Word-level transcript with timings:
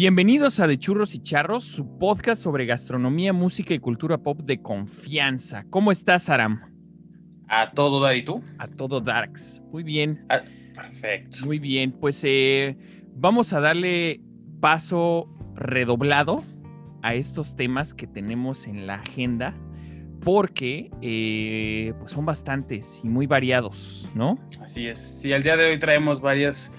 Bienvenidos 0.00 0.60
a 0.60 0.66
De 0.66 0.78
Churros 0.78 1.14
y 1.14 1.22
Charros, 1.22 1.62
su 1.62 1.98
podcast 1.98 2.42
sobre 2.42 2.64
gastronomía, 2.64 3.34
música 3.34 3.74
y 3.74 3.80
cultura 3.80 4.16
pop 4.16 4.40
de 4.40 4.62
confianza. 4.62 5.66
¿Cómo 5.68 5.92
estás, 5.92 6.30
Aram? 6.30 6.62
A 7.48 7.72
todo 7.72 8.00
dar 8.00 8.16
y 8.16 8.24
tú. 8.24 8.42
A 8.56 8.66
todo 8.66 9.02
Darks. 9.02 9.60
Muy 9.70 9.82
bien. 9.82 10.24
Ah, 10.30 10.40
perfecto. 10.74 11.44
Muy 11.44 11.58
bien. 11.58 11.92
Pues 11.92 12.18
eh, 12.24 12.78
vamos 13.14 13.52
a 13.52 13.60
darle 13.60 14.22
paso 14.58 15.28
redoblado 15.54 16.44
a 17.02 17.12
estos 17.12 17.54
temas 17.54 17.92
que 17.92 18.06
tenemos 18.06 18.66
en 18.66 18.86
la 18.86 18.94
agenda 18.94 19.54
porque 20.24 20.90
eh, 21.02 21.92
pues 21.98 22.12
son 22.12 22.24
bastantes 22.24 23.02
y 23.04 23.08
muy 23.10 23.26
variados, 23.26 24.08
¿no? 24.14 24.38
Así 24.62 24.86
es. 24.86 24.98
Sí, 24.98 25.34
al 25.34 25.42
día 25.42 25.58
de 25.58 25.72
hoy 25.72 25.78
traemos 25.78 26.22
varias 26.22 26.72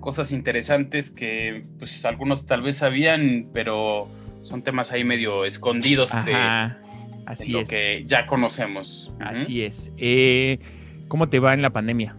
cosas 0.00 0.32
interesantes 0.32 1.10
que 1.10 1.64
pues 1.78 2.04
algunos 2.04 2.46
tal 2.46 2.62
vez 2.62 2.76
sabían, 2.76 3.48
pero 3.52 4.08
son 4.42 4.62
temas 4.62 4.92
ahí 4.92 5.04
medio 5.04 5.44
escondidos 5.44 6.10
de, 6.24 6.34
así 7.26 7.52
lo 7.52 7.60
es. 7.60 7.68
que 7.68 8.02
ya 8.06 8.26
conocemos. 8.26 9.12
Así 9.20 9.62
es. 9.62 9.92
Eh, 9.98 10.58
¿Cómo 11.08 11.28
te 11.28 11.38
va 11.38 11.54
en 11.54 11.62
la 11.62 11.70
pandemia? 11.70 12.16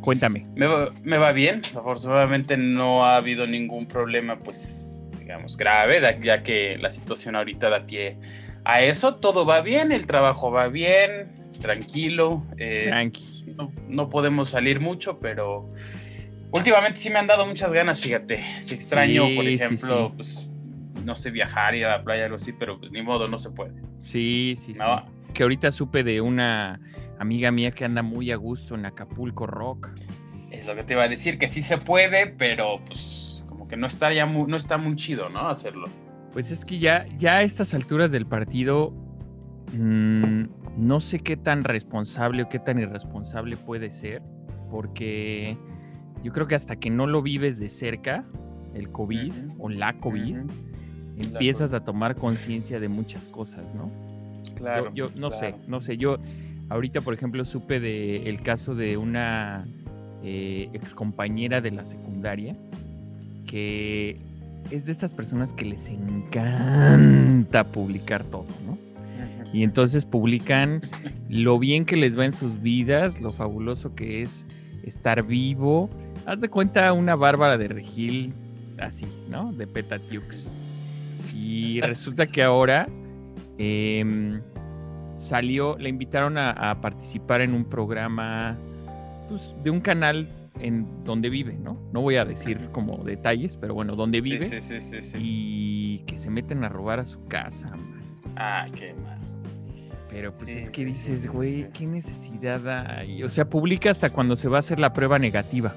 Cuéntame. 0.00 0.46
Me 0.54 0.66
va, 0.66 0.92
me 1.02 1.18
va, 1.18 1.32
bien, 1.32 1.62
afortunadamente 1.76 2.56
no 2.56 3.04
ha 3.04 3.16
habido 3.16 3.46
ningún 3.46 3.86
problema, 3.86 4.38
pues, 4.38 5.08
digamos, 5.18 5.56
grave, 5.56 6.00
ya 6.22 6.42
que 6.44 6.78
la 6.78 6.90
situación 6.90 7.34
ahorita 7.34 7.70
da 7.70 7.86
pie 7.86 8.16
a 8.64 8.82
eso. 8.82 9.16
Todo 9.16 9.44
va 9.44 9.62
bien, 9.62 9.90
el 9.90 10.06
trabajo 10.06 10.52
va 10.52 10.68
bien, 10.68 11.32
tranquilo. 11.60 12.44
Eh, 12.58 12.84
Tranqui. 12.86 13.54
No, 13.56 13.72
no 13.88 14.08
podemos 14.10 14.50
salir 14.50 14.80
mucho, 14.80 15.18
pero 15.18 15.72
Últimamente 16.56 17.00
sí 17.00 17.10
me 17.10 17.18
han 17.18 17.26
dado 17.26 17.46
muchas 17.46 17.72
ganas, 17.72 18.00
fíjate. 18.00 18.44
Si 18.62 18.74
extraño, 18.74 19.24
por 19.34 19.46
ejemplo, 19.46 20.12
pues 20.16 20.48
no 21.04 21.14
sé, 21.14 21.30
viajar, 21.30 21.74
ir 21.74 21.86
a 21.86 21.98
la 21.98 22.04
playa, 22.04 22.24
algo 22.24 22.36
así, 22.36 22.52
pero 22.52 22.78
pues 22.78 22.90
ni 22.90 23.02
modo, 23.02 23.28
no 23.28 23.38
se 23.38 23.50
puede. 23.50 23.72
Sí, 23.98 24.54
sí, 24.56 24.74
sí. 24.74 24.80
Que 25.32 25.42
ahorita 25.42 25.70
supe 25.70 26.02
de 26.02 26.20
una 26.20 26.80
amiga 27.18 27.50
mía 27.50 27.70
que 27.70 27.84
anda 27.84 28.02
muy 28.02 28.30
a 28.32 28.36
gusto 28.36 28.74
en 28.74 28.86
Acapulco 28.86 29.46
Rock. 29.46 29.90
Es 30.50 30.66
lo 30.66 30.74
que 30.74 30.82
te 30.82 30.94
iba 30.94 31.04
a 31.04 31.08
decir, 31.08 31.38
que 31.38 31.48
sí 31.48 31.62
se 31.62 31.78
puede, 31.78 32.26
pero 32.26 32.80
pues 32.86 33.44
como 33.48 33.68
que 33.68 33.76
no 33.76 33.86
está 33.86 34.12
ya 34.12 34.26
muy, 34.26 34.50
no 34.50 34.56
está 34.56 34.78
muy 34.78 34.96
chido, 34.96 35.28
¿no? 35.28 35.48
Hacerlo. 35.48 35.88
Pues 36.32 36.50
es 36.50 36.64
que 36.64 36.78
ya, 36.78 37.06
ya 37.18 37.36
a 37.36 37.42
estas 37.42 37.72
alturas 37.74 38.10
del 38.10 38.26
partido, 38.26 38.92
mmm, 39.72 40.44
no 40.76 41.00
sé 41.00 41.20
qué 41.20 41.36
tan 41.36 41.64
responsable 41.64 42.42
o 42.42 42.48
qué 42.48 42.58
tan 42.58 42.78
irresponsable 42.78 43.56
puede 43.56 43.90
ser, 43.90 44.22
porque 44.70 45.56
yo 46.26 46.32
creo 46.32 46.48
que 46.48 46.56
hasta 46.56 46.74
que 46.74 46.90
no 46.90 47.06
lo 47.06 47.22
vives 47.22 47.60
de 47.60 47.68
cerca, 47.68 48.24
el 48.74 48.90
COVID 48.90 49.32
o 49.60 49.68
la 49.68 49.96
COVID, 50.00 50.38
empiezas 51.22 51.72
a 51.72 51.84
tomar 51.84 52.16
conciencia 52.16 52.80
de 52.80 52.88
muchas 52.88 53.28
cosas, 53.28 53.76
¿no? 53.76 53.92
Claro. 54.56 54.92
Yo, 54.92 55.08
no 55.14 55.30
claro. 55.30 55.56
sé, 55.56 55.60
no 55.68 55.80
sé. 55.80 55.98
Yo 55.98 56.18
ahorita, 56.68 57.00
por 57.02 57.14
ejemplo, 57.14 57.44
supe 57.44 57.78
del 57.78 58.26
el 58.26 58.40
caso 58.40 58.74
de 58.74 58.96
una 58.96 59.68
eh, 60.24 60.68
excompañera 60.72 61.60
de 61.60 61.70
la 61.70 61.84
secundaria 61.84 62.56
que 63.46 64.16
es 64.72 64.84
de 64.84 64.90
estas 64.90 65.12
personas 65.12 65.52
que 65.52 65.64
les 65.64 65.86
encanta 65.86 67.70
publicar 67.70 68.24
todo, 68.24 68.48
¿no? 68.66 68.76
Y 69.52 69.62
entonces 69.62 70.04
publican 70.04 70.82
lo 71.28 71.60
bien 71.60 71.84
que 71.84 71.94
les 71.94 72.18
va 72.18 72.24
en 72.24 72.32
sus 72.32 72.60
vidas, 72.62 73.20
lo 73.20 73.30
fabuloso 73.30 73.94
que 73.94 74.22
es 74.22 74.44
estar 74.82 75.22
vivo, 75.22 75.88
Haz 76.26 76.40
de 76.40 76.48
cuenta 76.48 76.92
una 76.92 77.14
Bárbara 77.14 77.56
de 77.56 77.68
Regil 77.68 78.34
así, 78.78 79.06
¿no? 79.28 79.52
De 79.52 79.66
Petatiux. 79.66 80.52
Y 81.34 81.80
resulta 81.82 82.26
que 82.26 82.42
ahora 82.42 82.88
eh, 83.58 84.38
salió, 85.14 85.78
le 85.78 85.88
invitaron 85.88 86.36
a, 86.36 86.50
a, 86.50 86.80
participar 86.80 87.40
en 87.40 87.54
un 87.54 87.64
programa 87.64 88.56
pues, 89.28 89.54
de 89.62 89.70
un 89.70 89.80
canal 89.80 90.26
en 90.60 91.04
donde 91.04 91.30
vive, 91.30 91.54
¿no? 91.54 91.78
No 91.92 92.00
voy 92.00 92.16
a 92.16 92.24
decir 92.24 92.70
como 92.72 93.04
detalles, 93.04 93.56
pero 93.56 93.74
bueno, 93.74 93.94
donde 93.94 94.20
vive. 94.20 94.48
Sí, 94.48 94.60
sí, 94.60 94.80
sí, 94.80 95.02
sí, 95.02 95.18
Y 95.20 95.98
que 96.06 96.18
se 96.18 96.30
meten 96.30 96.64
a 96.64 96.68
robar 96.68 97.00
a 97.00 97.06
su 97.06 97.24
casa. 97.26 97.68
Man. 97.68 98.02
Ah, 98.36 98.66
qué 98.74 98.94
mal. 98.94 99.18
Pero 100.10 100.32
pues 100.32 100.50
es 100.50 100.70
que 100.70 100.84
dices, 100.84 101.28
güey, 101.28 101.68
¿qué 101.72 101.86
necesidad 101.86 102.66
hay? 102.68 103.22
O 103.22 103.28
sea, 103.28 103.48
publica 103.48 103.90
hasta 103.90 104.10
cuando 104.10 104.34
se 104.34 104.48
va 104.48 104.56
a 104.56 104.60
hacer 104.60 104.78
la 104.78 104.92
prueba 104.92 105.18
negativa. 105.18 105.74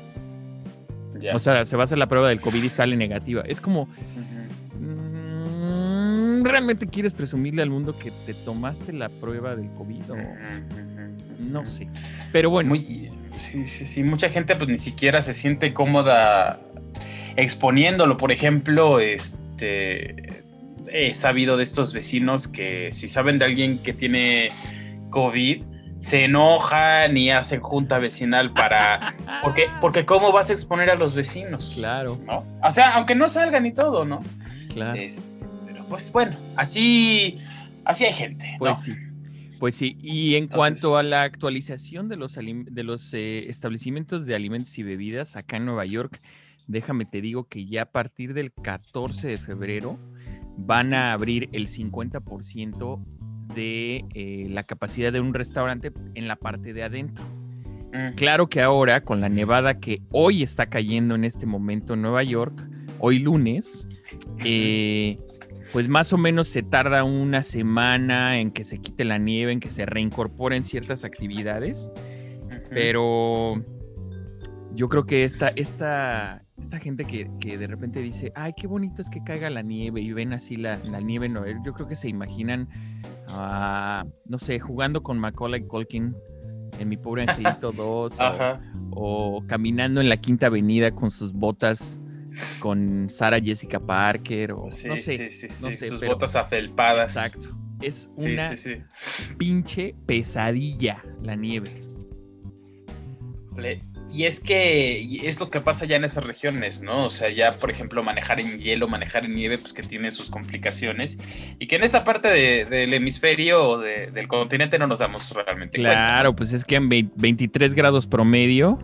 O 1.34 1.40
sea, 1.40 1.66
se 1.66 1.75
va 1.75 1.84
a 1.84 1.85
hacer 1.85 1.97
la 1.97 2.07
prueba 2.07 2.30
del 2.30 2.41
COVID 2.41 2.63
y 2.63 2.69
sale 2.69 2.96
negativa. 2.96 3.44
Es 3.46 3.62
como, 3.62 3.84
uh 3.84 3.88
-huh. 4.80 4.85
mmm, 4.85 6.46
¿realmente 6.46 6.88
quieres 6.88 7.13
presumirle 7.13 7.62
al 7.62 7.69
mundo 7.69 7.97
que 7.97 8.12
te 8.25 8.34
tomaste 8.34 8.94
la 8.94 9.09
prueba 9.09 9.56
del 9.56 9.69
COVID? 9.72 10.12
O... 10.12 10.13
Uh 10.13 10.18
-huh. 10.18 10.90
No 11.40 11.66
sé. 11.66 11.88
Pero 12.31 12.50
bueno. 12.50 12.69
Muy, 12.69 13.09
sí, 13.40 13.66
sí, 13.68 13.85
sí. 13.85 14.03
Mucha 14.03 14.30
gente 14.30 14.56
pues 14.56 14.69
ni 14.69 14.78
siquiera 14.78 15.22
se 15.22 15.34
siente 15.34 15.74
cómoda 15.74 16.59
exponiéndolo. 17.36 18.18
Por 18.18 18.31
ejemplo, 18.31 19.00
este 19.00 20.44
he 20.91 21.13
sabido 21.13 21.57
de 21.57 21.63
estos 21.63 21.94
vecinos 21.94 22.47
que 22.47 22.90
si 22.94 23.07
saben 23.07 23.38
de 23.40 23.46
alguien 23.46 23.78
que 23.78 23.94
tiene 23.94 24.50
COVID, 25.09 25.63
se 26.00 26.26
enojan 26.26 27.16
y 27.18 27.30
hacen 27.30 27.62
junta 27.62 28.00
vecinal 28.00 28.52
para. 28.52 29.16
Porque, 29.44 29.68
porque 29.80 30.06
¿cómo 30.06 30.34
vas 30.34 30.50
a 30.50 30.54
exponer 30.54 30.90
a 30.90 30.96
los 30.96 31.16
vecinos? 31.16 31.74
Claro. 31.76 32.20
¿no? 32.26 32.44
O 32.62 32.72
sea, 32.74 32.96
aunque 32.96 33.16
no 33.16 33.30
salgan 33.30 33.66
y 33.66 33.74
todo, 33.74 34.04
¿no? 34.04 34.22
Claro. 34.74 35.00
Este, 35.00 35.46
pero 35.66 35.86
pues 35.88 36.12
bueno, 36.12 36.38
así, 36.58 37.38
así 37.86 38.04
hay 38.04 38.14
gente. 38.14 38.56
Pues 38.60 38.72
¿no? 38.72 38.78
sí. 38.78 38.92
Pues 39.60 39.76
sí, 39.76 39.98
y 40.02 40.36
en 40.36 40.44
Entonces, 40.44 40.58
cuanto 40.58 40.98
a 40.98 41.04
la 41.04 41.24
actualización 41.24 42.08
de 42.08 42.16
los, 42.16 42.36
de 42.36 42.84
los 42.84 43.14
eh, 43.14 43.50
establecimientos 43.50 44.26
de 44.26 44.36
alimentos 44.36 44.78
y 44.78 44.84
bebidas 44.84 45.36
acá 45.36 45.58
en 45.58 45.66
Nueva 45.66 45.86
York, 45.86 46.22
déjame 46.68 47.06
te 47.06 47.22
digo 47.22 47.46
que 47.46 47.66
ya 47.66 47.84
a 47.84 47.92
partir 47.92 48.34
del 48.34 48.54
14 48.54 49.28
de 49.28 49.38
febrero 49.38 50.00
van 50.56 50.94
a 50.94 51.12
abrir 51.12 51.50
el 51.52 51.68
50% 51.68 53.04
de 53.54 54.06
eh, 54.14 54.48
la 54.50 54.64
capacidad 54.64 55.12
de 55.12 55.20
un 55.20 55.34
restaurante 55.34 55.92
en 56.16 56.28
la 56.28 56.36
parte 56.36 56.74
de 56.74 56.84
adentro. 56.84 57.26
-huh. 57.92 58.16
Claro 58.16 58.48
que 58.48 58.62
ahora, 58.62 59.02
con 59.02 59.22
la 59.22 59.30
nevada 59.30 59.80
que 59.80 60.02
hoy 60.12 60.44
está 60.44 60.68
cayendo 60.68 61.16
en 61.16 61.26
este 61.26 61.46
momento 61.46 61.94
en 61.94 62.02
Nueva 62.02 62.24
York, 62.24 62.68
hoy 63.00 63.20
lunes, 63.20 63.88
eh, 64.44 65.18
pues 65.72 65.88
más 65.88 66.14
o 66.14 66.18
menos 66.18 66.48
se 66.48 66.64
tarda 66.64 67.04
una 67.04 67.44
semana 67.44 68.40
en 68.40 68.52
que 68.52 68.64
se 68.64 68.80
quite 68.80 69.06
la 69.06 69.18
nieve, 69.18 69.52
en 69.52 69.60
que 69.60 69.70
se 69.70 69.86
reincorporen 69.86 70.64
ciertas 70.64 71.04
actividades, 71.04 71.92
uh 71.96 72.50
-huh. 72.50 72.64
pero 72.70 73.64
yo 74.74 74.90
creo 74.90 75.06
que 75.06 75.24
esta, 75.24 75.50
esta, 75.50 76.44
esta 76.62 76.80
gente 76.80 77.06
que, 77.06 77.30
que, 77.40 77.58
de 77.58 77.68
repente 77.68 78.00
dice, 78.00 78.31
ay, 78.36 78.53
qué 78.56 78.68
bonito 78.68 79.02
es 79.02 79.09
que 79.09 79.24
caiga 79.24 79.50
la 79.50 79.62
nieve 79.62 80.02
y 80.02 80.14
ven 80.14 80.34
así 80.34 80.58
la, 80.58 80.78
la 80.86 81.00
nieve, 81.00 81.30
no, 81.30 81.46
yo 81.47 81.74
creo 81.74 81.88
que 81.88 81.96
se 81.96 82.09
imaginan 82.09 82.68
Uh, 83.31 84.09
no 84.25 84.40
sé, 84.40 84.59
jugando 84.59 85.03
con 85.03 85.19
Macaulay 85.19 85.62
Culkin 85.62 86.16
en 86.80 86.90
Mi 86.90 86.98
Pobre 86.98 87.24
Angelito 87.28 87.72
2 87.72 88.18
o, 88.19 88.59
o, 88.92 89.44
caminando 89.46 90.02
en 90.02 90.09
la 90.09 90.18
Quinta 90.18 90.48
Avenida 90.48 90.92
con 90.92 91.12
sus 91.12 91.34
botas 91.34 92.00
con 92.59 93.08
Sara 93.09 93.40
Jessica 93.40 93.80
Parker 93.80 94.53
o 94.53 94.72
sí, 94.72 94.88
no 94.88 94.96
sé, 94.96 95.30
sí, 95.30 95.50
sí, 95.50 95.64
no 95.64 95.72
sé 95.72 95.90
sus 95.90 96.00
pero, 96.00 96.14
botas 96.14 96.36
afelpadas. 96.36 97.16
Exacto. 97.16 97.56
Es 97.81 98.09
una 98.16 98.52
pinche 99.38 99.96
pesadilla 100.06 101.03
la 101.22 101.36
nieve. 101.36 101.81
Y 104.12 104.26
es 104.26 104.40
que 104.40 105.28
es 105.28 105.40
lo 105.40 105.50
que 105.50 105.62
pasa 105.62 105.86
ya 105.86 105.96
en 105.96 106.04
esas 106.04 106.26
regiones, 106.26 106.82
¿no? 106.82 107.06
O 107.06 107.10
sea, 107.10 107.30
ya, 107.30 107.52
por 107.52 107.70
ejemplo, 107.70 108.02
manejar 108.04 108.40
en 108.40 108.60
hielo, 108.60 108.88
manejar 108.88 109.26
en 109.26 109.36
nieve, 109.36 109.58
pues 109.60 109.72
que 109.74 109.84
tiene 109.84 110.10
sus 110.12 110.30
complicaciones. 110.32 111.20
Y 111.60 111.68
que 111.68 111.76
en 111.76 111.84
esta 111.84 112.04
parte 112.04 112.28
de, 112.28 112.66
del 112.66 112.94
hemisferio 112.94 113.70
o 113.70 113.78
de, 113.78 114.08
del 114.08 114.28
continente 114.28 114.80
no 114.80 114.88
nos 114.88 115.00
damos 115.00 115.32
realmente 115.32 115.78
claro, 115.78 115.96
cuenta. 115.96 116.12
Claro, 116.12 116.36
pues 116.36 116.54
es 116.54 116.66
que 116.66 116.76
en 116.76 116.90
23 116.90 117.76
grados 117.76 118.08
promedio, 118.08 118.80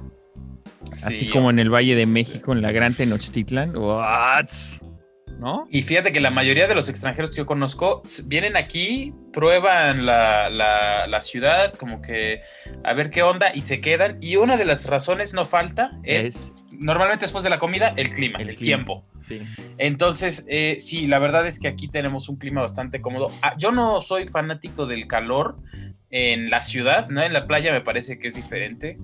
sí, 0.92 1.02
así 1.06 1.30
como 1.30 1.50
en 1.50 1.60
el 1.60 1.74
Valle 1.74 1.96
de 1.96 2.06
México, 2.06 2.52
sí. 2.52 2.58
en 2.58 2.62
la 2.62 2.72
Gran 2.72 2.94
Tenochtitlan, 2.94 3.76
what? 3.76 4.48
¿No? 5.40 5.68
Y 5.70 5.82
fíjate 5.82 6.12
que 6.12 6.20
la 6.20 6.30
mayoría 6.30 6.68
de 6.68 6.76
los 6.76 6.90
extranjeros 6.90 7.32
que 7.32 7.38
yo 7.38 7.46
conozco 7.46 8.04
vienen 8.26 8.58
aquí, 8.58 9.14
prueban 9.34 10.06
la, 10.06 10.50
la, 10.50 11.08
la, 11.08 11.22
ciudad, 11.22 11.74
como 11.74 12.02
que 12.02 12.42
a 12.84 12.94
ver 12.94 13.10
qué 13.10 13.24
onda, 13.24 13.52
y 13.54 13.62
se 13.62 13.82
quedan. 13.82 14.18
Y 14.22 14.38
una 14.38 14.58
de 14.58 14.66
las 14.66 14.86
razones 14.86 15.34
no 15.34 15.46
falta 15.46 15.98
es, 16.04 16.26
es... 16.26 16.54
normalmente 16.72 17.24
después 17.24 17.44
de 17.44 17.50
la 17.50 17.60
comida, 17.60 17.94
el 17.98 18.10
clima, 18.12 18.40
el, 18.40 18.50
el 18.50 18.56
clima. 18.56 18.78
tiempo. 18.78 19.06
Sí. 19.22 19.42
Entonces, 19.78 20.46
eh, 20.50 20.78
sí, 20.80 21.08
la 21.08 21.20
verdad 21.20 21.48
es 21.48 21.60
que 21.60 21.68
aquí 21.68 21.88
tenemos 21.88 22.30
un 22.30 22.38
clima 22.38 22.62
bastante 22.62 23.02
cómodo. 23.02 23.30
Ah, 23.42 23.56
yo 23.58 23.72
no 23.72 24.02
soy 24.02 24.28
fanático 24.28 24.86
del 24.86 25.08
calor 25.08 25.58
en 26.12 26.50
la 26.50 26.62
ciudad, 26.62 27.10
¿no? 27.10 27.22
En 27.22 27.34
la 27.34 27.48
playa 27.48 27.72
me 27.72 27.82
parece 27.82 28.20
que 28.20 28.28
es 28.28 28.36
diferente, 28.36 28.98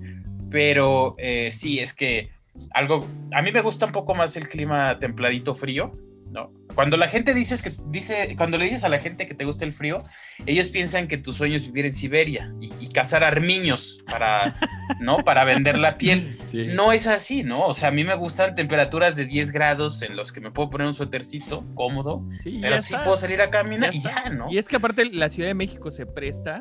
pero 0.50 1.14
eh, 1.18 1.50
sí, 1.50 1.78
es 1.80 1.92
que 1.94 2.30
algo, 2.72 3.06
a 3.32 3.42
mí 3.42 3.52
me 3.52 3.62
gusta 3.62 3.86
un 3.86 3.92
poco 3.92 4.14
más 4.14 4.36
el 4.36 4.48
clima 4.48 4.98
templadito 4.98 5.54
frío, 5.54 5.92
¿no? 6.32 6.50
Cuando 6.74 6.96
la 6.96 7.06
gente 7.06 7.34
dices 7.34 7.60
que 7.60 7.72
dice, 7.88 8.34
cuando 8.36 8.56
le 8.56 8.64
dices 8.64 8.84
a 8.84 8.88
la 8.88 8.98
gente 8.98 9.26
que 9.26 9.34
te 9.34 9.44
gusta 9.44 9.64
el 9.64 9.74
frío, 9.74 10.02
ellos 10.46 10.70
piensan 10.70 11.06
que 11.06 11.18
tu 11.18 11.32
sueño 11.32 11.56
es 11.56 11.66
vivir 11.66 11.84
en 11.84 11.92
Siberia 11.92 12.52
y, 12.60 12.88
cazar 12.92 13.24
armiños 13.24 13.98
para, 14.10 14.54
¿no? 15.00 15.18
Para 15.24 15.44
vender 15.44 15.78
la 15.78 15.96
piel. 15.96 16.38
No 16.52 16.92
es 16.92 17.06
así, 17.06 17.42
¿no? 17.42 17.66
O 17.66 17.74
sea, 17.74 17.88
a 17.88 17.92
mí 17.92 18.04
me 18.04 18.14
gustan 18.14 18.54
temperaturas 18.54 19.16
de 19.16 19.24
10 19.24 19.50
grados 19.50 20.02
en 20.02 20.14
los 20.14 20.30
que 20.30 20.40
me 20.40 20.50
puedo 20.50 20.68
poner 20.68 20.86
un 20.86 20.94
suétercito 20.94 21.64
cómodo, 21.74 22.26
pero 22.44 22.78
sí 22.80 22.94
puedo 23.02 23.16
salir 23.16 23.40
a 23.40 23.50
caminar 23.50 23.94
y 23.94 24.02
ya, 24.02 24.28
¿no? 24.30 24.50
Y 24.50 24.58
es 24.58 24.68
que 24.68 24.76
aparte 24.76 25.06
la 25.06 25.28
Ciudad 25.28 25.48
de 25.48 25.54
México 25.54 25.90
se 25.90 26.06
presta 26.06 26.60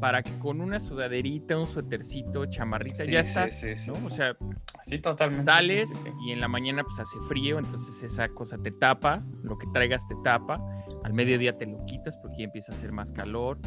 para 0.00 0.22
que 0.22 0.36
con 0.38 0.60
una 0.60 0.80
sudaderita, 0.80 1.58
un 1.58 1.66
suétercito, 1.66 2.46
chamarrita, 2.46 3.04
ya 3.04 3.20
estás, 3.20 3.64
¿no? 3.86 3.94
O 4.06 4.10
sea, 4.10 4.36
sí, 4.82 4.98
totalmente. 4.98 5.44
Sales 5.44 6.06
y 6.26 6.32
en 6.32 6.40
la 6.40 6.48
mañana 6.48 6.82
pues 6.82 6.98
hace 6.98 7.18
frío, 7.28 7.58
entonces 7.58 8.02
esa 8.02 8.28
cosa 8.30 8.58
te 8.58 8.70
tapa, 8.70 9.22
lo 9.42 9.58
que 9.58 9.66
traigas 9.72 10.08
te 10.08 10.14
tapa, 10.24 10.58
al 11.04 11.12
mediodía 11.12 11.56
te 11.56 11.66
lo 11.66 11.84
quitas 11.84 12.16
porque 12.16 12.38
ya 12.38 12.44
empieza 12.44 12.72
a 12.72 12.74
hacer 12.74 12.92
más 12.92 13.12
calor, 13.12 13.58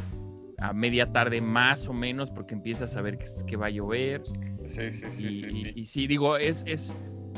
a 0.57 0.73
media 0.73 1.11
tarde 1.11 1.39
más 1.39 1.87
o 1.87 1.93
menos 1.93 2.31
porque 2.31 2.55
empiezas 2.55 2.97
a 2.97 3.01
ver 3.01 3.17
que, 3.17 3.25
que 3.45 3.55
va 3.55 3.67
a 3.67 3.69
llover. 3.69 4.23
Sí, 4.67 4.91
sí, 4.91 5.11
sí. 5.11 5.27
Y, 5.27 5.33
sí, 5.33 5.71
y, 5.75 5.85
sí, 5.85 6.07
digo, 6.07 6.37
es, 6.37 6.63
es, 6.65 6.95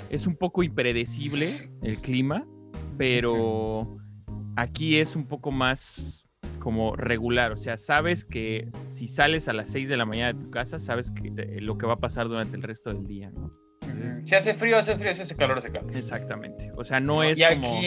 es 0.09 0.27
un 0.27 0.35
poco 0.37 0.63
impredecible 0.63 1.69
el 1.81 1.97
clima, 1.97 2.45
pero 2.97 3.97
aquí 4.55 4.97
es 4.97 5.15
un 5.15 5.25
poco 5.25 5.51
más 5.51 6.24
como 6.65 6.95
regular, 6.95 7.51
o 7.51 7.57
sea, 7.57 7.77
sabes 7.77 8.25
que 8.25 8.71
si 8.87 9.07
sales 9.07 9.47
a 9.47 9.53
las 9.53 9.69
6 9.69 9.87
de 9.87 9.97
la 9.97 10.05
mañana 10.07 10.33
de 10.33 10.45
tu 10.45 10.49
casa, 10.49 10.79
sabes 10.79 11.11
que, 11.11 11.27
eh, 11.27 11.61
lo 11.61 11.77
que 11.77 11.85
va 11.85 11.93
a 11.93 11.99
pasar 11.99 12.27
durante 12.27 12.57
el 12.57 12.63
resto 12.63 12.91
del 12.91 13.05
día, 13.05 13.29
¿no? 13.29 13.53
si 14.23 14.33
hace 14.33 14.55
frío, 14.55 14.75
hace 14.75 14.97
frío, 14.97 15.13
si 15.13 15.21
hace 15.21 15.37
calor, 15.37 15.59
hace 15.59 15.71
calor. 15.71 15.95
Exactamente. 15.95 16.71
O 16.75 16.83
sea, 16.83 16.99
no 16.99 17.21
es 17.21 17.39
como 17.39 17.81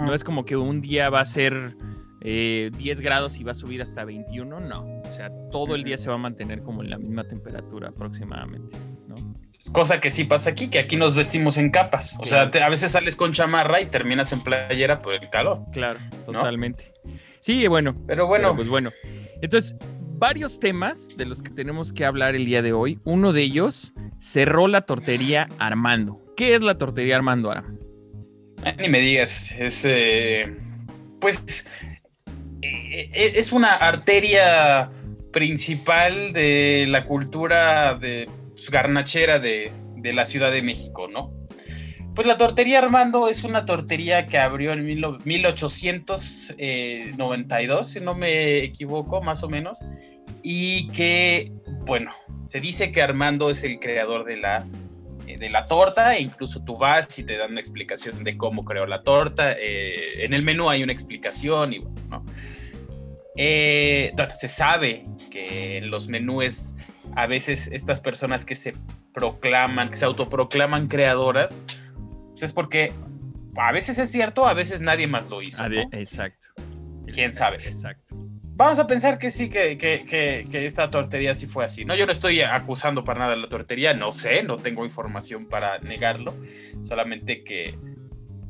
no 0.00 0.14
es 0.14 0.24
como 0.24 0.44
que 0.44 0.56
un 0.56 0.80
día 0.80 1.10
va 1.10 1.20
a 1.20 1.26
ser 1.26 1.76
10 2.22 2.22
eh, 2.22 2.72
grados 3.00 3.38
y 3.38 3.44
va 3.44 3.52
a 3.52 3.54
subir 3.54 3.82
hasta 3.82 4.04
21, 4.04 4.58
no. 4.58 4.82
O 4.82 5.12
sea, 5.12 5.30
todo 5.52 5.76
el 5.76 5.84
día 5.84 5.96
se 5.96 6.08
va 6.08 6.16
a 6.16 6.18
mantener 6.18 6.64
como 6.64 6.82
en 6.82 6.90
la 6.90 6.98
misma 6.98 7.22
temperatura 7.22 7.90
aproximadamente, 7.90 8.76
¿no? 9.06 9.14
Cosa 9.72 10.00
que 10.00 10.10
sí 10.10 10.24
pasa 10.24 10.50
aquí, 10.50 10.70
que 10.70 10.80
aquí 10.80 10.96
nos 10.96 11.14
vestimos 11.14 11.56
en 11.56 11.70
capas. 11.70 12.18
O 12.18 12.26
sea, 12.26 12.50
a 12.52 12.68
veces 12.68 12.90
sales 12.90 13.14
con 13.14 13.32
chamarra 13.32 13.80
y 13.80 13.86
terminas 13.86 14.32
en 14.32 14.40
playera 14.40 15.02
por 15.02 15.14
el 15.14 15.30
calor. 15.30 15.66
Claro, 15.72 16.00
totalmente. 16.26 16.92
Sí, 17.48 17.66
bueno. 17.66 17.96
Pero 18.06 18.26
bueno. 18.26 18.54
pues 18.54 18.68
bueno. 18.68 18.92
Entonces, 19.40 19.74
varios 20.18 20.60
temas 20.60 21.16
de 21.16 21.24
los 21.24 21.42
que 21.42 21.48
tenemos 21.48 21.94
que 21.94 22.04
hablar 22.04 22.36
el 22.36 22.44
día 22.44 22.60
de 22.60 22.74
hoy. 22.74 23.00
Uno 23.04 23.32
de 23.32 23.40
ellos, 23.40 23.94
cerró 24.18 24.68
la 24.68 24.82
tortería 24.82 25.48
Armando. 25.58 26.20
¿Qué 26.36 26.54
es 26.54 26.60
la 26.60 26.76
tortería 26.76 27.16
Armando 27.16 27.48
ahora? 27.48 27.64
Ah, 28.66 28.72
ni 28.72 28.90
me 28.90 29.00
digas, 29.00 29.50
es 29.52 29.82
eh, 29.86 30.58
pues 31.22 31.66
eh, 32.60 33.10
eh, 33.14 33.32
es 33.36 33.50
una 33.52 33.72
arteria 33.72 34.90
principal 35.32 36.34
de 36.34 36.84
la 36.86 37.06
cultura 37.06 37.94
de 37.94 38.28
pues, 38.50 38.68
garnachera 38.68 39.38
de, 39.38 39.72
de 39.96 40.12
la 40.12 40.26
Ciudad 40.26 40.52
de 40.52 40.60
México, 40.60 41.08
¿no? 41.08 41.37
Pues 42.18 42.26
la 42.26 42.36
tortería 42.36 42.80
Armando 42.80 43.28
es 43.28 43.44
una 43.44 43.64
tortería 43.64 44.26
que 44.26 44.38
abrió 44.38 44.72
en 44.72 44.84
1892, 44.84 46.56
eh, 46.58 47.12
si 47.84 48.00
no 48.00 48.16
me 48.16 48.58
equivoco, 48.64 49.22
más 49.22 49.44
o 49.44 49.48
menos, 49.48 49.78
y 50.42 50.88
que, 50.88 51.52
bueno, 51.86 52.10
se 52.44 52.58
dice 52.58 52.90
que 52.90 53.02
Armando 53.02 53.50
es 53.50 53.62
el 53.62 53.78
creador 53.78 54.24
de 54.24 54.36
la, 54.36 54.66
eh, 55.28 55.38
de 55.38 55.48
la 55.48 55.66
torta, 55.66 56.16
e 56.16 56.22
incluso 56.22 56.64
tú 56.64 56.76
vas 56.76 57.16
y 57.20 57.22
te 57.22 57.36
dan 57.36 57.52
una 57.52 57.60
explicación 57.60 58.24
de 58.24 58.36
cómo 58.36 58.64
creó 58.64 58.84
la 58.84 59.04
torta. 59.04 59.52
Eh, 59.52 60.24
en 60.24 60.34
el 60.34 60.42
menú 60.42 60.68
hay 60.68 60.82
una 60.82 60.92
explicación 60.92 61.72
y 61.72 61.78
bueno, 61.78 62.00
¿no? 62.10 62.24
bueno, 64.16 64.34
se 64.34 64.48
sabe 64.48 65.06
que 65.30 65.76
en 65.76 65.88
los 65.88 66.08
menús 66.08 66.72
a 67.14 67.28
veces 67.28 67.70
estas 67.72 68.00
personas 68.00 68.44
que 68.44 68.56
se 68.56 68.74
proclaman, 69.14 69.90
que 69.90 69.96
se 69.96 70.04
autoproclaman 70.04 70.88
creadoras, 70.88 71.62
pues 72.38 72.50
es 72.50 72.52
porque 72.52 72.92
a 73.56 73.72
veces 73.72 73.98
es 73.98 74.12
cierto, 74.12 74.46
a 74.46 74.54
veces 74.54 74.80
nadie 74.80 75.08
más 75.08 75.28
lo 75.28 75.42
hizo. 75.42 75.64
Exacto. 75.66 76.48
¿Quién 77.12 77.34
sabe? 77.34 77.56
Exacto. 77.66 78.14
Vamos 78.54 78.78
a 78.78 78.86
pensar 78.86 79.18
que 79.18 79.32
sí, 79.32 79.48
que, 79.48 79.76
que, 79.76 80.04
que, 80.48 80.66
esta 80.66 80.88
tortería 80.88 81.34
sí 81.34 81.46
fue 81.46 81.64
así. 81.64 81.84
No, 81.84 81.96
yo 81.96 82.06
no 82.06 82.12
estoy 82.12 82.42
acusando 82.42 83.04
para 83.04 83.20
nada 83.20 83.34
la 83.34 83.48
tortería, 83.48 83.92
no 83.94 84.12
sé, 84.12 84.44
no 84.44 84.56
tengo 84.56 84.84
información 84.84 85.46
para 85.46 85.78
negarlo, 85.78 86.34
solamente 86.84 87.42
que 87.42 87.76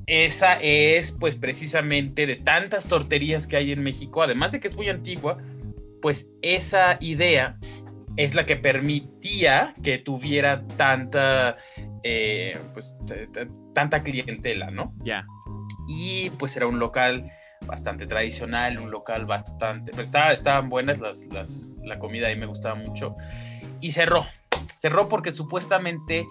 esa 0.07 0.55
es 0.61 1.13
pues 1.13 1.37
precisamente 1.37 2.27
de 2.27 2.37
tantas 2.37 2.89
torterías 2.89 3.47
que 3.47 3.57
hay 3.57 3.73
en 3.73 3.83
México, 3.83 4.23
además 4.23 4.53
de 4.53 4.61
que 4.61 4.69
es 4.69 4.77
muy 4.77 4.91
antigua, 4.91 5.39
pues 6.03 6.31
esa 6.43 6.99
idea 7.01 7.59
es 8.19 8.35
la 8.35 8.45
que 8.45 8.57
permitía 8.57 9.75
que 9.83 9.97
tuviera 9.97 10.67
tanta, 10.77 11.57
eh, 12.03 12.59
pues, 12.75 13.01
tanta 13.79 14.03
clientela, 14.03 14.73
¿no? 14.73 14.93
Ya. 15.05 15.25
Y 15.87 16.31
pues 16.31 16.57
era 16.57 16.67
un 16.67 16.81
local 16.81 17.31
bastante 17.65 18.09
tradicional, 18.09 18.77
un 18.81 18.91
local 18.91 19.25
bastante, 19.25 19.93
pues 19.93 20.07
estaba, 20.07 20.33
estaban 20.33 20.69
buenas 20.69 20.99
las, 20.99 21.27
las, 21.27 21.79
la 21.85 22.01
comida 22.01 22.27
ahí 22.27 22.35
me 22.35 22.47
gustaba 22.47 22.75
mucho. 22.75 23.15
Y 23.81 23.93
cerró, 23.93 24.27
cerró 24.75 25.09
porque 25.09 25.31
supuestamente 25.31 26.27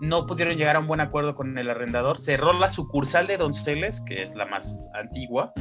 no 0.00 0.26
pudieron 0.26 0.56
llegar 0.56 0.76
a 0.76 0.78
un 0.78 0.86
buen 0.86 1.02
acuerdo 1.02 1.34
con 1.34 1.58
el 1.58 1.68
arrendador. 1.68 2.18
Cerró 2.18 2.54
la 2.54 2.70
sucursal 2.70 3.26
de 3.26 3.36
Donceles, 3.36 4.00
que 4.00 4.22
es 4.22 4.34
la 4.34 4.46
más 4.46 4.88
antigua, 4.94 5.52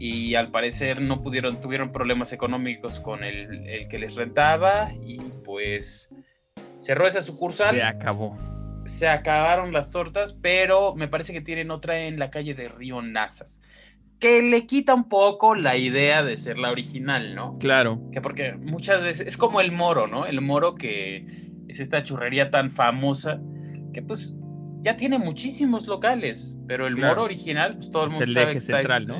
y 0.00 0.34
al 0.34 0.50
parecer 0.50 1.00
no 1.00 1.22
pudieron, 1.22 1.60
tuvieron 1.60 1.92
problemas 1.92 2.32
económicos 2.32 2.98
con 2.98 3.22
el, 3.22 3.64
el, 3.68 3.86
que 3.86 4.00
les 4.00 4.16
rentaba 4.16 4.90
y 5.04 5.18
pues 5.44 6.12
cerró 6.80 7.06
esa 7.06 7.22
sucursal. 7.22 7.76
Se 7.76 7.84
acabó 7.84 8.36
se 8.88 9.06
acabaron 9.08 9.72
las 9.72 9.90
tortas, 9.90 10.32
pero 10.32 10.94
me 10.94 11.08
parece 11.08 11.32
que 11.32 11.40
tienen 11.40 11.70
otra 11.70 12.00
en 12.00 12.18
la 12.18 12.30
calle 12.30 12.54
de 12.54 12.68
Río 12.68 13.02
Nazas, 13.02 13.60
que 14.18 14.42
le 14.42 14.66
quita 14.66 14.94
un 14.94 15.08
poco 15.08 15.54
la 15.54 15.76
idea 15.76 16.22
de 16.22 16.36
ser 16.38 16.58
la 16.58 16.70
original, 16.70 17.34
¿no? 17.34 17.58
Claro. 17.58 18.00
Que 18.12 18.20
porque 18.20 18.54
muchas 18.54 19.04
veces 19.04 19.26
es 19.26 19.36
como 19.36 19.60
el 19.60 19.72
moro, 19.72 20.06
¿no? 20.06 20.26
El 20.26 20.40
moro 20.40 20.74
que 20.74 21.52
es 21.68 21.80
esta 21.80 22.02
churrería 22.02 22.50
tan 22.50 22.70
famosa 22.70 23.40
que 23.92 24.02
pues 24.02 24.36
ya 24.80 24.96
tiene 24.96 25.18
muchísimos 25.18 25.86
locales, 25.86 26.56
pero 26.66 26.86
el 26.86 26.96
moro 26.96 27.24
original, 27.24 27.74
pues 27.74 27.90
todo 27.90 28.04
el 28.04 28.10
mundo 28.10 28.26
sabe 28.28 28.54
que 28.54 28.60
central, 28.60 29.06
¿no? 29.06 29.18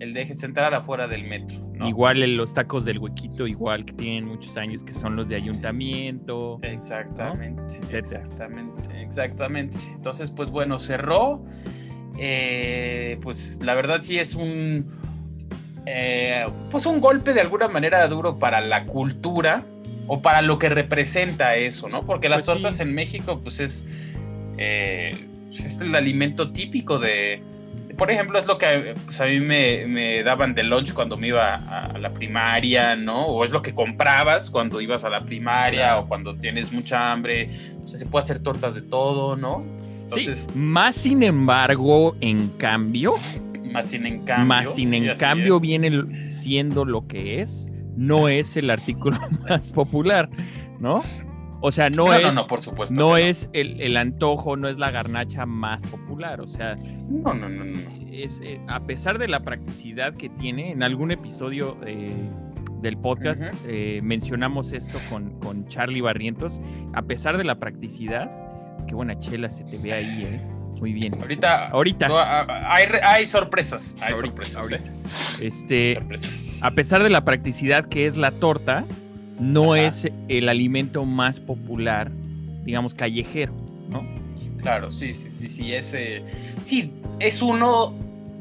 El 0.00 0.14
de 0.14 0.22
eje 0.22 0.34
central 0.34 0.74
afuera 0.74 1.08
del 1.08 1.24
metro. 1.24 1.58
Igual 1.84 2.22
en 2.22 2.36
los 2.36 2.54
tacos 2.54 2.84
del 2.84 2.98
huequito, 2.98 3.46
igual 3.46 3.84
que 3.84 3.92
tienen 3.92 4.24
muchos 4.26 4.56
años, 4.56 4.82
que 4.82 4.92
son 4.92 5.16
los 5.16 5.28
de 5.28 5.36
ayuntamiento. 5.36 6.58
Exactamente. 6.62 7.80
Exactamente, 7.96 9.02
exactamente. 9.02 9.78
Entonces, 9.92 10.30
pues 10.30 10.50
bueno, 10.50 10.78
cerró. 10.78 11.44
Eh, 12.16 13.18
pues 13.22 13.60
la 13.62 13.74
verdad 13.74 14.00
sí 14.00 14.18
es 14.18 14.34
un. 14.34 14.86
Eh, 15.86 16.46
pues 16.70 16.86
un 16.86 17.00
golpe 17.00 17.32
de 17.32 17.40
alguna 17.40 17.68
manera 17.68 18.06
duro 18.08 18.38
para 18.38 18.60
la 18.60 18.84
cultura 18.84 19.64
o 20.06 20.20
para 20.20 20.42
lo 20.42 20.58
que 20.58 20.68
representa 20.68 21.56
eso, 21.56 21.88
¿no? 21.88 22.04
Porque 22.04 22.28
las 22.28 22.44
pues 22.44 22.56
tortas 22.56 22.80
en 22.80 22.94
México, 22.94 23.40
pues 23.42 23.60
es, 23.60 23.86
eh, 24.58 25.16
pues 25.48 25.64
es 25.64 25.80
el 25.80 25.94
alimento 25.94 26.50
típico 26.52 26.98
de, 26.98 27.42
por 27.98 28.12
ejemplo, 28.12 28.38
es 28.38 28.46
lo 28.46 28.56
que 28.58 28.94
pues, 29.04 29.20
a 29.20 29.26
mí 29.26 29.40
me, 29.40 30.22
daban 30.22 30.54
de 30.54 30.62
lunch 30.62 30.94
cuando 30.94 31.16
me 31.16 31.28
iba 31.28 31.56
a, 31.56 31.98
la 31.98 32.14
primaria, 32.14 32.94
¿no? 32.94 33.26
O 33.26 33.44
es 33.44 33.50
lo 33.50 33.60
que 33.60 33.74
comprabas 33.74 34.50
cuando 34.50 34.80
ibas 34.80 35.04
a 35.04 35.10
la 35.10 35.18
primaria 35.18 35.98
o 35.98 36.06
cuando 36.06 36.36
tienes 36.36 36.72
mucha 36.72 37.10
hambre. 37.10 37.50
O 37.82 37.88
sea, 37.88 37.98
se 37.98 38.06
puede 38.06 38.24
hacer 38.24 38.38
tortas 38.38 38.76
de 38.76 38.82
todo, 38.82 39.34
¿no? 39.34 39.64
Entonces, 40.00 40.48
sí, 40.50 40.58
más 40.58 40.94
sin 40.94 41.24
embargo, 41.24 42.16
en 42.20 42.48
cambio. 42.50 43.16
Más 43.72 43.86
sin 43.86 44.06
en 44.06 44.24
cambio. 44.24 44.46
Más 44.46 44.74
sin 44.74 44.94
en 44.94 45.16
cambio 45.16 45.58
viene 45.58 46.30
siendo 46.30 46.84
lo 46.84 47.06
que 47.08 47.42
es. 47.42 47.68
No 47.96 48.28
es 48.28 48.56
el 48.56 48.70
artículo 48.70 49.18
más 49.48 49.72
popular, 49.72 50.30
¿no? 50.78 51.02
O 51.60 51.72
sea, 51.72 51.90
no, 51.90 52.12
es. 52.14 52.34
No, 52.34 52.46
por 52.46 52.60
supuesto. 52.60 52.94
No, 52.94 53.16
es 53.16 53.48
el, 53.52 53.96
antojo, 53.96 54.56
no 54.56 54.68
es 54.68 54.78
la 54.78 54.90
garnacha 54.90 55.46
más 55.46 55.82
popular. 55.84 56.40
O 56.40 56.46
sea. 56.46 56.76
No, 56.76 57.34
no, 57.34 57.48
no, 57.48 57.64
no. 57.64 57.78
Es, 58.12 58.40
eh, 58.42 58.60
a 58.68 58.80
pesar 58.80 59.18
de 59.18 59.28
la 59.28 59.40
practicidad 59.40 60.14
que 60.14 60.28
tiene, 60.28 60.70
en 60.70 60.82
algún 60.82 61.10
episodio 61.10 61.76
eh, 61.86 62.10
del 62.80 62.96
podcast 62.96 63.42
eh, 63.66 64.00
mencionamos 64.02 64.72
esto 64.72 64.98
con, 65.08 65.38
con 65.40 65.66
Charlie 65.66 66.00
Barrientos. 66.00 66.60
A 66.94 67.02
pesar 67.02 67.38
de 67.38 67.44
la 67.44 67.56
practicidad, 67.56 68.30
qué 68.86 68.94
buena 68.94 69.18
chela 69.18 69.50
se 69.50 69.64
te 69.64 69.78
ve 69.78 69.92
ahí, 69.92 70.24
¿eh? 70.24 70.40
Muy 70.78 70.92
bien. 70.92 71.14
Ahorita. 71.20 71.68
Ahorita. 71.68 72.08
hay, 72.72 73.26
sorpresas. 73.26 73.96
Hay 74.00 74.14
sorpresas. 74.14 74.68
Este. 75.40 75.98
A 76.62 76.70
pesar 76.70 77.02
de 77.02 77.10
la 77.10 77.24
practicidad 77.24 77.86
que 77.86 78.06
es 78.06 78.16
la 78.16 78.30
torta 78.30 78.84
no 79.40 79.76
es 79.76 80.08
el 80.28 80.48
alimento 80.48 81.04
más 81.04 81.40
popular, 81.40 82.10
digamos, 82.64 82.94
callejero, 82.94 83.54
¿no? 83.88 84.06
Claro, 84.62 84.90
sí, 84.90 85.14
sí, 85.14 85.30
sí, 85.30 85.48
sí, 85.48 85.72
es, 85.72 85.96
sí, 86.62 86.92
es 87.20 87.42
uno 87.42 87.94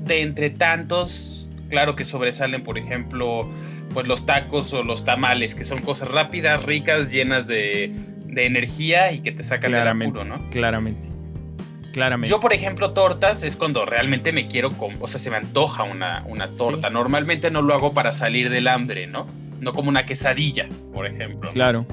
de 0.05 0.21
entre 0.21 0.49
tantos, 0.49 1.47
claro 1.69 1.95
que 1.95 2.05
sobresalen, 2.05 2.63
por 2.63 2.77
ejemplo, 2.77 3.49
pues 3.93 4.07
los 4.07 4.25
tacos 4.25 4.73
o 4.73 4.83
los 4.83 5.05
tamales, 5.05 5.55
que 5.55 5.63
son 5.63 5.79
cosas 5.79 6.09
rápidas, 6.09 6.63
ricas, 6.63 7.11
llenas 7.11 7.47
de, 7.47 7.93
energía 8.35 9.11
y 9.11 9.21
que 9.21 9.31
te 9.31 9.41
sacan 9.41 9.71
del 9.71 9.87
apuro, 9.87 10.23
¿no? 10.23 10.47
Claramente. 10.51 11.09
Claramente. 11.91 12.29
Yo, 12.29 12.39
por 12.39 12.53
ejemplo, 12.53 12.91
tortas 12.91 13.43
es 13.43 13.55
cuando 13.55 13.83
realmente 13.83 14.31
me 14.31 14.45
quiero, 14.45 14.71
o 14.99 15.07
sea, 15.07 15.19
se 15.19 15.31
me 15.31 15.37
antoja 15.37 15.81
una, 15.81 16.23
una 16.27 16.51
torta. 16.51 16.91
Normalmente 16.91 17.49
no 17.49 17.63
lo 17.63 17.73
hago 17.73 17.93
para 17.93 18.13
salir 18.13 18.51
del 18.51 18.67
hambre, 18.67 19.07
¿no? 19.07 19.25
No 19.59 19.73
como 19.73 19.89
una 19.89 20.05
quesadilla, 20.05 20.67
por 20.93 21.05
ejemplo. 21.05 21.51
Claro. 21.51 21.85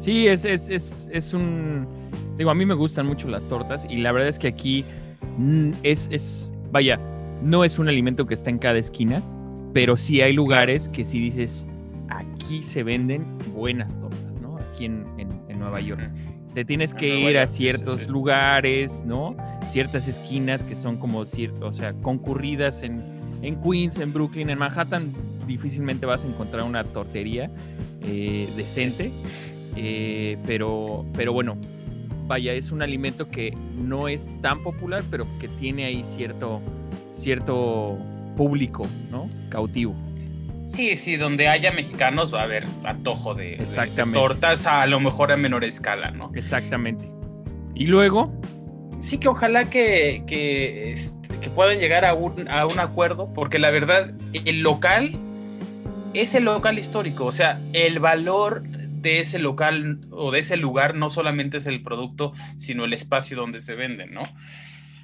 Sí, 0.00 0.28
es, 0.28 0.44
es, 0.44 0.68
es, 0.68 1.10
es 1.12 1.34
un... 1.34 1.86
Digo, 2.36 2.50
a 2.50 2.54
mí 2.54 2.64
me 2.64 2.74
gustan 2.74 3.06
mucho 3.06 3.28
las 3.28 3.46
tortas 3.46 3.86
y 3.88 3.98
la 3.98 4.12
verdad 4.12 4.28
es 4.28 4.38
que 4.38 4.48
aquí 4.48 4.84
mm, 5.36 5.72
es, 5.82 6.08
es, 6.10 6.52
vaya, 6.72 6.98
no 7.42 7.64
es 7.64 7.78
un 7.78 7.88
alimento 7.88 8.26
que 8.26 8.34
está 8.34 8.50
en 8.50 8.58
cada 8.58 8.78
esquina, 8.78 9.22
pero 9.72 9.96
sí 9.96 10.20
hay 10.20 10.32
lugares 10.32 10.88
que 10.88 11.04
sí 11.04 11.20
dices, 11.20 11.66
aquí 12.08 12.62
se 12.62 12.82
venden 12.82 13.24
buenas 13.54 13.98
tortas, 14.00 14.40
¿no? 14.40 14.56
Aquí 14.56 14.86
en, 14.86 15.04
Nueva 15.58 15.80
York. 15.80 16.00
Te 16.54 16.64
tienes 16.64 16.94
que 16.94 17.20
ir 17.20 17.36
a 17.36 17.46
ciertos 17.46 18.08
lugares, 18.08 19.02
¿no? 19.04 19.36
Ciertas 19.70 20.08
esquinas 20.08 20.64
que 20.64 20.74
son 20.74 20.96
como 20.96 21.26
cierto, 21.26 21.66
o 21.66 21.72
sea, 21.74 21.92
concurridas 21.92 22.82
en, 22.82 23.02
en 23.42 23.60
Queens, 23.60 23.98
en 23.98 24.10
Brooklyn, 24.14 24.48
en 24.48 24.58
Manhattan, 24.58 25.12
difícilmente 25.50 26.06
vas 26.06 26.24
a 26.24 26.28
encontrar 26.28 26.62
una 26.62 26.84
tortería 26.84 27.50
eh, 28.02 28.48
decente. 28.56 29.12
Eh, 29.76 30.38
pero, 30.46 31.04
pero 31.14 31.32
bueno, 31.32 31.56
vaya, 32.26 32.52
es 32.54 32.72
un 32.72 32.82
alimento 32.82 33.28
que 33.28 33.54
no 33.76 34.08
es 34.08 34.28
tan 34.40 34.62
popular, 34.62 35.02
pero 35.10 35.26
que 35.38 35.48
tiene 35.48 35.84
ahí 35.84 36.02
cierto, 36.04 36.60
cierto 37.12 37.98
público, 38.36 38.86
¿no? 39.10 39.28
Cautivo. 39.48 39.94
Sí, 40.64 40.94
sí, 40.94 41.16
donde 41.16 41.48
haya 41.48 41.72
mexicanos 41.72 42.32
va 42.32 42.42
a 42.42 42.44
haber 42.44 42.64
antojo 42.84 43.34
de, 43.34 43.64
tortas 44.12 44.66
a, 44.66 44.86
lo 44.86 45.00
mejor 45.00 45.32
a 45.32 45.36
menor 45.36 45.64
escala, 45.64 46.12
¿no? 46.12 46.30
Exactamente. 46.34 47.10
Y 47.74 47.86
luego. 47.86 48.32
Sí, 49.00 49.18
que 49.18 49.28
ojalá 49.28 49.68
que, 49.70 50.22
que, 50.26 50.92
este, 50.92 51.28
que 51.40 51.50
puedan 51.50 51.78
llegar 51.78 52.04
a 52.04 52.14
un, 52.14 52.46
a 52.48 52.66
un 52.66 52.78
acuerdo, 52.78 53.32
porque 53.34 53.58
la 53.58 53.70
verdad, 53.70 54.12
el 54.32 54.60
local 54.60 55.18
es 56.14 56.34
el 56.34 56.44
local 56.44 56.78
histórico, 56.78 57.26
o 57.26 57.32
sea, 57.32 57.60
el 57.72 58.00
valor 58.00 58.62
de 58.62 59.20
ese 59.20 59.38
local 59.38 60.00
o 60.10 60.30
de 60.30 60.40
ese 60.40 60.56
lugar 60.56 60.94
no 60.94 61.08
solamente 61.08 61.58
es 61.58 61.66
el 61.66 61.82
producto, 61.82 62.32
sino 62.58 62.84
el 62.84 62.92
espacio 62.92 63.36
donde 63.36 63.60
se 63.60 63.74
venden, 63.74 64.12
¿no? 64.12 64.22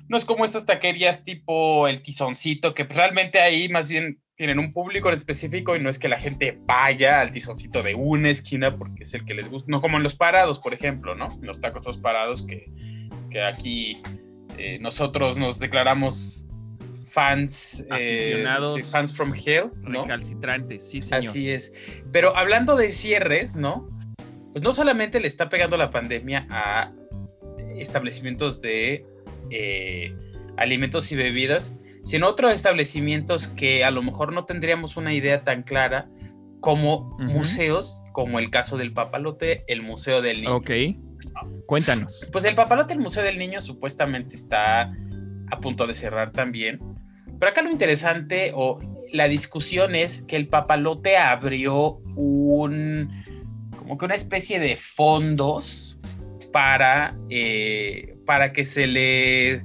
No 0.08 0.16
es 0.16 0.24
como 0.24 0.44
estas 0.44 0.66
taquerías 0.66 1.24
tipo 1.24 1.88
el 1.88 2.02
tizoncito, 2.02 2.74
que 2.74 2.84
realmente 2.84 3.40
ahí 3.40 3.68
más 3.68 3.88
bien 3.88 4.20
tienen 4.34 4.58
un 4.58 4.72
público 4.72 5.10
específico 5.10 5.74
y 5.74 5.80
no 5.80 5.88
es 5.88 5.98
que 5.98 6.08
la 6.08 6.20
gente 6.20 6.58
vaya 6.66 7.20
al 7.20 7.32
tizoncito 7.32 7.82
de 7.82 7.94
una 7.94 8.28
esquina 8.28 8.76
porque 8.76 9.04
es 9.04 9.14
el 9.14 9.24
que 9.24 9.34
les 9.34 9.48
gusta, 9.48 9.70
no 9.70 9.80
como 9.80 9.96
en 9.96 10.02
los 10.02 10.14
parados, 10.14 10.60
por 10.60 10.74
ejemplo, 10.74 11.14
¿no? 11.14 11.28
los 11.42 11.60
tacos 11.60 11.86
los 11.86 11.98
parados 11.98 12.42
que, 12.42 12.70
que 13.30 13.42
aquí 13.42 13.96
eh, 14.58 14.78
nosotros 14.80 15.38
nos 15.38 15.58
declaramos 15.58 16.46
fans 17.16 17.86
eh, 17.90 17.94
aficionados 17.94 18.82
fans 18.90 19.16
from 19.16 19.32
hell 19.34 19.70
¿no? 19.80 20.02
recalcitrantes 20.02 20.90
sí 20.90 21.00
señor 21.00 21.30
así 21.30 21.50
es 21.50 21.72
pero 22.12 22.36
hablando 22.36 22.76
de 22.76 22.92
cierres 22.92 23.56
no 23.56 23.86
pues 24.52 24.62
no 24.62 24.72
solamente 24.72 25.18
le 25.20 25.26
está 25.26 25.48
pegando 25.48 25.76
la 25.76 25.90
pandemia 25.90 26.46
a 26.50 26.92
establecimientos 27.76 28.60
de 28.60 29.04
eh, 29.50 30.14
alimentos 30.56 31.12
y 31.12 31.16
bebidas, 31.16 31.78
sino 32.04 32.28
otros 32.28 32.54
establecimientos 32.54 33.48
que 33.48 33.84
a 33.84 33.90
lo 33.90 34.02
mejor 34.02 34.32
no 34.32 34.44
tendríamos 34.44 34.96
una 34.96 35.12
idea 35.12 35.44
tan 35.44 35.62
clara 35.62 36.08
como 36.60 37.16
museos, 37.18 38.02
como 38.12 38.38
el 38.38 38.50
caso 38.50 38.76
del 38.76 38.92
Papalote, 38.92 39.64
el 39.68 39.82
Museo 39.82 40.22
del 40.22 40.40
Niño. 40.40 40.56
Ok, 40.56 40.70
cuéntanos. 41.66 42.26
Pues 42.32 42.44
el 42.44 42.54
Papalote, 42.54 42.94
el 42.94 43.00
Museo 43.00 43.22
del 43.22 43.38
Niño, 43.38 43.60
supuestamente 43.60 44.34
está 44.34 44.92
a 45.50 45.60
punto 45.60 45.86
de 45.86 45.94
cerrar 45.94 46.32
también. 46.32 46.80
Pero 47.38 47.50
acá 47.50 47.62
lo 47.62 47.70
interesante 47.70 48.52
o 48.54 48.80
la 49.12 49.28
discusión 49.28 49.94
es 49.94 50.22
que 50.22 50.36
el 50.36 50.48
Papalote 50.48 51.16
abrió 51.16 51.98
un, 52.16 53.24
como 53.76 53.98
que 53.98 54.04
una 54.04 54.14
especie 54.14 54.58
de 54.58 54.76
fondos 54.76 55.98
para, 56.52 57.16
eh, 57.30 58.16
para 58.26 58.52
que 58.52 58.64
se 58.64 58.86
le 58.86 59.62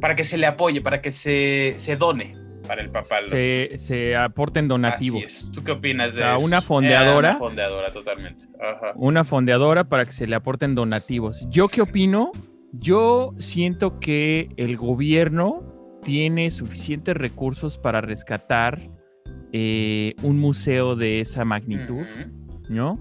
para 0.00 0.14
que 0.14 0.24
se 0.24 0.38
le 0.38 0.46
apoye, 0.46 0.80
para 0.80 1.02
que 1.02 1.10
se, 1.10 1.74
se 1.76 1.96
done 1.96 2.36
para 2.68 2.82
el 2.82 2.90
papá. 2.90 3.16
Se, 3.28 3.78
se, 3.78 4.14
aporten 4.14 4.68
donativos. 4.68 5.50
¿Tú 5.52 5.64
qué 5.64 5.72
opinas 5.72 6.14
de 6.14 6.22
eso? 6.22 6.44
Una 6.44 6.60
fondeadora. 6.60 7.30
una 7.30 7.38
fondeadora, 7.38 7.92
totalmente. 7.92 8.46
Una 8.94 9.24
fondeadora 9.24 9.84
para 9.84 10.04
que 10.04 10.12
se 10.12 10.26
le 10.26 10.36
aporten 10.36 10.74
donativos. 10.74 11.48
¿Yo 11.48 11.68
qué 11.68 11.80
opino? 11.80 12.30
Yo 12.72 13.32
siento 13.38 13.98
que 13.98 14.50
el 14.58 14.76
gobierno 14.76 15.77
tiene 16.02 16.50
suficientes 16.50 17.16
recursos 17.16 17.78
para 17.78 18.00
rescatar 18.00 18.90
eh, 19.52 20.14
un 20.22 20.38
museo 20.38 20.96
de 20.96 21.20
esa 21.20 21.44
magnitud, 21.44 22.04
¿no? 22.68 22.98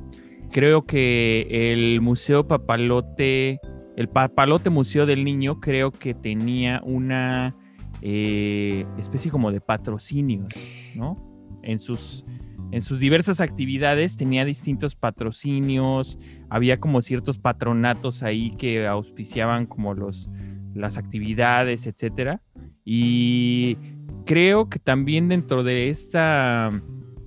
Creo 0.51 0.85
que 0.85 1.47
el 1.71 1.99
Museo 2.01 2.47
Papalote 2.47 3.59
el 3.97 4.07
Papalote 4.09 4.69
Museo 4.69 5.07
del 5.07 5.23
Niño 5.23 5.59
creo 5.59 5.91
que 5.91 6.13
tenía 6.13 6.81
una 6.85 7.55
eh, 8.03 8.85
especie 8.99 9.31
como 9.31 9.51
de 9.51 9.59
patrocinio, 9.59 10.45
¿no? 10.93 11.15
En 11.63 11.79
sus, 11.79 12.23
en 12.71 12.81
sus 12.81 12.99
diversas 12.99 13.41
actividades 13.41 14.15
tenía 14.15 14.45
distintos 14.45 14.95
patrocinios, 14.95 16.19
había 16.47 16.79
como 16.79 17.01
ciertos 17.01 17.39
patronatos 17.39 18.21
ahí 18.21 18.51
que 18.51 18.85
auspiciaban 18.85 19.65
como 19.65 19.95
los, 19.95 20.29
las 20.77 20.97
actividades, 20.97 21.87
etcétera. 21.87 22.41
Y 22.85 23.77
creo 24.25 24.69
que 24.69 24.79
también 24.79 25.29
dentro 25.29 25.63
de 25.63 25.89
esta 25.89 26.71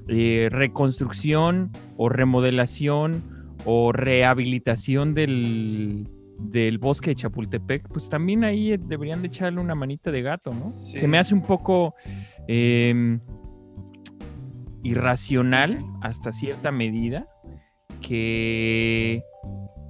eh, 0.09 0.49
reconstrucción 0.50 1.71
o 1.97 2.09
remodelación 2.09 3.57
o 3.64 3.92
rehabilitación 3.92 5.14
del, 5.14 6.09
del 6.38 6.78
bosque 6.78 7.11
de 7.11 7.16
Chapultepec, 7.16 7.88
pues 7.88 8.09
también 8.09 8.45
ahí 8.45 8.76
deberían 8.76 9.23
de 9.23 9.28
echarle 9.28 9.61
una 9.61 9.75
manita 9.75 10.11
de 10.11 10.23
gato, 10.23 10.52
¿no? 10.52 10.66
Se 10.66 11.07
me 11.07 11.19
hace 11.19 11.35
un 11.35 11.42
poco 11.42 11.95
em, 12.49 13.21
irracional 14.83 15.85
hasta 16.00 16.33
cierta 16.33 16.73
medida 16.73 17.28
que 18.00 19.23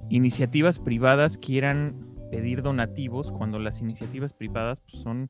iniciativas 0.09 0.79
privadas 0.79 1.37
quieran 1.37 2.10
pedir 2.31 2.63
donativos 2.63 3.31
cuando 3.31 3.59
las 3.59 3.81
iniciativas 3.81 4.33
privadas 4.33 4.81
pues, 4.81 5.03
son, 5.03 5.29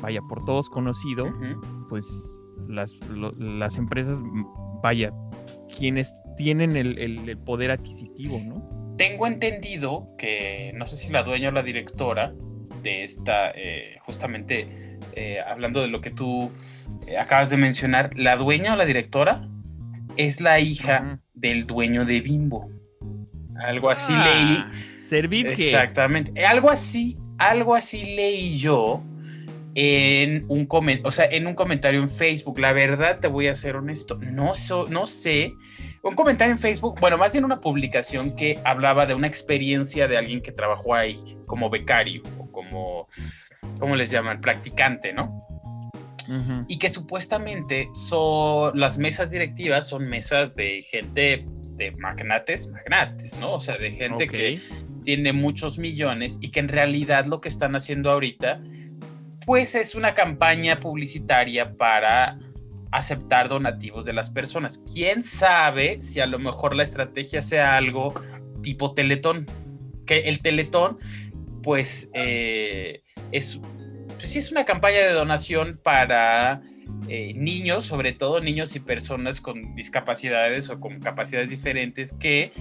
vaya, 0.00 0.20
por 0.28 0.44
todos 0.44 0.68
conocido, 0.70 1.32
pues 1.88 2.06
las, 2.68 2.98
las, 3.38 3.76
empresas, 3.76 4.22
vaya, 4.82 5.12
quienes 5.76 6.12
tienen 6.36 6.76
el 6.76 7.38
poder 7.38 7.70
adquisitivo, 7.70 8.40
¿no? 8.44 8.84
tengo 8.96 9.26
entendido 9.26 10.08
que, 10.18 10.72
no 10.74 10.86
sé 10.86 10.96
si 10.96 11.10
la 11.10 11.22
dueña 11.22 11.48
o 11.48 11.52
la 11.52 11.62
directora 11.62 12.34
de 12.82 13.04
esta, 13.04 13.50
eh, 13.50 13.98
justamente 14.02 14.98
eh, 15.14 15.40
hablando 15.40 15.80
de 15.80 15.88
lo 15.88 16.00
que 16.00 16.10
tú 16.10 16.50
eh, 17.06 17.18
acabas 17.18 17.50
de 17.50 17.56
mencionar, 17.56 18.16
la 18.16 18.36
dueña 18.36 18.74
o 18.74 18.76
la 18.76 18.84
directora 18.84 19.48
es 20.16 20.40
la 20.40 20.60
hija 20.60 21.20
del 21.34 21.66
dueño 21.66 22.04
de 22.04 22.20
Bimbo. 22.20 22.70
Algo 23.66 23.90
así 23.90 24.12
ah, 24.14 24.24
leí. 24.24 24.98
Servirge. 24.98 25.66
Exactamente. 25.66 26.44
Algo 26.44 26.70
así, 26.70 27.16
algo 27.38 27.74
así 27.74 28.16
leí 28.16 28.58
yo 28.58 29.02
en 29.74 30.44
un, 30.48 30.68
o 31.02 31.10
sea, 31.10 31.26
en 31.26 31.46
un 31.46 31.54
comentario 31.54 32.00
en 32.00 32.10
Facebook. 32.10 32.58
La 32.58 32.72
verdad, 32.72 33.18
te 33.20 33.28
voy 33.28 33.48
a 33.48 33.54
ser 33.54 33.76
honesto, 33.76 34.18
no, 34.20 34.52
no 34.90 35.06
sé 35.06 35.52
un 36.04 36.14
comentario 36.14 36.52
en 36.52 36.58
Facebook, 36.58 37.00
bueno, 37.00 37.16
más 37.16 37.32
bien 37.32 37.44
una 37.44 37.60
publicación 37.60 38.36
que 38.36 38.60
hablaba 38.64 39.06
de 39.06 39.14
una 39.14 39.26
experiencia 39.26 40.06
de 40.06 40.18
alguien 40.18 40.42
que 40.42 40.52
trabajó 40.52 40.94
ahí 40.94 41.38
como 41.46 41.70
becario 41.70 42.22
o 42.38 42.52
como, 42.52 43.08
¿cómo 43.78 43.96
les 43.96 44.10
llaman? 44.10 44.40
Practicante, 44.40 45.12
¿no? 45.14 45.46
Y 46.68 46.78
que 46.78 46.88
supuestamente 46.88 47.88
son 47.92 48.78
las 48.78 48.96
mesas 48.96 49.30
directivas 49.30 49.88
son 49.88 50.08
mesas 50.08 50.56
de 50.56 50.82
gente 50.82 51.46
de 51.76 51.90
magnates, 51.92 52.70
magnates, 52.70 53.38
¿no? 53.40 53.54
O 53.54 53.60
sea, 53.60 53.76
de 53.76 53.92
gente 53.92 54.26
que 54.26 54.60
tiene 55.04 55.32
muchos 55.32 55.78
millones 55.78 56.38
y 56.40 56.50
que 56.50 56.60
en 56.60 56.68
realidad 56.68 57.26
lo 57.26 57.40
que 57.40 57.48
están 57.48 57.76
haciendo 57.76 58.10
ahorita, 58.10 58.62
pues 59.44 59.74
es 59.74 59.94
una 59.94 60.14
campaña 60.14 60.80
publicitaria 60.80 61.76
para 61.76 62.38
aceptar 62.90 63.48
donativos 63.48 64.04
de 64.04 64.12
las 64.12 64.30
personas. 64.30 64.82
¿Quién 64.92 65.22
sabe 65.22 66.00
si 66.00 66.20
a 66.20 66.26
lo 66.26 66.38
mejor 66.38 66.76
la 66.76 66.82
estrategia 66.82 67.42
sea 67.42 67.76
algo 67.76 68.14
tipo 68.62 68.94
Teletón? 68.94 69.46
Que 70.06 70.20
el 70.28 70.40
Teletón 70.40 70.98
pues 71.62 72.10
eh, 72.14 73.02
es, 73.32 73.60
pues 74.16 74.30
sí 74.30 74.38
es 74.38 74.52
una 74.52 74.64
campaña 74.64 74.98
de 74.98 75.12
donación 75.12 75.80
para 75.82 76.62
eh, 77.08 77.34
niños, 77.34 77.84
sobre 77.84 78.12
todo 78.12 78.40
niños 78.40 78.74
y 78.76 78.80
personas 78.80 79.40
con 79.40 79.74
discapacidades 79.74 80.70
o 80.70 80.80
con 80.80 81.00
capacidades 81.00 81.50
diferentes 81.50 82.12
que, 82.12 82.52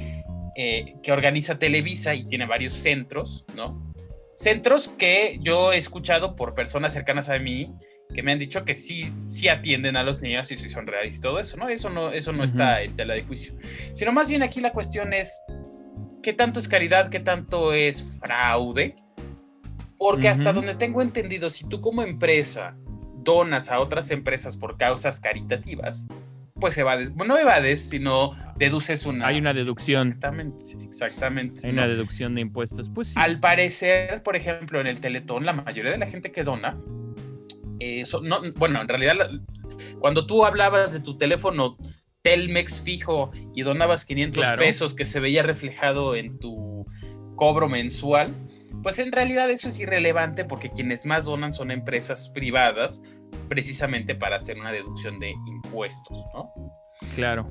eh, 0.55 0.95
que 1.01 1.11
organiza 1.11 1.59
Televisa 1.59 2.15
y 2.15 2.25
tiene 2.27 2.45
varios 2.45 2.73
centros, 2.73 3.45
¿no? 3.55 3.93
Centros 4.35 4.89
que 4.89 5.39
yo 5.41 5.73
he 5.73 5.77
escuchado 5.77 6.35
por 6.35 6.55
personas 6.55 6.93
cercanas 6.93 7.29
a 7.29 7.37
mí 7.39 7.73
que 8.13 8.23
me 8.23 8.31
han 8.31 8.39
dicho 8.39 8.63
que 8.63 8.75
sí, 8.75 9.11
sí 9.29 9.47
atienden 9.47 9.97
a 9.97 10.03
los 10.03 10.21
niños 10.21 10.51
y 10.51 10.57
son 10.57 10.87
reales 10.87 11.17
y 11.17 11.21
todo 11.21 11.39
eso, 11.39 11.57
¿no? 11.57 11.69
Eso 11.69 11.89
no, 11.89 12.11
eso 12.11 12.31
no 12.31 12.43
está 12.43 12.81
en 12.81 12.95
tela 12.95 13.13
de 13.13 13.23
juicio. 13.23 13.55
Sino 13.93 14.11
más 14.11 14.29
bien 14.29 14.43
aquí 14.43 14.61
la 14.61 14.71
cuestión 14.71 15.13
es 15.13 15.43
qué 16.21 16.33
tanto 16.33 16.59
es 16.59 16.67
caridad, 16.67 17.09
qué 17.09 17.19
tanto 17.19 17.73
es 17.73 18.05
fraude. 18.19 18.95
Porque 19.97 20.27
hasta 20.27 20.51
donde 20.51 20.75
tengo 20.75 21.01
entendido, 21.01 21.49
si 21.49 21.67
tú 21.67 21.79
como 21.79 22.03
empresa 22.03 22.75
donas 23.23 23.71
a 23.71 23.79
otras 23.79 24.11
empresas 24.11 24.57
por 24.57 24.77
causas 24.77 25.19
caritativas, 25.19 26.07
pues 26.59 26.77
evades, 26.77 27.13
bueno, 27.13 27.33
no 27.33 27.39
evades, 27.39 27.89
sino 27.89 28.37
deduces 28.55 29.05
una... 29.05 29.27
Hay 29.27 29.37
una 29.37 29.53
deducción. 29.53 30.09
Exactamente, 30.09 30.63
exactamente. 30.81 31.67
Hay 31.67 31.73
una 31.73 31.87
deducción 31.87 32.35
de 32.35 32.41
impuestos, 32.41 32.89
pues 32.89 33.09
sí. 33.09 33.13
Al 33.17 33.39
parecer, 33.39 34.23
por 34.23 34.35
ejemplo, 34.35 34.79
en 34.79 34.87
el 34.87 35.01
Teletón, 35.01 35.45
la 35.45 35.53
mayoría 35.53 35.91
de 35.91 35.97
la 35.97 36.07
gente 36.07 36.31
que 36.31 36.43
dona, 36.43 36.77
eso, 37.79 38.21
no, 38.21 38.41
bueno, 38.53 38.81
en 38.81 38.87
realidad, 38.87 39.15
cuando 39.99 40.25
tú 40.25 40.45
hablabas 40.45 40.93
de 40.93 40.99
tu 40.99 41.17
teléfono 41.17 41.77
Telmex 42.21 42.81
fijo 42.81 43.31
y 43.53 43.63
donabas 43.63 44.05
500 44.05 44.47
pesos 44.57 44.95
que 44.95 45.05
se 45.05 45.19
veía 45.19 45.43
reflejado 45.43 46.15
en 46.15 46.39
tu 46.39 46.85
cobro 47.35 47.67
mensual, 47.67 48.29
pues 48.81 48.99
en 48.99 49.11
realidad 49.11 49.49
eso 49.51 49.69
es 49.69 49.79
irrelevante 49.79 50.45
porque 50.45 50.69
quienes 50.69 51.05
más 51.05 51.25
donan 51.25 51.53
son 51.53 51.71
empresas 51.71 52.29
privadas 52.29 53.03
precisamente 53.53 54.15
para 54.15 54.37
hacer 54.37 54.59
una 54.59 54.71
deducción 54.71 55.19
de 55.19 55.29
impuestos, 55.45 56.17
¿no? 56.33 56.51
Claro, 57.13 57.45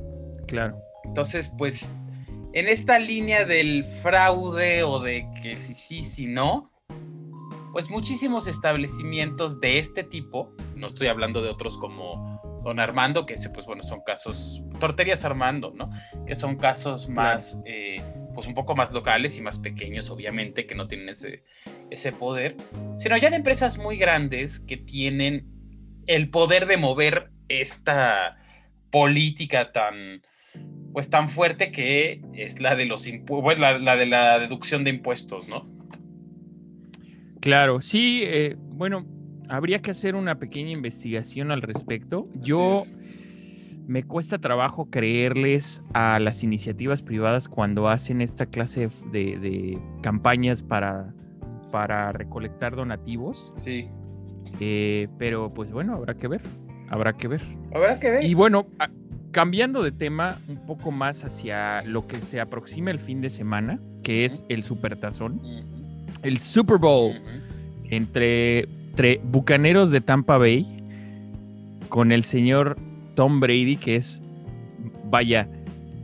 claro. 0.48 0.76
Entonces, 1.04 1.54
pues 1.56 1.94
en 2.52 2.66
esta 2.66 2.98
línea 2.98 3.44
del 3.44 3.84
fraude 3.84 4.82
o 4.82 4.98
de 4.98 5.28
que 5.40 5.56
si 5.56 5.74
sí, 5.74 6.02
si 6.02 6.26
no, 6.26 6.72
pues 7.70 7.88
muchísimos 7.88 8.48
establecimientos 8.48 9.60
de 9.60 9.78
este 9.78 10.02
tipo, 10.02 10.56
no 10.74 10.88
estoy 10.88 11.06
hablando 11.06 11.40
de 11.40 11.50
otros 11.50 11.78
como 11.78 12.60
Don 12.64 12.80
Armando, 12.80 13.24
que 13.24 13.36
pues 13.54 13.64
bueno, 13.64 13.84
son 13.84 14.00
casos, 14.04 14.60
Torterías 14.80 15.24
Armando, 15.24 15.72
¿no? 15.72 15.88
Que 16.26 16.34
son 16.34 16.56
casos 16.56 17.08
más, 17.08 17.62
eh, 17.64 18.02
pues 18.34 18.48
un 18.48 18.54
poco 18.54 18.74
más 18.74 18.90
locales 18.90 19.38
y 19.38 19.40
más 19.40 19.60
pequeños, 19.60 20.10
obviamente, 20.10 20.66
que 20.66 20.74
no 20.74 20.88
tienen 20.88 21.10
ese, 21.10 21.44
ese 21.90 22.10
poder, 22.10 22.56
sino 22.98 23.16
ya 23.16 23.30
de 23.30 23.36
empresas 23.36 23.78
muy 23.78 23.98
grandes 23.98 24.58
que 24.58 24.76
tienen 24.76 25.61
el 26.06 26.30
poder 26.30 26.66
de 26.66 26.76
mover 26.76 27.30
esta 27.48 28.38
política 28.90 29.72
tan, 29.72 30.22
pues 30.92 31.10
tan 31.10 31.28
fuerte 31.28 31.72
que 31.72 32.20
es 32.34 32.60
la 32.60 32.76
de 32.76 32.86
los 32.86 33.06
impuestos, 33.08 33.42
pues, 33.44 33.58
la, 33.58 33.96
de 33.96 34.06
la 34.06 34.38
deducción 34.38 34.84
de 34.84 34.90
impuestos, 34.90 35.48
¿no? 35.48 35.70
Claro, 37.40 37.80
sí, 37.80 38.22
eh, 38.24 38.56
bueno, 38.58 39.04
habría 39.48 39.80
que 39.82 39.90
hacer 39.90 40.14
una 40.14 40.38
pequeña 40.38 40.70
investigación 40.70 41.50
al 41.50 41.62
respecto. 41.62 42.28
Yo 42.34 42.82
me 43.86 44.04
cuesta 44.04 44.38
trabajo 44.38 44.88
creerles 44.90 45.82
a 45.92 46.20
las 46.20 46.44
iniciativas 46.44 47.02
privadas 47.02 47.48
cuando 47.48 47.88
hacen 47.88 48.20
esta 48.20 48.46
clase 48.46 48.88
de, 49.10 49.78
campañas 50.02 50.62
para, 50.62 51.12
para 51.70 52.12
recolectar 52.12 52.76
donativos. 52.76 53.52
Sí. 53.56 53.88
Eh, 54.60 55.08
pero 55.18 55.52
pues 55.52 55.72
bueno, 55.72 55.94
habrá 55.94 56.14
que 56.14 56.28
ver. 56.28 56.42
Habrá 56.88 57.14
que 57.14 57.28
ver. 57.28 57.42
Habrá 57.74 57.98
que 57.98 58.10
ver. 58.10 58.24
Y 58.24 58.34
bueno, 58.34 58.66
cambiando 59.30 59.82
de 59.82 59.92
tema 59.92 60.38
un 60.48 60.66
poco 60.66 60.90
más 60.90 61.24
hacia 61.24 61.82
lo 61.82 62.06
que 62.06 62.20
se 62.20 62.40
aproxima 62.40 62.90
el 62.90 62.98
fin 62.98 63.18
de 63.18 63.30
semana, 63.30 63.80
que 64.02 64.24
es 64.24 64.44
el 64.48 64.62
Supertazón, 64.62 65.40
el 66.22 66.38
Super 66.38 66.78
Bowl 66.78 67.14
entre 67.90 68.68
entre 68.92 69.22
Bucaneros 69.24 69.90
de 69.90 70.02
Tampa 70.02 70.36
Bay 70.36 70.66
con 71.88 72.12
el 72.12 72.24
señor 72.24 72.76
Tom 73.14 73.40
Brady, 73.40 73.76
que 73.76 73.96
es, 73.96 74.20
vaya, 75.06 75.48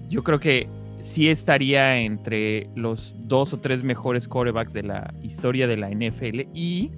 yo 0.09 0.25
creo 0.25 0.41
que 0.41 0.69
sí 1.01 1.29
estaría 1.29 1.99
entre 1.99 2.71
los 2.77 3.15
dos 3.19 3.53
o 3.53 3.61
tres 3.61 3.85
mejores 3.85 4.27
quarterbacks 4.27 4.73
de 4.73 4.85
la 4.85 5.13
historia 5.23 5.67
de 5.67 5.77
la 5.77 5.91
NFL 5.91 6.49
y 6.55 6.91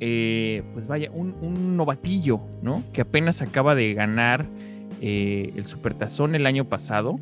eh, 0.00 0.62
pues 0.72 0.86
vaya, 0.86 1.10
un, 1.12 1.76
novatillo, 1.76 2.40
¿no? 2.62 2.82
Que 2.92 3.02
apenas 3.02 3.42
acaba 3.42 3.74
de 3.74 3.92
ganar 3.92 4.48
eh, 5.00 5.52
el 5.56 5.66
Supertazón 5.66 6.34
el 6.34 6.46
año 6.46 6.68
pasado, 6.68 7.20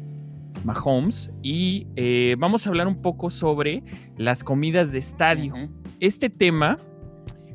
Mahomes, 0.64 1.32
y 1.42 1.88
eh, 1.96 2.36
vamos 2.38 2.66
a 2.66 2.70
hablar 2.70 2.86
un 2.86 3.02
poco 3.02 3.30
sobre 3.30 3.82
las 4.16 4.44
comidas 4.44 4.92
de 4.92 4.98
estadio. 4.98 5.54
Este 6.00 6.30
tema 6.30 6.78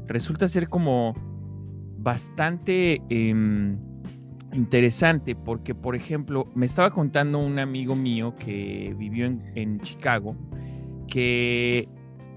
resulta 0.07 0.47
ser 0.47 0.67
como 0.67 1.15
bastante 1.97 3.01
em, 3.09 3.77
interesante 4.51 5.35
porque, 5.35 5.73
por 5.73 5.95
ejemplo, 5.95 6.49
me 6.53 6.65
estaba 6.65 6.91
contando 6.91 7.39
un 7.39 7.59
amigo 7.59 7.95
mío 7.95 8.35
que 8.35 8.93
vivió 8.97 9.25
en, 9.25 9.79
Chicago, 9.79 10.35
que 11.07 11.87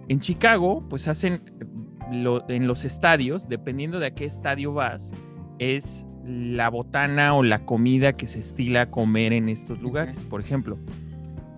en 0.09 0.21
Chicago 0.21 0.85
pues 0.89 1.09
hacen 1.09 1.43
en 2.11 2.67
los 2.67 2.85
estadios, 2.85 3.49
dependiendo 3.49 3.99
de 3.99 4.07
a 4.07 4.11
qué 4.13 4.25
estadio 4.25 4.73
vas, 4.73 5.13
es 5.59 6.07
la 6.27 6.69
botana 6.71 7.35
o 7.35 7.43
la 7.43 7.65
comida 7.65 8.15
que 8.15 8.27
se 8.27 8.41
estila 8.41 8.91
comer 8.91 9.33
en 9.33 9.49
estos 9.49 9.81
lugares. 9.81 10.19
Por 10.21 10.41
ejemplo, 10.41 10.79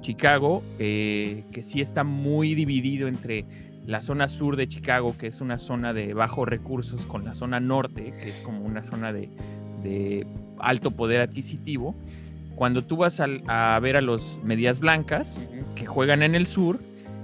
Chicago, 0.00 0.62
eh, 0.78 1.44
que 1.52 1.62
sí 1.62 1.80
está 1.80 2.04
muy 2.04 2.54
dividido 2.54 3.08
entre 3.08 3.46
la 3.86 4.02
zona 4.02 4.28
sur 4.28 4.56
de 4.56 4.68
Chicago, 4.68 5.16
que 5.16 5.26
es 5.26 5.40
una 5.40 5.58
zona 5.58 5.94
de 5.94 6.12
bajos 6.12 6.46
recursos, 6.46 7.00
con 7.06 7.24
la 7.24 7.34
zona 7.34 7.58
norte, 7.58 8.12
que 8.20 8.28
es 8.28 8.42
como 8.42 8.62
una 8.62 8.82
zona 8.82 9.12
de, 9.12 10.26
alto 10.58 10.90
poder 10.90 11.22
adquisitivo. 11.22 11.94
Cuando 12.54 12.84
tú 12.84 12.98
vas 12.98 13.20
a, 13.20 13.78
ver 13.80 13.96
a 13.96 14.00
los 14.02 14.38
medias 14.44 14.80
blancas 14.80 15.40
que 15.74 15.86
juegan 15.86 16.22
en 16.22 16.34
el 16.34 16.46
sur, 16.46 16.80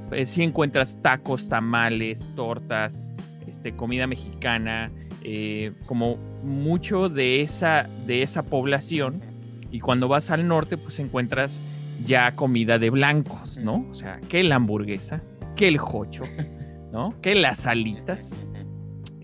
pues 0.09 0.31
sí 0.31 0.43
encuentras 0.43 0.99
tacos, 1.03 1.49
tamales, 1.49 2.25
tortas, 2.35 3.13
este, 3.47 3.75
comida 3.75 4.07
mexicana, 4.07 4.91
eh, 5.23 5.73
como 5.87 6.17
mucho 6.43 7.09
de 7.09 7.41
esa, 7.41 7.89
de 8.07 8.23
esa 8.23 8.43
población. 8.43 9.23
Y 9.71 9.81
cuando 9.81 10.09
vas 10.09 10.31
al 10.31 10.47
norte, 10.47 10.77
pues 10.77 10.99
encuentras 10.99 11.63
ya 12.05 12.37
comida 12.37 12.79
de 12.79 12.91
blancos, 12.91 13.59
¿no? 13.59 13.87
O 13.91 13.95
sea, 13.95 14.21
que 14.29 14.45
la 14.45 14.57
hamburguesa, 14.57 15.23
que 15.57 15.69
el 15.69 15.79
jocho, 15.79 16.25
¿no? 16.93 17.15
Que 17.21 17.35
las 17.35 17.67
alitas. 17.67 18.39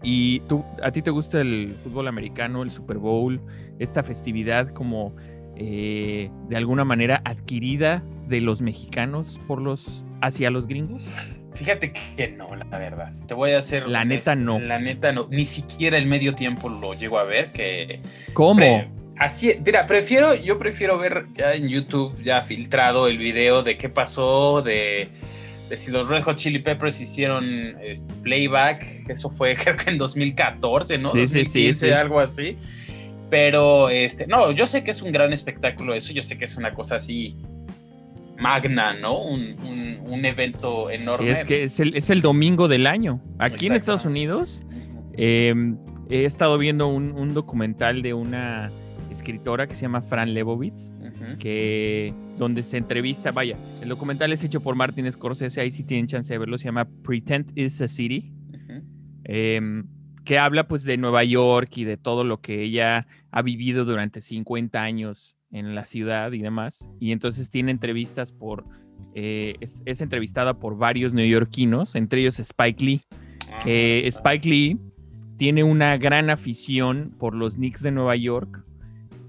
Y 0.02 0.40
tú, 0.40 0.64
a 0.82 0.90
ti 0.92 1.02
te 1.02 1.10
gusta 1.10 1.40
el 1.40 1.68
fútbol 1.68 2.08
americano, 2.08 2.62
el 2.62 2.70
Super 2.70 2.98
Bowl, 2.98 3.40
esta 3.78 4.02
festividad 4.02 4.70
como 4.70 5.14
eh, 5.62 6.30
de 6.48 6.56
alguna 6.56 6.86
manera 6.86 7.20
adquirida 7.26 8.02
de 8.28 8.40
los 8.40 8.62
mexicanos 8.62 9.38
por 9.46 9.60
los 9.60 10.02
hacia 10.22 10.50
los 10.50 10.66
gringos. 10.66 11.02
Fíjate 11.54 11.92
que 12.16 12.28
no, 12.28 12.56
la 12.56 12.78
verdad. 12.78 13.12
Te 13.26 13.34
voy 13.34 13.52
a 13.52 13.58
hacer. 13.58 13.86
La 13.86 14.06
neta 14.06 14.34
no. 14.34 14.58
La 14.58 14.78
neta 14.78 15.12
no. 15.12 15.28
Ni 15.30 15.44
siquiera 15.44 15.98
el 15.98 16.06
medio 16.06 16.34
tiempo 16.34 16.70
lo 16.70 16.94
llego 16.94 17.18
a 17.18 17.24
ver. 17.24 17.52
Que. 17.52 18.00
¿Cómo? 18.32 18.86
así, 19.18 19.54
mira, 19.62 19.86
prefiero, 19.86 20.34
yo 20.34 20.58
prefiero 20.58 20.98
ver 20.98 21.26
ya 21.36 21.52
en 21.52 21.68
YouTube 21.68 22.22
ya 22.22 22.40
filtrado 22.40 23.06
el 23.06 23.18
video 23.18 23.62
de 23.62 23.76
qué 23.76 23.90
pasó, 23.90 24.62
de 24.62 25.10
si 25.76 25.90
los 25.90 26.08
Red 26.08 26.22
Hot 26.22 26.36
Chili 26.36 26.60
Peppers 26.60 27.00
hicieron 27.00 27.76
este, 27.82 28.14
playback, 28.14 29.08
eso 29.08 29.30
fue 29.30 29.54
creo 29.62 29.76
que 29.76 29.90
en 29.90 29.98
2014, 29.98 30.98
¿no? 30.98 31.12
Sí, 31.12 31.20
2015, 31.20 31.74
sí, 31.74 31.92
algo 31.92 32.18
así. 32.18 32.56
Pero, 33.30 33.88
este, 33.88 34.26
no, 34.26 34.50
yo 34.50 34.66
sé 34.66 34.82
que 34.82 34.90
es 34.90 35.02
un 35.02 35.12
gran 35.12 35.32
espectáculo 35.32 35.94
eso, 35.94 36.12
yo 36.12 36.22
sé 36.22 36.36
que 36.36 36.44
es 36.44 36.56
una 36.56 36.74
cosa 36.74 36.96
así 36.96 37.36
magna, 38.40 38.94
¿no? 38.94 39.22
Un, 39.22 40.24
evento 40.24 40.90
enorme. 40.90 41.30
es 41.30 41.44
que 41.44 41.62
es 41.62 42.10
el, 42.10 42.20
domingo 42.20 42.68
del 42.68 42.86
año. 42.86 43.22
Aquí 43.38 43.68
en 43.68 43.72
Estados 43.72 44.04
Unidos 44.04 44.66
em, 45.14 45.78
he 46.10 46.24
estado 46.24 46.58
viendo 46.58 46.88
un, 46.88 47.32
documental 47.32 48.02
de 48.02 48.12
una 48.12 48.70
escritora 49.10 49.66
que 49.66 49.74
se 49.74 49.82
llama 49.82 50.02
Fran 50.02 50.34
Lebowitz, 50.34 50.92
que 51.38 52.12
donde 52.36 52.62
se 52.62 52.76
entrevista, 52.76 53.30
vaya, 53.30 53.56
el 53.80 53.88
documental 53.88 54.32
es 54.32 54.44
hecho 54.44 54.60
por 54.60 54.74
Martin 54.74 55.10
Scorsese, 55.10 55.60
ahí 55.60 55.70
si 55.70 55.84
tienen 55.84 56.06
chance 56.06 56.32
de 56.32 56.38
verlo, 56.38 56.58
se 56.58 56.66
llama 56.66 56.86
Pretend 57.02 57.52
is 57.56 57.80
a 57.80 57.88
City, 57.88 58.32
em, 59.24 59.86
que 60.24 60.38
habla 60.38 60.68
pues 60.68 60.82
de 60.84 60.96
Nueva 60.96 61.24
York 61.24 61.76
y 61.76 61.84
de 61.84 61.96
todo 61.96 62.24
lo 62.24 62.40
que 62.40 62.62
ella 62.62 63.06
ha 63.30 63.42
vivido 63.42 63.84
durante 63.84 64.20
50 64.20 64.82
años 64.82 65.36
en 65.50 65.74
la 65.74 65.84
ciudad 65.84 66.32
y 66.32 66.38
demás, 66.38 66.88
y 67.00 67.12
entonces 67.12 67.50
tiene 67.50 67.70
entrevistas 67.72 68.32
por 68.32 68.64
eh, 69.14 69.54
es, 69.60 70.00
entrevistada 70.00 70.54
por 70.58 70.76
varios 70.76 71.12
neoyorquinos, 71.12 71.94
entre 71.94 72.20
ellos 72.20 72.38
Spike 72.38 72.84
Lee, 72.84 73.00
que 73.64 74.06
Spike 74.06 74.48
Lee 74.48 74.78
tiene 75.36 75.64
una 75.64 75.96
gran 75.96 76.30
afición 76.30 77.12
por 77.18 77.34
los 77.34 77.56
Knicks 77.56 77.82
de 77.82 77.90
Nueva 77.90 78.14
York, 78.14 78.64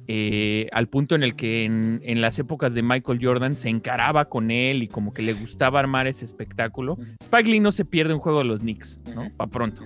eh, 0.07 0.67
al 0.73 0.87
punto 0.87 1.15
en 1.15 1.23
el 1.23 1.35
que 1.35 1.63
en, 1.63 2.21
las 2.21 2.37
épocas 2.37 2.73
de 2.73 2.83
Michael 2.83 3.19
Jordan 3.21 3.55
se 3.55 3.69
encaraba 3.69 4.25
con 4.25 4.51
él 4.51 4.83
y 4.83 4.87
como 4.87 5.13
que 5.13 5.21
le 5.21 5.33
gustaba 5.33 5.79
armar 5.79 6.05
ese 6.05 6.25
espectáculo. 6.25 6.97
Spike 7.21 7.49
Lee 7.49 7.59
no 7.59 7.71
se 7.71 7.85
pierde 7.85 8.13
un 8.13 8.19
juego 8.19 8.39
de 8.39 8.45
los 8.45 8.59
Knicks, 8.59 8.99
¿no? 9.15 9.31
Para 9.35 9.49
pronto. 9.49 9.83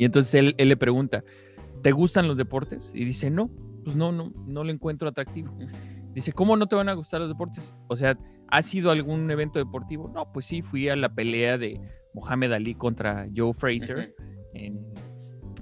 Y 0.00 0.06
entonces 0.06 0.32
él, 0.32 0.54
le 0.56 0.76
pregunta, 0.78 1.24
¿te 1.82 1.92
gustan 1.92 2.26
los 2.26 2.38
deportes? 2.38 2.90
Y 2.94 3.04
dice, 3.04 3.28
no, 3.28 3.50
pues 3.84 3.94
no, 3.94 4.12
no, 4.12 4.32
no 4.46 4.64
lo 4.64 4.72
encuentro 4.72 5.06
atractivo. 5.06 5.54
Dice, 6.14 6.32
¿cómo 6.32 6.56
no 6.56 6.68
te 6.68 6.74
van 6.74 6.88
a 6.88 6.94
gustar 6.94 7.20
los 7.20 7.28
deportes? 7.28 7.74
O 7.86 7.96
sea, 7.98 8.16
¿ha 8.48 8.62
sido 8.62 8.92
algún 8.92 9.30
evento 9.30 9.58
deportivo? 9.58 10.08
No, 10.08 10.32
pues 10.32 10.46
sí, 10.46 10.62
fui 10.62 10.88
a 10.88 10.96
la 10.96 11.14
pelea 11.14 11.58
de 11.58 11.78
Mohamed 12.14 12.50
Ali 12.52 12.74
contra 12.74 13.28
Joe 13.36 13.52
Fraser 13.52 14.14
en, 14.54 14.80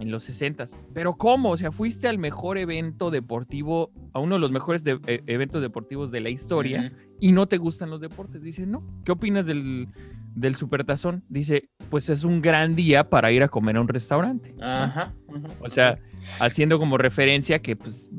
los 0.07 0.25
60. 0.25 0.65
Pero 0.95 1.15
¿cómo? 1.15 1.51
O 1.51 1.57
sea, 1.57 1.73
fuiste 1.73 2.09
al 2.09 2.19
mejor 2.19 2.59
evento 2.59 3.11
deportivo, 3.11 3.91
a 4.13 4.21
uno 4.21 4.37
de 4.37 4.41
los 4.41 4.51
mejores 4.51 4.83
e, 4.87 5.23
eventos 5.27 5.61
deportivos 5.61 6.11
de 6.11 6.21
la 6.21 6.31
historia 6.31 6.93
y 7.21 7.33
no 7.33 7.49
te 7.49 7.59
gustan 7.59 7.91
los 7.91 8.01
deportes. 8.01 8.43
Dice, 8.43 8.67
no. 8.67 8.85
¿Qué 9.05 9.13
opinas 9.13 9.47
del, 9.47 9.89
del 10.35 10.57
supertazón? 10.57 11.25
Dice, 11.29 11.69
pues 11.91 12.09
es 12.09 12.25
un 12.25 12.41
gran 12.41 12.77
día 12.77 13.11
para 13.11 13.33
ir 13.33 13.43
a 13.43 13.49
comer 13.49 13.77
a 13.77 13.81
un 13.81 13.89
restaurante. 13.89 14.55
Ajá, 14.61 15.15
O 15.61 15.69
sea, 15.69 15.99
haciendo 16.39 16.79
como 16.79 16.99
referencia 16.99 17.59
que 17.61 17.77
pues 17.77 18.11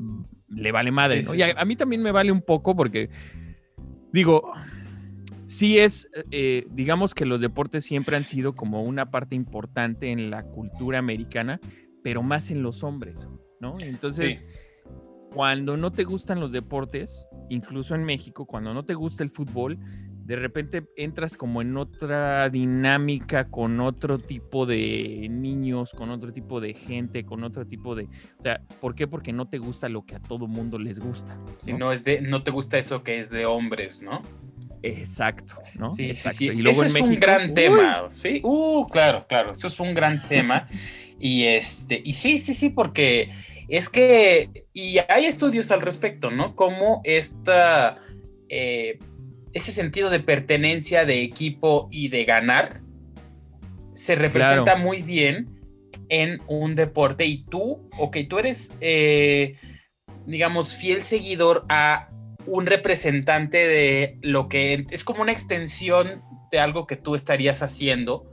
le 0.48 0.72
vale 0.72 0.90
madre, 0.90 1.22
¿no? 1.22 1.34
Y 1.34 1.42
a, 1.42 1.64
mí 1.64 1.76
también 1.76 2.02
me 2.02 2.12
vale 2.12 2.32
un 2.32 2.42
poco 2.42 2.76
porque, 2.76 3.08
digo, 4.12 4.52
sí 5.50 5.78
es, 5.78 6.08
eh, 6.30 6.64
digamos 6.70 7.12
que 7.12 7.26
los 7.26 7.40
deportes 7.40 7.84
siempre 7.84 8.16
han 8.16 8.24
sido 8.24 8.54
como 8.54 8.84
una 8.84 9.10
parte 9.10 9.34
importante 9.34 10.12
en 10.12 10.30
la 10.30 10.44
cultura 10.44 10.98
americana, 11.00 11.60
pero 12.04 12.22
más 12.22 12.52
en 12.52 12.62
los 12.62 12.84
hombres, 12.84 13.26
¿no? 13.58 13.76
Entonces, 13.80 14.44
cuando 15.34 15.76
no 15.76 15.90
te 15.90 16.04
gustan 16.04 16.38
los 16.38 16.52
deportes, 16.52 17.26
incluso 17.48 17.96
en 17.96 18.04
México, 18.04 18.46
cuando 18.46 18.72
no 18.72 18.84
te 18.84 18.94
gusta 18.94 19.24
el 19.24 19.30
fútbol, 19.30 19.76
de 20.30 20.36
repente 20.36 20.84
entras 20.96 21.36
como 21.36 21.60
en 21.60 21.76
otra 21.76 22.48
dinámica 22.50 23.48
con 23.48 23.80
otro 23.80 24.16
tipo 24.16 24.64
de 24.64 25.26
niños, 25.28 25.90
con 25.90 26.10
otro 26.10 26.32
tipo 26.32 26.60
de 26.60 26.72
gente, 26.72 27.24
con 27.24 27.42
otro 27.42 27.66
tipo 27.66 27.96
de... 27.96 28.04
O 28.04 28.42
sea, 28.44 28.60
¿por 28.80 28.94
qué? 28.94 29.08
Porque 29.08 29.32
no 29.32 29.48
te 29.48 29.58
gusta 29.58 29.88
lo 29.88 30.06
que 30.06 30.14
a 30.14 30.20
todo 30.20 30.46
mundo 30.46 30.78
les 30.78 31.00
gusta. 31.00 31.36
Si 31.58 31.72
no, 31.72 31.90
es 31.90 32.04
de, 32.04 32.20
no 32.20 32.44
te 32.44 32.52
gusta 32.52 32.78
eso 32.78 33.02
que 33.02 33.18
es 33.18 33.28
de 33.28 33.44
hombres, 33.44 34.02
¿no? 34.02 34.22
Exacto, 34.84 35.56
¿no? 35.76 35.90
Sí, 35.90 36.14
sí, 36.14 36.30
sí. 36.30 36.44
Y 36.44 36.62
luego 36.62 36.84
eso 36.84 36.96
es 36.96 37.02
un 37.02 37.16
gran 37.16 37.52
tema, 37.52 38.08
¿sí? 38.12 38.40
Uh, 38.44 38.86
claro, 38.86 39.26
claro, 39.26 39.50
eso 39.50 39.66
es 39.66 39.80
un 39.80 39.94
gran 39.94 40.22
tema. 40.28 40.68
y 41.18 41.42
este, 41.42 42.00
y 42.04 42.12
sí, 42.12 42.38
sí, 42.38 42.54
sí, 42.54 42.70
porque 42.70 43.32
es 43.66 43.88
que, 43.88 44.64
y 44.72 44.98
hay 45.08 45.24
estudios 45.24 45.72
al 45.72 45.80
respecto, 45.80 46.30
¿no? 46.30 46.54
Como 46.54 47.00
esta... 47.02 47.98
Eh, 48.48 49.00
ese 49.52 49.72
sentido 49.72 50.10
de 50.10 50.20
pertenencia 50.20 51.04
de 51.04 51.22
equipo 51.22 51.88
y 51.90 52.08
de 52.08 52.24
ganar 52.24 52.80
se 53.92 54.14
representa 54.14 54.76
muy 54.76 55.02
bien 55.02 55.60
en 56.08 56.40
un 56.46 56.74
deporte. 56.74 57.26
Y 57.26 57.44
tú, 57.44 57.88
ok, 57.98 58.18
tú 58.28 58.38
eres, 58.38 58.74
eh, 58.80 59.56
digamos, 60.26 60.74
fiel 60.74 61.02
seguidor 61.02 61.64
a 61.68 62.08
un 62.46 62.66
representante 62.66 63.58
de 63.58 64.18
lo 64.22 64.48
que 64.48 64.86
es 64.90 65.04
como 65.04 65.22
una 65.22 65.32
extensión 65.32 66.22
de 66.50 66.58
algo 66.58 66.86
que 66.86 66.96
tú 66.96 67.14
estarías 67.14 67.62
haciendo, 67.62 68.26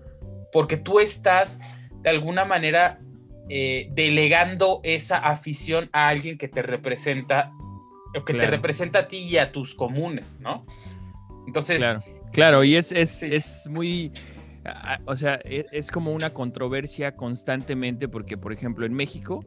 porque 0.51 0.77
tú 0.77 0.99
estás 0.99 1.60
de 2.01 2.10
alguna 2.10 2.45
manera 2.45 2.99
eh, 3.49 3.89
delegando 3.91 4.80
esa 4.84 5.17
afición 5.17 5.89
a 5.93 6.08
alguien 6.08 6.38
que 6.38 6.47
te 6.47 6.62
representa, 6.62 7.51
o 8.15 8.25
que 8.25 8.34
te 8.34 8.47
representa 8.47 8.99
a 8.99 9.08
ti 9.08 9.17
y 9.17 9.38
a 9.38 9.51
tus 9.51 9.75
comunes, 9.75 10.38
¿no? 10.39 10.65
Entonces. 11.48 11.78
Claro, 11.78 12.04
claro 12.32 12.64
y 12.64 12.76
es, 12.76 12.92
es, 12.92 13.24
es 13.24 13.68
muy. 13.70 14.12
O 15.06 15.16
sea, 15.16 15.40
e, 15.46 15.66
es, 15.72 15.92
como 15.92 16.12
una 16.12 16.34
controversia 16.34 17.16
constantemente 17.16 18.10
porque, 18.10 18.38
por 18.38 18.52
ejemplo, 18.52 18.86
en 18.86 18.94
México 18.94 19.46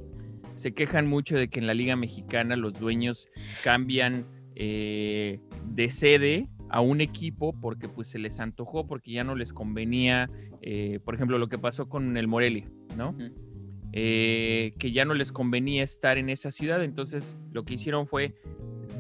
se 0.55 0.73
quejan 0.73 1.07
mucho 1.07 1.37
de 1.37 1.49
que 1.49 1.61
en 1.61 1.67
la 1.67 1.75
Liga 1.75 1.95
Mexicana 1.95 2.57
los 2.57 2.73
dueños 2.73 3.29
cambian 3.63 4.27
eh, 4.57 5.39
de 5.67 5.91
sede 5.91 6.49
a 6.71 6.81
un 6.81 7.01
equipo 7.01 7.53
porque 7.61 7.89
pues 7.89 8.09
se 8.09 8.19
les 8.19 8.41
antojó, 8.41 8.87
porque 8.87 9.13
ya 9.13 9.25
no 9.25 9.35
les 9.35 9.53
convenía, 9.53 10.29
eh, 10.63 11.01
por 11.05 11.15
ejemplo, 11.15 11.39
lo 11.39 11.49
que 11.49 11.59
pasó 11.59 11.89
con 11.89 12.17
el 12.17 12.29
Morelia, 12.29 12.71
¿no? 12.97 13.15
Eh, 13.93 14.73
que 14.79 14.93
ya 14.93 15.05
no 15.05 15.15
les 15.15 15.33
convenía 15.33 15.83
estar 15.83 16.17
en 16.17 16.31
esa 16.31 16.51
ciudad, 16.51 16.83
entonces 16.85 17.37
lo 17.53 17.65
que 17.65 17.75
hicieron 17.75 18.07
fue 18.07 18.35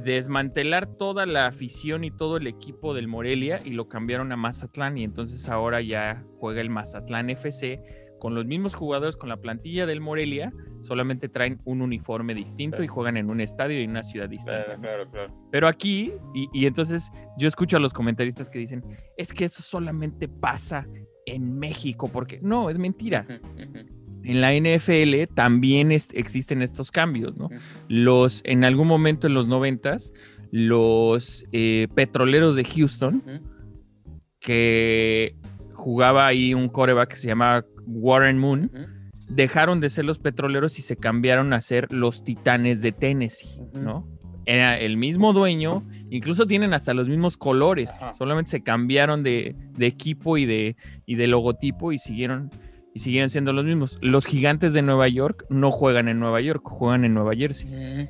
desmantelar 0.04 0.86
toda 0.86 1.26
la 1.26 1.46
afición 1.46 2.04
y 2.04 2.10
todo 2.10 2.36
el 2.36 2.46
equipo 2.46 2.94
del 2.94 3.08
Morelia 3.08 3.60
y 3.64 3.70
lo 3.70 3.88
cambiaron 3.88 4.32
a 4.32 4.36
Mazatlán 4.36 4.98
y 4.98 5.04
entonces 5.04 5.48
ahora 5.48 5.80
ya 5.80 6.24
juega 6.38 6.60
el 6.60 6.70
Mazatlán 6.70 7.30
FC 7.30 7.82
con 8.18 8.34
los 8.34 8.44
mismos 8.44 8.74
jugadores, 8.74 9.16
con 9.16 9.30
la 9.30 9.38
plantilla 9.38 9.86
del 9.86 10.00
Morelia, 10.00 10.52
solamente 10.82 11.28
traen 11.28 11.58
un 11.64 11.80
uniforme 11.80 12.34
distinto 12.34 12.82
y 12.82 12.86
juegan 12.86 13.16
en 13.16 13.30
un 13.30 13.40
estadio 13.40 13.80
y 13.80 13.84
en 13.84 13.90
una 13.90 14.02
ciudad 14.02 14.28
distinta. 14.28 14.78
Pero 15.50 15.66
aquí, 15.66 16.12
y, 16.34 16.48
y, 16.52 16.66
entonces 16.66 17.10
yo 17.38 17.48
escucho 17.48 17.78
a 17.78 17.80
los 17.80 17.94
comentaristas 17.94 18.50
que 18.50 18.58
dicen, 18.58 18.84
es 19.16 19.32
que 19.32 19.46
eso 19.46 19.62
solamente 19.62 20.28
pasa 20.28 20.86
en 21.24 21.58
México, 21.58 22.10
porque 22.12 22.40
no, 22.42 22.68
es 22.68 22.78
mentira 22.78 23.26
en 24.24 24.40
la 24.40 24.52
NFL 24.54 25.32
también 25.34 25.90
existen 25.92 26.62
estos 26.62 26.90
cambios, 26.90 27.36
¿no? 27.36 27.48
Los, 27.88 28.42
en 28.44 28.64
algún 28.64 28.88
momento 28.88 29.26
en 29.26 29.34
los 29.34 29.46
noventas, 29.46 30.12
los 30.50 31.46
eh, 31.52 31.88
petroleros 31.94 32.56
de 32.56 32.64
Houston, 32.64 33.22
que 34.40 35.36
jugaba 35.72 36.26
ahí 36.26 36.54
un 36.54 36.68
coreback 36.68 37.10
que 37.10 37.16
se 37.16 37.28
llama 37.28 37.64
Warren 37.86 38.38
Moon, 38.38 38.70
dejaron 39.28 39.80
de 39.80 39.90
ser 39.90 40.04
los 40.04 40.18
petroleros 40.18 40.78
y 40.78 40.82
se 40.82 40.96
cambiaron 40.96 41.52
a 41.52 41.60
ser 41.60 41.90
los 41.92 42.24
titanes 42.24 42.82
de 42.82 42.92
Tennessee, 42.92 43.60
¿no? 43.74 44.06
Era 44.46 44.78
el 44.78 44.96
mismo 44.96 45.32
dueño, 45.32 45.86
incluso 46.10 46.46
tienen 46.46 46.74
hasta 46.74 46.94
los 46.94 47.08
mismos 47.08 47.36
colores, 47.36 47.90
solamente 48.16 48.50
se 48.50 48.62
cambiaron 48.62 49.22
de, 49.22 49.54
de 49.76 49.86
equipo 49.86 50.38
y 50.38 50.46
de, 50.46 50.76
y 51.06 51.14
de 51.14 51.26
logotipo 51.28 51.92
y 51.92 51.98
siguieron 51.98 52.50
y 52.92 53.00
siguen 53.00 53.30
siendo 53.30 53.52
los 53.52 53.64
mismos. 53.64 53.98
Los 54.00 54.26
gigantes 54.26 54.72
de 54.72 54.82
Nueva 54.82 55.08
York 55.08 55.46
no 55.48 55.70
juegan 55.70 56.08
en 56.08 56.18
Nueva 56.18 56.40
York, 56.40 56.62
juegan 56.64 57.04
en 57.04 57.14
Nueva 57.14 57.34
Jersey. 57.34 58.08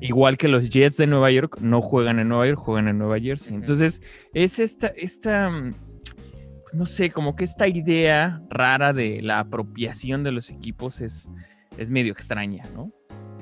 Igual 0.00 0.36
que 0.36 0.48
los 0.48 0.68
Jets 0.68 0.96
de 0.96 1.06
Nueva 1.06 1.30
York 1.30 1.58
no 1.60 1.80
juegan 1.80 2.18
en 2.18 2.28
Nueva 2.28 2.46
York, 2.46 2.58
juegan 2.58 2.88
en 2.88 2.98
Nueva 2.98 3.20
Jersey. 3.20 3.54
Entonces, 3.54 4.02
es 4.34 4.58
esta, 4.58 4.88
esta, 4.88 5.50
pues 5.50 6.74
no 6.74 6.86
sé, 6.86 7.10
como 7.10 7.36
que 7.36 7.44
esta 7.44 7.68
idea 7.68 8.42
rara 8.50 8.92
de 8.92 9.22
la 9.22 9.38
apropiación 9.40 10.24
de 10.24 10.32
los 10.32 10.50
equipos 10.50 11.00
es, 11.00 11.30
es 11.78 11.90
medio 11.90 12.12
extraña, 12.12 12.64
¿no? 12.74 12.92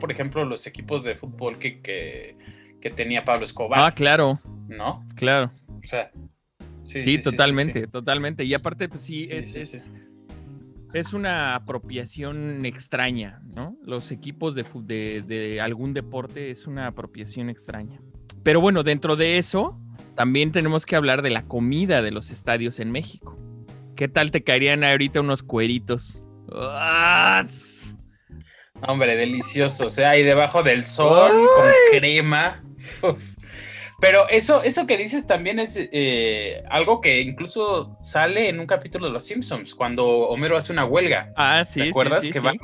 Por 0.01 0.13
ejemplo, 0.13 0.45
los 0.45 0.67
equipos 0.67 1.03
de 1.03 1.17
fútbol 1.17 1.59
que, 1.59 1.81
que, 1.81 2.37
tenía 2.91 3.25
Pablo 3.25 3.45
Escobar. 3.45 3.81
Ah, 3.81 3.93
claro. 3.93 4.41
¿No? 4.69 5.07
Claro. 5.15 5.51
O 5.67 5.87
sea, 5.87 6.11
sí, 6.85 7.19
totalmente, 7.19 7.87
totalmente. 7.87 8.45
Y 8.45 8.55
aparte, 8.55 8.89
pues 8.89 9.03
sí, 9.03 9.29
es, 9.31 9.55
es 9.55 9.91
es 10.93 11.13
una 11.13 11.55
apropiación 11.55 12.65
extraña, 12.65 13.41
¿no? 13.45 13.77
Los 13.85 14.11
equipos 14.11 14.55
de, 14.55 15.23
de, 15.23 15.61
algún 15.61 15.93
deporte 15.95 16.51
es 16.51 16.67
una 16.67 16.87
apropiación 16.87 17.51
extraña. 17.51 18.01
Pero 18.43 18.61
bueno, 18.61 18.83
dentro 18.83 19.17
de 19.17 19.39
eso, 19.39 19.79
también 20.15 20.53
tenemos 20.53 20.87
que 20.87 20.97
hablar 20.97 21.23
de 21.23 21.31
la 21.31 21.43
comida 21.43 22.03
de 22.03 22.11
los 22.11 22.31
estadios 22.31 22.81
en 22.81 22.91
México. 22.91 23.37
¿Qué 23.97 24.09
tal 24.09 24.31
te 24.31 24.43
caerían 24.43 24.85
ahorita 24.85 25.21
unos 25.21 25.43
cueritos? 25.43 26.23
Hombre, 28.87 29.17
delicioso. 29.17 29.87
O 29.87 29.91
sea, 29.91 30.11
ahí 30.11 30.23
debajo 30.23 30.63
del 30.63 30.85
sol, 30.85 31.31
con 31.31 31.71
crema. 31.99 32.63
Pero 34.01 34.29
eso, 34.29 34.63
eso 34.63 34.87
que 34.87 34.97
dices 34.97 35.27
también 35.27 35.59
es 35.59 35.77
eh, 35.77 36.63
algo 36.71 37.01
que 37.01 37.21
incluso 37.21 37.99
sale 38.01 38.49
en 38.49 38.61
un 38.61 38.67
capítulo 38.67 39.07
de 39.07 39.13
Los 39.13 39.27
Simpsons, 39.27 39.75
cuando 39.75 40.07
Homero 40.07 40.57
hace 40.57 40.73
una 40.73 40.85
huelga. 40.85 41.33
Ah, 41.37 41.65
sí. 41.65 41.81
¿Te 41.81 41.89
acuerdas? 41.89 42.25
que, 42.29 42.39
Van, 42.39 42.59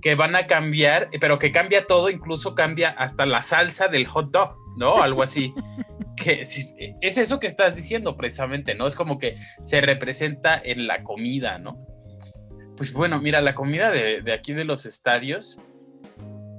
que 0.00 0.14
van 0.14 0.34
a 0.36 0.46
cambiar, 0.46 1.10
pero 1.20 1.38
que 1.38 1.52
cambia 1.52 1.86
todo, 1.86 2.08
incluso 2.08 2.54
cambia 2.54 2.90
hasta 2.90 3.26
la 3.26 3.42
salsa 3.42 3.88
del 3.88 4.06
hot 4.06 4.30
dog, 4.30 4.56
¿no? 4.78 5.02
Algo 5.02 5.22
así. 5.22 5.52
que 6.16 6.40
es 6.40 7.18
eso 7.18 7.40
que 7.40 7.46
estás 7.46 7.76
diciendo 7.76 8.16
precisamente, 8.16 8.74
¿no? 8.74 8.86
Es 8.86 8.94
como 8.94 9.18
que 9.18 9.36
se 9.64 9.82
representa 9.82 10.60
en 10.62 10.86
la 10.86 11.02
comida, 11.02 11.58
¿no? 11.58 11.76
Pues 12.78 12.94
bueno, 12.94 13.20
mira, 13.20 13.42
la 13.42 13.54
comida 13.54 13.90
de, 13.90 14.22
de 14.22 14.32
aquí 14.32 14.54
de 14.54 14.64
los 14.64 14.86
estadios 14.86 15.62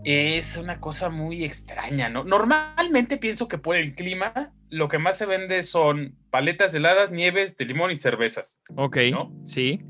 es 0.04 0.58
una 0.58 0.80
cosa 0.80 1.10
muy 1.10 1.44
extraña, 1.44 2.10
¿no? 2.10 2.24
Normalmente 2.24 3.18
pienso 3.18 3.48
que 3.48 3.58
por 3.58 3.76
el 3.76 3.94
clima 3.96 4.52
lo 4.70 4.88
que 4.88 4.98
más 4.98 5.18
se 5.18 5.26
vende 5.26 5.64
son 5.64 6.16
paletas 6.30 6.74
heladas, 6.74 7.12
nieves 7.12 7.58
de 7.58 7.66
limón 7.66 7.92
y 7.92 7.98
cervezas. 7.98 8.64
Ok, 8.76 8.98
¿no? 9.12 9.32
sí. 9.46 9.82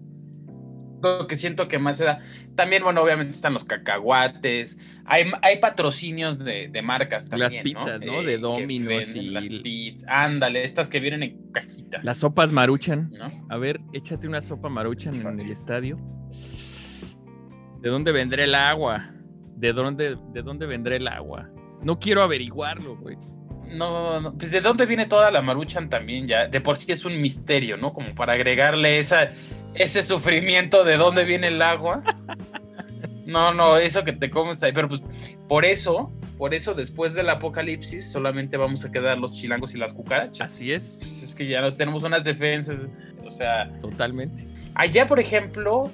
Lo 1.04 1.26
que 1.26 1.36
siento 1.36 1.68
que 1.68 1.80
más 1.80 1.98
se 1.98 2.06
da. 2.06 2.20
También, 2.56 2.84
bueno, 2.84 3.02
obviamente 3.02 3.32
están 3.34 3.54
los 3.54 3.66
cacahuates. 3.66 4.80
Hay, 5.06 5.32
hay 5.42 5.58
patrocinios 5.60 6.38
de, 6.38 6.68
de 6.68 6.82
marcas 6.84 7.28
también. 7.28 7.52
Las 7.52 7.64
pizzas, 7.64 8.00
¿no? 8.02 8.22
De 8.22 8.36
Eh, 8.36 8.38
Domino's 8.38 9.16
y 9.16 9.22
Las 9.32 9.50
pizzas. 9.50 10.08
Ándale, 10.08 10.64
estas 10.64 10.90
que 10.90 11.00
vienen 11.00 11.24
en 11.24 11.52
cajita. 11.52 12.02
las 12.04 12.20
sopas 12.20 12.52
maruchan. 12.52 13.10
¿no? 13.18 13.30
A 13.50 13.58
ver, 13.58 13.82
échate 13.94 14.28
una 14.28 14.44
sopa 14.44 14.70
maruchan 14.70 15.16
en 15.16 15.40
el 15.42 15.50
estadio. 15.50 15.98
¿De 17.80 17.90
dónde 17.90 18.12
vendrá 18.12 18.44
el 18.44 18.54
agua? 18.54 19.12
¿De 19.62 19.74
dónde, 19.74 20.18
¿De 20.34 20.42
dónde 20.42 20.66
vendrá 20.66 20.96
el 20.96 21.08
agua? 21.08 21.48
No 21.84 22.00
quiero 22.00 22.24
averiguarlo, 22.24 22.98
güey. 22.98 23.16
No, 23.70 24.20
no, 24.20 24.34
pues 24.34 24.50
de 24.50 24.60
dónde 24.60 24.88
viene 24.88 25.06
toda 25.06 25.30
la 25.30 25.44
maruchan 25.44 25.88
también 25.88 26.28
ya. 26.28 26.48
De 26.48 26.60
por 26.60 26.78
sí 26.78 26.92
es 26.92 27.06
un 27.06 27.22
misterio, 27.22 27.78
¿no? 27.78 27.94
Como 27.94 28.14
para 28.16 28.34
agregarle 28.34 28.98
esa, 28.98 29.32
ese 29.76 30.02
sufrimiento 30.02 30.84
de 30.84 30.98
dónde 30.98 31.24
viene 31.26 31.48
el 31.48 31.62
agua. 31.62 32.04
No, 33.24 33.54
no, 33.54 33.78
eso 33.78 34.04
que 34.04 34.12
te 34.12 34.30
comes 34.30 34.62
ahí. 34.64 34.74
Pero 34.74 34.90
pues 34.90 35.02
por 35.48 35.64
eso, 35.64 36.12
por 36.38 36.54
eso 36.54 36.74
después 36.74 37.14
del 37.14 37.30
apocalipsis 37.30 38.12
solamente 38.12 38.58
vamos 38.58 38.84
a 38.84 38.92
quedar 38.92 39.18
los 39.20 39.32
chilangos 39.32 39.74
y 39.74 39.78
las 39.78 39.94
cucarachas. 39.94 40.52
Así 40.52 40.74
es, 40.74 40.98
Pues 41.02 41.24
es 41.24 41.36
que 41.36 41.48
ya 41.48 41.62
nos 41.62 41.78
tenemos 41.78 42.04
unas 42.04 42.26
defensas. 42.26 42.80
O 43.24 43.30
sea, 43.30 43.72
totalmente. 43.80 44.46
allá, 44.74 45.08
por 45.08 45.20
ejemplo, 45.20 45.90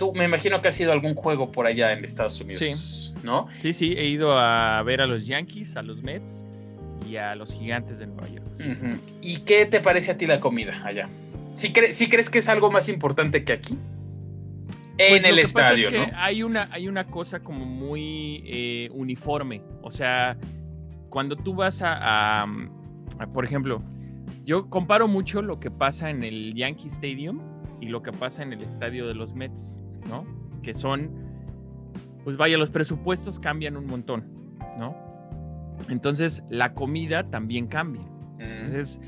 tú 0.00 0.12
me 0.14 0.24
imagino 0.24 0.60
que 0.60 0.66
has 0.68 0.80
ido 0.80 0.90
a 0.90 0.94
algún 0.94 1.14
juego 1.14 1.52
por 1.52 1.66
allá 1.68 1.92
en 1.92 2.04
Estados 2.04 2.40
Unidos. 2.40 2.60
Sí. 2.60 3.14
¿No? 3.22 3.46
Sí, 3.60 3.72
sí, 3.72 3.94
he 3.96 4.06
ido 4.06 4.36
a 4.36 4.82
ver 4.82 5.00
a 5.00 5.06
los 5.06 5.26
Yankees, 5.26 5.76
a 5.76 5.82
los 5.82 6.02
Mets 6.02 6.44
y 7.08 7.16
a 7.16 7.34
los 7.36 7.52
Gigantes 7.54 7.98
de 7.98 8.06
Nueva 8.06 8.28
York. 8.28 8.46
Sí, 8.54 8.64
sí. 8.70 8.76
Ujú. 8.80 8.96
¿Y 9.20 9.36
qué 9.42 9.66
te 9.66 9.80
parece 9.80 10.10
a 10.10 10.16
ti 10.16 10.26
la 10.26 10.40
comida 10.40 10.80
allá? 10.84 11.08
¿Sí, 11.54 11.72
cre- 11.72 11.92
sí 11.92 12.08
crees 12.08 12.30
que 12.30 12.38
es 12.38 12.48
algo 12.48 12.70
más 12.70 12.88
importante 12.88 13.44
que 13.44 13.52
aquí? 13.52 13.76
En 14.96 15.10
Pues 15.12 15.24
el 15.24 15.30
lo 15.30 15.36
que 15.36 15.42
pasa 15.42 15.72
es 15.74 15.78
estadio, 15.84 15.88
que 15.90 16.12
¿no? 16.12 16.18
Hay 16.18 16.42
una, 16.42 16.68
hay 16.72 16.88
una 16.88 17.06
cosa 17.06 17.40
como 17.40 17.64
muy 17.64 18.42
eh, 18.46 18.88
uniforme. 18.92 19.62
O 19.82 19.90
sea, 19.90 20.36
cuando 21.08 21.36
tú 21.36 21.54
vas 21.54 21.80
a, 21.82 22.42
a- 22.42 22.46
a, 23.18 23.26
por 23.32 23.44
ejemplo, 23.44 23.82
yo 24.44 24.68
comparo 24.70 25.08
mucho 25.08 25.42
lo 25.42 25.58
que 25.60 25.70
pasa 25.70 26.10
en 26.10 26.22
el 26.22 26.54
Yankee 26.54 26.88
Stadium 26.88 27.40
y 27.80 27.86
lo 27.86 28.02
que 28.02 28.12
pasa 28.12 28.42
en 28.42 28.52
el 28.52 28.60
estadio 28.62 29.06
de 29.08 29.14
los 29.14 29.34
Mets, 29.34 29.80
¿no? 30.08 30.24
Que 30.62 30.74
son, 30.74 31.10
pues 32.24 32.36
vaya, 32.36 32.58
los 32.58 32.70
presupuestos 32.70 33.40
cambian 33.40 33.76
un 33.76 33.86
montón, 33.86 34.24
¿no? 34.78 34.96
Entonces, 35.88 36.42
la 36.50 36.74
comida 36.74 37.28
también 37.30 37.66
cambia. 37.66 38.02
Mm, 38.38 38.42
Entonces, 38.42 39.00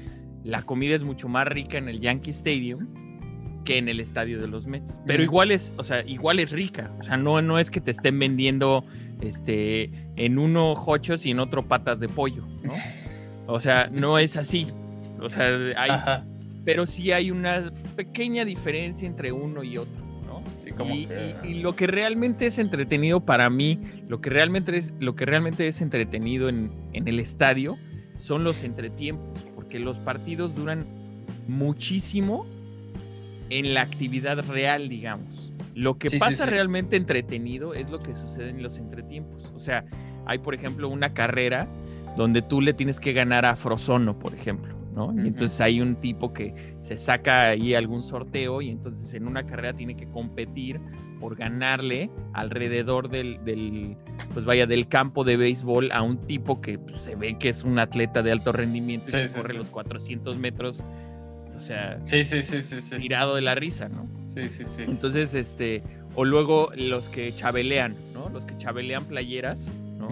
la 0.44 0.62
comida 0.62 0.94
es 0.94 1.04
mucho 1.04 1.28
más 1.28 1.46
rica 1.46 1.78
en 1.78 1.88
el 1.88 2.00
Yankee 2.00 2.30
Stadium 2.30 2.88
que 3.64 3.78
en 3.78 3.88
el 3.88 4.00
estadio 4.00 4.40
de 4.40 4.48
los 4.48 4.66
Mets. 4.66 5.00
Pero 5.06 5.22
igual 5.22 5.52
es, 5.52 5.72
o 5.76 5.84
sea, 5.84 6.04
igual 6.04 6.40
es 6.40 6.50
rica. 6.50 6.90
O 6.98 7.04
sea, 7.04 7.16
no, 7.16 7.40
no 7.42 7.58
es 7.58 7.70
que 7.70 7.80
te 7.80 7.92
estén 7.92 8.18
vendiendo 8.18 8.84
este 9.20 9.90
en 10.16 10.38
uno 10.38 10.72
hochos 10.72 11.24
y 11.26 11.30
en 11.30 11.38
otro 11.38 11.68
patas 11.68 12.00
de 12.00 12.08
pollo, 12.08 12.44
¿no? 12.64 12.72
O 13.46 13.60
sea, 13.60 13.88
no 13.92 14.18
es 14.18 14.36
así. 14.36 14.66
O 15.20 15.30
sea, 15.30 15.46
hay, 15.76 16.24
pero 16.64 16.86
sí 16.86 17.12
hay 17.12 17.30
una 17.30 17.72
pequeña 17.94 18.44
diferencia 18.44 19.06
entre 19.06 19.30
uno 19.30 19.62
y 19.62 19.78
otro, 19.78 20.01
como 20.82 20.94
y, 20.94 21.06
que- 21.06 21.36
y- 21.44 21.48
y 21.48 21.54
lo 21.62 21.74
que 21.76 21.86
realmente 21.86 22.46
es 22.46 22.58
entretenido 22.58 23.20
para 23.24 23.48
mí, 23.50 23.78
lo 24.08 24.20
que 24.20 24.30
realmente 24.30 24.76
es, 24.76 24.92
lo 25.00 25.14
que 25.14 25.24
realmente 25.26 25.66
es 25.68 25.80
entretenido 25.80 26.48
en, 26.48 26.70
en 26.92 27.08
el 27.08 27.18
estadio 27.20 27.78
son 28.16 28.44
los 28.44 28.62
entretiempos, 28.62 29.44
porque 29.54 29.78
los 29.78 29.98
partidos 29.98 30.54
duran 30.54 30.86
muchísimo 31.48 32.46
en 33.50 33.74
la 33.74 33.82
actividad 33.82 34.38
real, 34.48 34.88
digamos. 34.88 35.52
Lo 35.74 35.96
que 35.98 36.08
Sí, 36.08 36.16
sí, 36.16 36.20
pasa 36.20 36.44
sí. 36.44 36.50
realmente 36.50 36.96
entretenido 36.96 37.74
es 37.74 37.88
lo 37.90 37.98
que 37.98 38.16
sucede 38.16 38.50
en 38.50 38.62
los 38.62 38.78
entretiempos. 38.78 39.52
O 39.54 39.58
sea, 39.60 39.84
hay, 40.26 40.38
por 40.38 40.54
ejemplo, 40.54 40.88
una 40.88 41.14
carrera 41.14 41.66
donde 42.16 42.42
tú 42.42 42.60
le 42.60 42.74
tienes 42.74 43.00
que 43.00 43.12
ganar 43.12 43.44
a 43.46 43.56
Frozono, 43.56 44.18
por 44.18 44.34
ejemplo, 44.34 44.74
¿no? 44.94 45.12
Y 45.14 45.26
entonces 45.28 45.60
hay 45.60 45.80
un 45.80 45.96
tipo 45.96 46.32
que 46.32 46.74
se 46.80 46.98
saca 46.98 47.48
ahí 47.48 47.74
algún 47.74 48.02
sorteo 48.02 48.60
y 48.60 48.70
entonces 48.70 49.14
en 49.14 49.26
una 49.26 49.44
carrera 49.46 49.72
tiene 49.72 49.96
que 49.96 50.06
competir 50.08 50.80
por 51.20 51.36
ganarle 51.36 52.10
alrededor 52.34 53.08
del, 53.08 53.42
del, 53.44 53.96
pues 54.34 54.44
vaya, 54.44 54.66
del 54.66 54.88
campo 54.88 55.24
de 55.24 55.36
béisbol 55.36 55.92
a 55.92 56.02
un 56.02 56.18
tipo 56.18 56.60
que 56.60 56.78
pues, 56.78 57.00
se 57.00 57.14
ve 57.14 57.38
que 57.38 57.48
es 57.48 57.62
un 57.64 57.78
atleta 57.78 58.22
de 58.22 58.32
alto 58.32 58.52
rendimiento 58.52 59.06
y 59.08 59.10
Sí, 59.12 59.16
que 59.18 59.28
sí, 59.28 59.36
corre 59.40 59.52
sí. 59.52 59.58
los 59.58 59.70
400 59.70 60.36
metros, 60.38 60.82
o 61.56 61.60
sea, 61.60 61.98
tirado 62.98 63.36
de 63.36 63.42
la 63.42 63.54
risa, 63.54 63.88
¿no? 63.88 64.06
Sí, 64.28 64.48
sí, 64.48 64.64
sí. 64.64 64.82
Entonces, 64.82 65.34
este, 65.34 65.82
o 66.16 66.24
luego 66.24 66.70
los 66.76 67.08
que 67.08 67.34
chabelean, 67.34 67.94
¿no? 68.12 68.28
Los 68.30 68.44
que 68.44 68.56
chabelean 68.58 69.04
playeras, 69.04 69.70
¿no? 69.98 70.08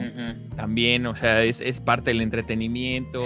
También, 0.56 1.06
o 1.06 1.16
sea, 1.16 1.42
es, 1.42 1.60
es 1.60 1.80
parte 1.80 2.10
del 2.10 2.20
entretenimiento, 2.20 3.24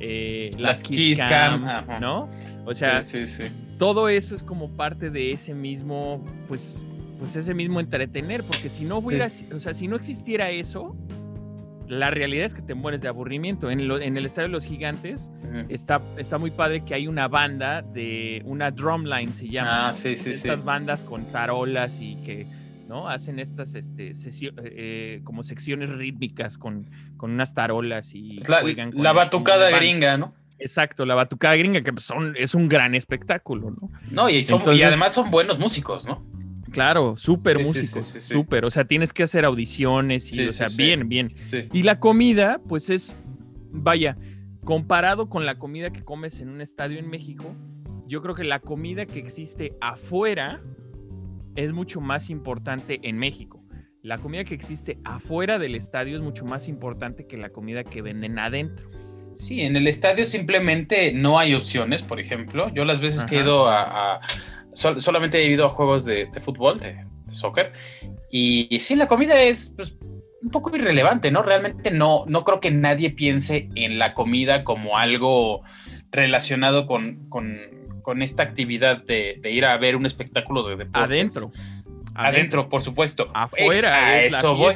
eh, 0.00 0.50
Las 0.52 0.60
las 0.60 0.82
kiss 0.84 1.18
cam. 1.18 1.64
¿no? 2.00 2.28
O 2.64 2.74
sea, 2.74 3.02
sí, 3.02 3.26
sí, 3.26 3.44
sí. 3.44 3.52
todo 3.78 4.08
eso 4.08 4.34
es 4.34 4.42
como 4.42 4.70
parte 4.70 5.10
de 5.10 5.32
ese 5.32 5.54
mismo, 5.54 6.24
pues, 6.46 6.82
pues 7.18 7.34
ese 7.36 7.54
mismo 7.54 7.80
entretener, 7.80 8.44
porque 8.44 8.68
si 8.68 8.84
no 8.84 8.98
hubiera, 8.98 9.28
o 9.54 9.58
sea, 9.60 9.74
si 9.74 9.88
no 9.88 9.96
existiera 9.96 10.50
eso, 10.50 10.94
la 11.88 12.10
realidad 12.10 12.44
es 12.44 12.52
que 12.54 12.60
te 12.62 12.74
mueres 12.74 13.00
de 13.00 13.08
aburrimiento. 13.08 13.70
En, 13.70 13.88
lo- 13.88 13.98
en 13.98 14.16
el 14.18 14.26
estadio 14.26 14.48
de 14.48 14.52
los 14.52 14.64
gigantes 14.64 15.30
está, 15.70 16.02
está 16.18 16.36
muy 16.36 16.50
padre 16.50 16.84
que 16.84 16.92
hay 16.94 17.06
una 17.08 17.28
banda 17.28 17.80
de 17.80 18.42
una 18.44 18.70
drumline 18.70 19.34
se 19.34 19.48
llama. 19.48 19.88
Ah, 19.88 19.92
sí, 19.94 20.14
sí, 20.16 20.30
Estas 20.32 20.60
sí. 20.60 20.66
bandas 20.66 21.02
con 21.02 21.24
tarolas 21.32 21.98
y 22.02 22.16
que 22.16 22.46
no 22.88 23.08
hacen 23.08 23.38
estas 23.38 23.74
este, 23.74 24.14
sesio- 24.14 24.54
eh, 24.64 25.20
como 25.24 25.42
secciones 25.42 25.90
rítmicas 25.90 26.56
con, 26.58 26.88
con 27.16 27.30
unas 27.32 27.54
tarolas 27.54 28.14
y 28.14 28.40
la, 28.48 28.60
juegan 28.62 28.92
con 28.92 29.02
la 29.02 29.12
batucada 29.12 29.70
gringa, 29.70 30.16
¿no? 30.16 30.34
Exacto, 30.58 31.06
la 31.06 31.14
batucada 31.14 31.54
gringa, 31.56 31.82
que 31.82 31.92
pues, 31.92 32.04
son, 32.04 32.34
es 32.36 32.54
un 32.54 32.68
gran 32.68 32.94
espectáculo, 32.94 33.70
¿no? 33.70 33.90
No, 34.10 34.28
y, 34.28 34.42
son- 34.42 34.56
y 34.56 34.58
Entonces- 34.60 34.86
además 34.86 35.14
son 35.14 35.30
buenos 35.30 35.58
músicos, 35.58 36.06
¿no? 36.06 36.26
Claro, 36.72 37.16
súper 37.16 37.58
Sí, 37.58 37.64
músicos, 37.64 38.04
sí, 38.04 38.20
sí. 38.20 38.32
súper. 38.34 38.64
O 38.66 38.70
sea, 38.70 38.84
tienes 38.84 39.12
que 39.14 39.22
hacer 39.22 39.44
audiciones 39.46 40.30
y, 40.32 40.44
o 40.46 40.52
sea, 40.52 40.68
bien, 40.76 41.08
bien. 41.08 41.28
Y 41.72 41.82
la 41.82 41.98
comida, 41.98 42.60
pues 42.68 42.90
es, 42.90 43.16
vaya, 43.70 44.16
comparado 44.64 45.28
con 45.30 45.46
la 45.46 45.54
comida 45.54 45.90
que 45.90 46.02
comes 46.04 46.40
en 46.40 46.50
un 46.50 46.60
estadio 46.60 46.98
en 46.98 47.08
México, 47.08 47.54
yo 48.06 48.20
creo 48.20 48.34
que 48.34 48.44
la 48.44 48.60
comida 48.60 49.06
que 49.06 49.18
existe 49.18 49.72
afuera 49.80 50.60
es 51.58 51.72
mucho 51.72 52.00
más 52.00 52.30
importante 52.30 53.00
en 53.02 53.18
México. 53.18 53.64
La 54.02 54.18
comida 54.18 54.44
que 54.44 54.54
existe 54.54 54.98
afuera 55.04 55.58
del 55.58 55.74
estadio 55.74 56.16
es 56.16 56.22
mucho 56.22 56.44
más 56.44 56.68
importante 56.68 57.26
que 57.26 57.36
la 57.36 57.50
comida 57.50 57.82
que 57.82 58.00
venden 58.00 58.38
adentro. 58.38 58.88
Sí, 59.34 59.62
en 59.62 59.76
el 59.76 59.88
estadio 59.88 60.24
simplemente 60.24 61.12
no 61.12 61.38
hay 61.38 61.54
opciones, 61.54 62.02
por 62.02 62.20
ejemplo. 62.20 62.72
Yo 62.72 62.84
las 62.84 63.00
veces 63.00 63.24
que 63.24 63.34
he 63.36 63.38
Ajá. 63.38 63.46
ido 63.46 63.68
a... 63.68 64.14
a- 64.14 64.20
sol- 64.72 65.00
solamente 65.00 65.38
he 65.38 65.50
ido 65.50 65.66
a 65.66 65.68
juegos 65.68 66.04
de, 66.04 66.26
de 66.26 66.40
fútbol, 66.40 66.78
de, 66.78 67.04
de 67.26 67.34
soccer. 67.34 67.72
Y, 68.30 68.68
y 68.70 68.78
sí, 68.78 68.94
la 68.94 69.08
comida 69.08 69.40
es 69.42 69.74
pues, 69.76 69.98
un 70.40 70.50
poco 70.50 70.74
irrelevante, 70.76 71.32
¿no? 71.32 71.42
Realmente 71.42 71.90
no, 71.90 72.24
no 72.28 72.44
creo 72.44 72.60
que 72.60 72.70
nadie 72.70 73.10
piense 73.10 73.68
en 73.74 73.98
la 73.98 74.14
comida 74.14 74.62
como 74.62 74.96
algo 74.96 75.62
relacionado 76.12 76.86
con, 76.86 77.28
con, 77.28 77.58
con 78.08 78.22
esta 78.22 78.42
actividad 78.42 79.04
de, 79.04 79.36
de 79.42 79.50
ir 79.50 79.66
a 79.66 79.76
ver 79.76 79.94
un 79.94 80.06
espectáculo 80.06 80.62
de 80.66 80.76
deportes. 80.76 81.02
Adentro. 81.02 81.52
Adentro, 82.14 82.70
por 82.70 82.80
supuesto. 82.80 83.28
Afuera 83.34 84.24
Ex- 84.24 84.34
a 84.34 84.38
es 84.38 84.38
eso 84.38 84.54
la 84.54 84.58
voy. 84.58 84.74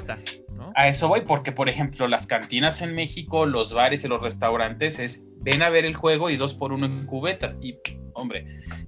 A 0.75 0.89
eso 0.89 1.09
voy, 1.09 1.23
porque 1.23 1.51
por 1.51 1.71
ejemplo, 1.71 2.09
las 2.09 2.27
cantinas 2.27 2.83
en 2.83 2.95
México, 2.95 3.47
los 3.47 3.73
bares 3.73 4.05
y 4.05 4.09
los 4.09 4.21
restaurantes 4.23 4.99
es 4.99 5.25
ven 5.41 5.63
a 5.63 5.71
ver 5.71 5.87
el 5.87 5.95
juego 5.95 6.29
y 6.29 6.37
dos 6.37 6.53
por 6.53 6.75
uno 6.75 6.85
en 6.85 7.07
cubetas. 7.07 7.57
Y 7.63 7.79
hombre, 8.13 8.45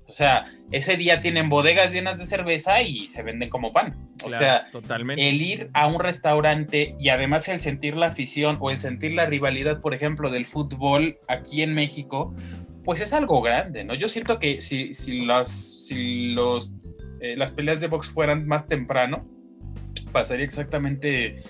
o 0.06 0.12
sea, 0.12 0.44
ese 0.72 0.98
día 0.98 1.20
tienen 1.22 1.48
bodegas 1.48 1.94
llenas 1.94 2.18
de 2.18 2.26
cerveza 2.26 2.82
y 2.82 3.06
se 3.06 3.22
venden 3.22 3.48
como 3.48 3.72
pan. 3.72 4.10
O 4.22 4.28
Claro, 4.28 4.44
sea, 4.44 4.66
totalmente. 4.72 5.26
el 5.26 5.40
ir 5.40 5.70
a 5.72 5.86
un 5.86 6.00
restaurante 6.00 6.94
y 7.00 7.08
además 7.08 7.48
el 7.48 7.60
sentir 7.60 7.96
la 7.96 8.08
afición 8.08 8.58
o 8.60 8.70
el 8.70 8.78
sentir 8.78 9.14
la 9.14 9.24
rivalidad, 9.24 9.80
por 9.80 9.94
ejemplo, 9.94 10.30
del 10.30 10.44
fútbol 10.44 11.16
aquí 11.28 11.62
en 11.62 11.72
México, 11.72 12.34
pues 12.84 13.00
es 13.00 13.12
algo 13.12 13.40
grande, 13.42 13.84
¿no? 13.84 13.94
Yo 13.94 14.08
siento 14.08 14.38
que 14.38 14.60
si, 14.60 14.94
si, 14.94 15.24
las, 15.24 15.48
si 15.50 16.32
los, 16.32 16.72
eh, 17.20 17.36
las 17.36 17.50
peleas 17.50 17.80
de 17.80 17.88
box 17.88 18.08
fueran 18.10 18.46
más 18.46 18.68
temprano, 18.68 19.26
pasaría 20.12 20.44
exactamente 20.44 21.42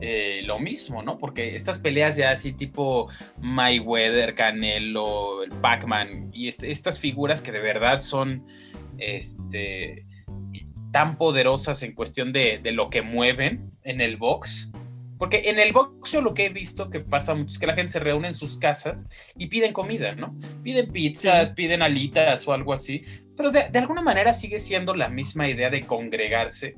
eh, 0.00 0.42
lo 0.44 0.58
mismo, 0.58 1.02
¿no? 1.02 1.18
Porque 1.18 1.54
estas 1.54 1.78
peleas 1.78 2.16
ya 2.16 2.30
así 2.30 2.52
tipo 2.52 3.08
Mayweather, 3.40 4.34
Canelo, 4.34 5.42
el 5.42 5.50
Pac-Man 5.50 6.30
y 6.32 6.48
este- 6.48 6.70
estas 6.70 6.98
figuras 6.98 7.42
que 7.42 7.52
de 7.52 7.60
verdad 7.60 8.00
son 8.00 8.46
este, 8.98 10.06
tan 10.92 11.16
poderosas 11.16 11.82
en 11.82 11.94
cuestión 11.94 12.32
de, 12.32 12.58
de 12.62 12.72
lo 12.72 12.90
que 12.90 13.02
mueven 13.02 13.70
en 13.84 14.00
el 14.00 14.16
box, 14.16 14.69
Porque 15.20 15.50
en 15.50 15.60
el 15.60 15.74
boxeo 15.74 16.22
lo 16.22 16.32
que 16.32 16.46
he 16.46 16.48
visto 16.48 16.88
que 16.88 17.00
pasa 17.00 17.34
mucho 17.34 17.52
es 17.52 17.58
que 17.58 17.66
la 17.66 17.74
gente 17.74 17.92
se 17.92 18.00
reúne 18.00 18.28
en 18.28 18.34
sus 18.34 18.56
casas 18.56 19.06
y 19.36 19.48
piden 19.48 19.74
comida, 19.74 20.14
¿no? 20.14 20.34
Piden 20.62 20.90
pizzas, 20.90 21.50
piden 21.50 21.82
alitas 21.82 22.48
o 22.48 22.54
algo 22.54 22.72
así. 22.72 23.02
Pero 23.36 23.50
de, 23.50 23.68
de, 23.68 23.78
alguna 23.78 24.00
manera 24.00 24.32
sigue 24.32 24.58
siendo 24.58 24.94
la 24.94 25.10
misma 25.10 25.46
idea 25.46 25.68
de 25.68 25.82
congregarse 25.82 26.74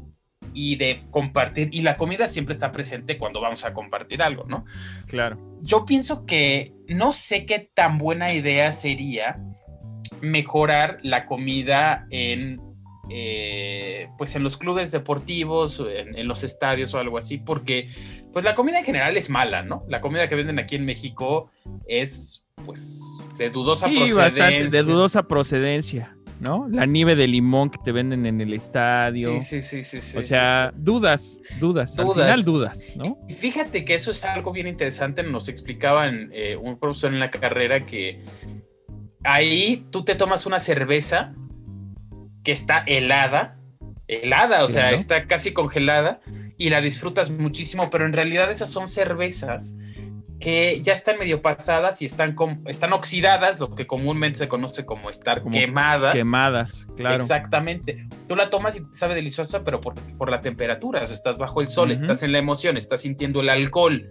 y 0.52 0.74
de 0.74 1.05
compartir. 1.12 1.68
Y 1.70 1.83
la 1.83 1.96
comida 1.96 2.26
siempre 2.26 2.52
está 2.52 2.72
presente 2.72 3.16
cuando 3.16 3.40
vamos 3.40 3.64
a 3.64 3.72
compartir 3.72 4.24
algo, 4.24 4.42
¿no? 4.42 4.64
Claro. 5.07 5.38
Yo 5.61 5.87
pienso 5.87 6.26
que 6.26 6.72
no 6.88 7.12
sé 7.12 7.46
qué 7.46 7.70
tan 7.72 7.96
buena 7.96 8.33
idea 8.33 8.72
sería 8.72 9.38
mejorar 10.20 10.98
la 11.02 11.26
comida 11.26 12.09
en 12.11 12.72
eh, 13.14 14.09
pues 14.16 14.35
en 14.37 14.42
los 14.42 14.57
clubes 14.57 14.90
deportivos, 14.90 15.83
en, 15.87 16.27
los 16.27 16.44
estadios 16.44 16.94
o 16.94 16.98
algo 16.98 17.18
así, 17.18 17.37
porque 17.37 17.90
pues 18.33 18.42
la 18.42 18.55
comida 18.55 18.79
en 18.79 18.87
general 18.87 19.16
es 19.18 19.29
mala, 19.29 19.62
¿no? 19.62 19.85
La 19.87 20.01
comida 20.01 20.29
que 20.29 20.35
venden 20.35 20.59
aquí 20.59 20.77
en 20.77 20.87
México 20.87 21.51
es 21.87 22.46
pues 22.64 23.29
de 23.37 23.51
dudosa 23.51 23.88
procedencia. 23.88 24.70
de 24.70 24.83
dudosa 24.83 25.22
procedencia. 25.25 26.16
¿no? 26.40 26.66
La 26.68 26.87
nieve 26.87 27.14
de 27.14 27.29
limón 27.29 27.70
que 27.70 27.79
te 27.85 27.92
venden 27.92 28.27
en 28.27 28.40
el 28.40 28.53
estadio. 28.53 29.38
Sí, 29.38 29.62
sí, 29.62 29.85
sí, 29.85 30.01
sí. 30.01 30.18
o 30.18 30.22
sea, 30.22 30.72
dudas, 30.75 31.38
dudas, 31.61 31.96
Al 31.96 32.11
final 32.11 32.42
dudas, 32.42 32.94
¿no? 32.96 33.16
Y 33.29 33.35
fíjate 33.35 33.85
que 33.85 33.94
eso 33.94 34.11
es 34.11 34.25
algo 34.25 34.51
bien 34.51 34.66
interesante. 34.66 35.22
Nos 35.22 35.48
explicaban 35.48 36.31
eh, 36.33 36.57
un 36.57 36.81
profesor 36.81 37.12
en 37.12 37.20
la 37.20 37.31
carrera 37.31 37.87
que 37.87 38.25
ahí 39.22 39.87
tú 39.90 40.05
te 40.05 40.16
tomas 40.16 40.44
una 40.44 40.59
cerveza 40.59 41.33
que 42.42 42.52
está 42.52 42.83
helada, 42.87 43.59
helada, 44.09 44.64
o 44.64 44.68
sea, 44.68 44.92
está 44.92 45.26
casi 45.26 45.52
congelada 45.52 46.20
y 46.57 46.70
la 46.70 46.81
disfrutas 46.81 47.31
muchísimo, 47.31 47.90
pero 47.90 48.07
en 48.07 48.12
realidad 48.12 48.50
esas 48.50 48.70
son 48.70 48.88
cervezas 48.88 49.76
que 50.42 50.81
ya 50.83 50.92
están 50.92 51.18
medio 51.18 51.40
pasadas 51.40 52.02
y 52.02 52.05
están, 52.05 52.35
están 52.66 52.92
oxidadas, 52.92 53.61
lo 53.61 53.76
que 53.76 53.87
comúnmente 53.87 54.40
se 54.40 54.48
conoce 54.48 54.85
como 54.85 55.09
estar 55.09 55.44
quemadas. 55.44 56.14
Quemadas, 56.14 56.87
claro. 56.96 57.22
Exactamente. 57.22 58.09
Tú 58.26 58.35
la 58.35 58.50
tomas 58.50 58.76
y 58.76 58.81
te 58.81 58.94
sabe 58.96 59.14
deliciosa, 59.14 59.62
pero 59.62 59.81
por, 59.81 59.94
por 59.94 60.31
la 60.31 60.40
temperatura, 60.40 61.02
o 61.02 61.07
sea, 61.07 61.14
estás 61.14 61.38
bajo 61.38 61.61
el 61.61 61.68
sol, 61.68 61.92
estás 61.92 62.24
en 62.24 62.33
la 62.33 62.38
emoción, 62.38 62.76
estás 62.76 63.02
sintiendo 63.02 63.40
el 63.40 63.50
alcohol 63.50 64.11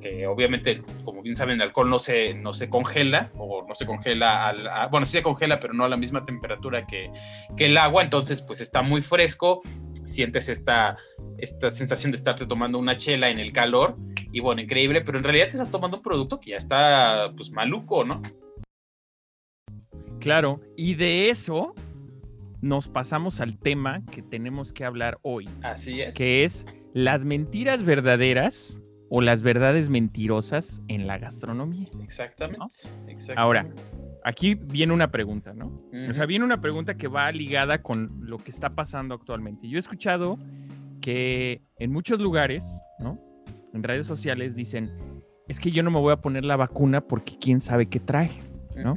que 0.00 0.26
obviamente, 0.26 0.82
como 1.04 1.22
bien 1.22 1.36
saben, 1.36 1.56
el 1.56 1.62
alcohol 1.62 1.90
no 1.90 1.98
se, 1.98 2.34
no 2.34 2.52
se 2.52 2.68
congela 2.68 3.30
o 3.36 3.66
no 3.66 3.74
se 3.74 3.86
congela, 3.86 4.48
al, 4.48 4.88
bueno, 4.90 5.06
sí 5.06 5.12
se 5.12 5.22
congela, 5.22 5.60
pero 5.60 5.74
no 5.74 5.84
a 5.84 5.88
la 5.88 5.96
misma 5.96 6.24
temperatura 6.24 6.86
que, 6.86 7.10
que, 7.56 7.66
el 7.66 7.76
agua, 7.76 8.02
entonces 8.02 8.42
pues 8.42 8.60
está 8.60 8.82
muy 8.82 9.02
fresco, 9.02 9.62
sientes 10.04 10.48
esta, 10.48 10.96
esta 11.38 11.70
sensación 11.70 12.12
de 12.12 12.16
estarte 12.16 12.46
tomando 12.46 12.78
una 12.78 12.96
chela 12.96 13.30
en 13.30 13.38
el 13.38 13.52
calor 13.52 13.94
y 14.32 14.40
bueno, 14.40 14.60
increíble, 14.60 15.02
pero 15.02 15.18
en 15.18 15.24
realidad 15.24 15.46
te 15.46 15.52
estás 15.52 15.70
tomando 15.70 15.98
un 15.98 16.02
producto 16.02 16.40
que 16.40 16.50
ya 16.50 16.56
está 16.56 17.32
pues 17.36 17.50
maluco, 17.50 18.04
¿no? 18.04 18.22
Claro, 20.20 20.60
y 20.76 20.94
de 20.94 21.30
eso 21.30 21.74
nos 22.60 22.88
pasamos 22.88 23.40
al 23.40 23.58
tema 23.58 24.02
que 24.10 24.22
tenemos 24.22 24.72
que 24.72 24.84
hablar 24.84 25.18
hoy. 25.22 25.48
Así 25.62 26.02
es. 26.02 26.14
Que 26.14 26.44
es 26.44 26.66
las 26.92 27.24
mentiras 27.24 27.82
verdaderas 27.82 28.82
o 29.10 29.20
las 29.20 29.42
verdades 29.42 29.90
mentirosas 29.90 30.82
en 30.86 31.08
la 31.08 31.18
gastronomía. 31.18 31.84
Exactamente. 32.00 32.64
Ahora, 33.36 33.68
aquí 34.24 34.54
viene 34.54 34.92
una 34.92 35.10
pregunta, 35.10 35.52
¿no? 35.52 35.82
O 36.08 36.14
sea, 36.14 36.26
viene 36.26 36.44
una 36.44 36.60
pregunta 36.60 36.96
que 36.96 37.08
va 37.08 37.30
ligada 37.32 37.82
con 37.82 38.20
lo 38.20 38.38
que 38.38 38.52
está 38.52 38.70
pasando 38.70 39.16
actualmente. 39.16 39.68
Yo 39.68 39.76
he 39.76 39.80
escuchado 39.80 40.38
que 41.00 41.60
en 41.78 41.92
muchos 41.92 42.20
lugares, 42.20 42.64
¿no? 43.00 43.20
En 43.74 43.82
redes 43.82 44.06
sociales 44.06 44.54
dicen, 44.54 44.92
es 45.48 45.58
que 45.58 45.72
yo 45.72 45.82
no 45.82 45.90
me 45.90 45.98
voy 45.98 46.12
a 46.12 46.20
poner 46.20 46.44
la 46.44 46.56
vacuna 46.56 47.00
porque 47.00 47.36
quién 47.36 47.60
sabe 47.60 47.86
qué 47.86 47.98
trae, 47.98 48.30
¿no? 48.76 48.94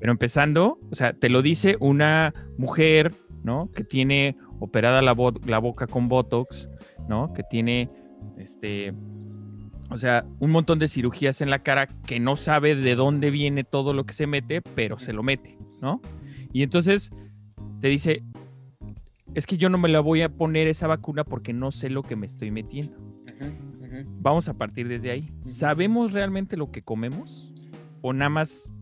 Pero 0.00 0.12
empezando, 0.12 0.80
o 0.90 0.94
sea, 0.96 1.12
te 1.12 1.28
lo 1.28 1.42
dice 1.42 1.76
una 1.78 2.34
mujer, 2.58 3.14
¿no? 3.44 3.70
Que 3.70 3.84
tiene 3.84 4.36
operada 4.58 5.00
la, 5.00 5.14
la 5.46 5.58
boca 5.60 5.86
con 5.86 6.08
Botox, 6.08 6.68
¿no? 7.08 7.32
Que 7.32 7.44
tiene 7.44 7.88
este, 8.38 8.94
o 9.90 9.98
sea, 9.98 10.26
un 10.40 10.50
montón 10.50 10.78
de 10.78 10.88
cirugías 10.88 11.40
en 11.40 11.50
la 11.50 11.60
cara 11.60 11.86
que 11.86 12.20
no 12.20 12.36
sabe 12.36 12.74
de 12.74 12.94
dónde 12.94 13.30
viene 13.30 13.64
todo 13.64 13.92
lo 13.92 14.04
que 14.04 14.14
se 14.14 14.26
mete, 14.26 14.62
pero 14.62 14.98
se 14.98 15.12
lo 15.12 15.22
mete, 15.22 15.58
¿no? 15.80 16.00
Y 16.52 16.62
entonces 16.62 17.10
te 17.80 17.88
dice, 17.88 18.22
es 19.34 19.46
que 19.46 19.56
yo 19.56 19.68
no 19.68 19.78
me 19.78 19.88
la 19.88 20.00
voy 20.00 20.22
a 20.22 20.28
poner 20.28 20.66
esa 20.66 20.86
vacuna 20.86 21.22
porque 21.22 21.52
no 21.52 21.70
sé 21.70 21.90
lo 21.90 22.02
que 22.02 22.16
me 22.16 22.26
estoy 22.26 22.50
metiendo. 22.50 22.96
Vamos 24.20 24.48
a 24.48 24.54
partir 24.54 24.88
desde 24.88 25.10
ahí. 25.10 25.32
¿Sabemos 25.42 26.12
realmente 26.12 26.56
lo 26.56 26.70
que 26.70 26.82
comemos? 26.82 27.52
¿O 28.02 28.12
nada 28.12 28.28
más 28.28 28.72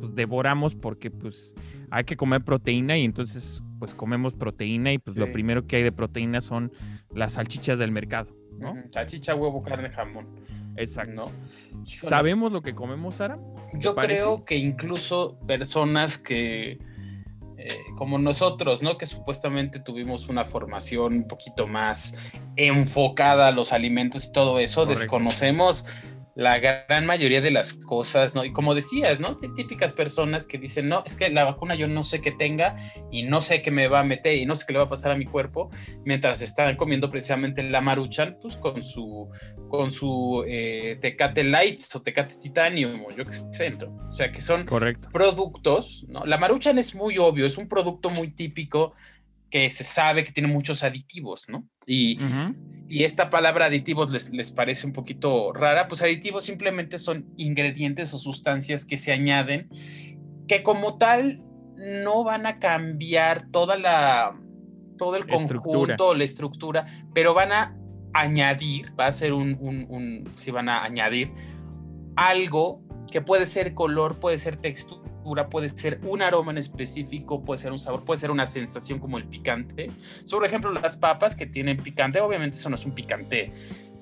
pues, 0.00 0.14
devoramos 0.14 0.74
porque 0.74 1.10
pues 1.10 1.54
hay 1.90 2.04
que 2.04 2.16
comer 2.16 2.44
proteína 2.44 2.96
y 2.98 3.04
entonces 3.04 3.62
pues 3.78 3.94
comemos 3.94 4.34
proteína 4.34 4.92
y 4.92 4.98
pues 4.98 5.16
lo 5.16 5.30
primero 5.32 5.66
que 5.66 5.76
hay 5.76 5.82
de 5.82 5.92
proteína 5.92 6.40
son 6.40 6.72
las 7.14 7.34
salchichas 7.34 7.78
del 7.78 7.90
mercado? 7.90 8.41
¿No? 8.62 8.74
Salchicha, 8.90 9.34
huevo, 9.34 9.60
carne, 9.60 9.90
jamón. 9.90 10.26
Exacto. 10.76 11.30
¿Sabemos 11.84 12.52
lo 12.52 12.62
que 12.62 12.74
comemos, 12.74 13.16
Sara? 13.16 13.38
Yo 13.74 13.94
creo 13.94 14.44
que 14.44 14.56
incluso 14.56 15.38
personas 15.46 16.16
que, 16.16 16.78
eh, 17.58 17.68
como 17.96 18.18
nosotros, 18.18 18.82
¿no? 18.82 18.96
Que 18.96 19.06
supuestamente 19.06 19.80
tuvimos 19.80 20.28
una 20.28 20.44
formación 20.44 21.14
un 21.14 21.28
poquito 21.28 21.66
más 21.66 22.16
enfocada 22.56 23.48
a 23.48 23.50
los 23.50 23.72
alimentos 23.72 24.26
y 24.26 24.32
todo 24.32 24.58
eso, 24.58 24.86
desconocemos 24.86 25.86
la 26.34 26.58
gran 26.58 27.04
mayoría 27.04 27.40
de 27.40 27.50
las 27.50 27.74
cosas, 27.74 28.34
¿no? 28.34 28.44
Y 28.44 28.52
como 28.52 28.74
decías, 28.74 29.20
¿no? 29.20 29.36
Típicas 29.36 29.92
personas 29.92 30.46
que 30.46 30.58
dicen, 30.58 30.88
no, 30.88 31.02
es 31.04 31.16
que 31.16 31.28
la 31.28 31.44
vacuna 31.44 31.74
yo 31.74 31.88
no 31.88 32.04
sé 32.04 32.20
qué 32.20 32.30
tenga 32.30 32.76
y 33.10 33.24
no 33.24 33.42
sé 33.42 33.62
qué 33.62 33.70
me 33.70 33.88
va 33.88 34.00
a 34.00 34.04
meter 34.04 34.36
y 34.36 34.46
no 34.46 34.54
sé 34.54 34.64
qué 34.66 34.72
le 34.72 34.78
va 34.78 34.86
a 34.86 34.88
pasar 34.88 35.12
a 35.12 35.16
mi 35.16 35.26
cuerpo, 35.26 35.70
mientras 36.04 36.40
están 36.42 36.76
comiendo 36.76 37.10
precisamente 37.10 37.62
la 37.62 37.80
maruchan, 37.80 38.38
pues 38.40 38.56
con 38.56 38.82
su, 38.82 39.28
con 39.68 39.90
su 39.90 40.44
eh, 40.46 40.98
Tecate 41.00 41.44
Lights 41.44 41.94
o 41.96 42.02
Tecate 42.02 42.36
Titanium 42.36 43.04
o 43.04 43.10
yo 43.10 43.24
qué 43.24 43.34
sé, 43.34 43.72
o 43.82 44.12
sea 44.12 44.32
que 44.32 44.40
son 44.40 44.66
productos, 45.12 46.06
¿no? 46.08 46.24
La 46.24 46.38
maruchan 46.38 46.78
es 46.78 46.94
muy 46.94 47.18
obvio, 47.18 47.46
es 47.46 47.58
un 47.58 47.68
producto 47.68 48.10
muy 48.10 48.28
típico 48.28 48.94
que 49.52 49.68
se 49.68 49.84
sabe 49.84 50.24
que 50.24 50.32
tiene 50.32 50.48
muchos 50.48 50.82
aditivos, 50.82 51.46
¿no? 51.46 51.68
Y, 51.86 52.18
y 52.88 53.04
esta 53.04 53.28
palabra 53.28 53.66
aditivos 53.66 54.10
les, 54.10 54.32
les, 54.32 54.50
parece 54.50 54.86
un 54.86 54.94
poquito 54.94 55.52
rara, 55.52 55.88
pues 55.88 56.00
aditivos 56.00 56.44
simplemente 56.44 56.96
son 56.96 57.26
ingredientes 57.36 58.14
o 58.14 58.18
sustancias 58.18 58.86
que 58.86 58.96
se 58.96 59.12
añaden 59.12 59.68
que 60.48 60.62
como 60.62 60.96
tal 60.96 61.42
no 61.76 62.24
van 62.24 62.46
a 62.46 62.58
cambiar 62.58 63.50
toda 63.50 63.76
la 63.76 64.40
todo 64.96 65.16
el 65.16 65.26
conjunto, 65.26 66.14
la 66.14 66.24
estructura, 66.24 66.86
pero 67.12 67.34
van 67.34 67.52
a 67.52 67.76
añadir, 68.14 68.98
va 68.98 69.06
a 69.06 69.12
ser 69.12 69.34
un, 69.34 69.58
un, 69.60 69.86
un 69.90 70.32
si 70.38 70.50
van 70.50 70.70
a 70.70 70.82
añadir 70.82 71.30
algo 72.16 72.80
que 73.10 73.20
puede 73.20 73.44
ser 73.44 73.74
color, 73.74 74.18
puede 74.18 74.38
ser 74.38 74.56
textura 74.56 75.11
puede 75.50 75.68
ser 75.68 76.00
un 76.04 76.22
aroma 76.22 76.52
en 76.52 76.58
específico, 76.58 77.44
puede 77.44 77.58
ser 77.58 77.72
un 77.72 77.78
sabor, 77.78 78.04
puede 78.04 78.18
ser 78.18 78.30
una 78.30 78.46
sensación 78.46 78.98
como 78.98 79.18
el 79.18 79.24
picante. 79.24 79.90
Por 80.30 80.44
ejemplo, 80.44 80.72
las 80.72 80.96
papas 80.96 81.36
que 81.36 81.46
tienen 81.46 81.76
picante, 81.76 82.20
obviamente 82.20 82.56
eso 82.56 82.68
no 82.68 82.76
es 82.76 82.84
un 82.84 82.92
picante 82.92 83.52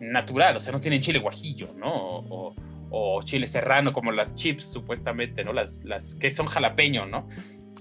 natural, 0.01 0.57
o 0.57 0.61
sea, 0.61 0.73
no 0.73 0.81
tienen 0.81 1.01
chile 1.01 1.19
guajillo, 1.19 1.73
¿no? 1.77 2.55
O, 2.93 3.23
chile 3.23 3.47
serrano 3.47 3.93
como 3.93 4.11
las 4.11 4.35
chips, 4.35 4.65
supuestamente, 4.65 5.45
¿no? 5.45 5.53
Las, 5.53 5.85
las 5.85 6.17
que 6.17 6.31
son 6.31 6.47
jalapeño, 6.47 7.07
¿no? 7.07 7.29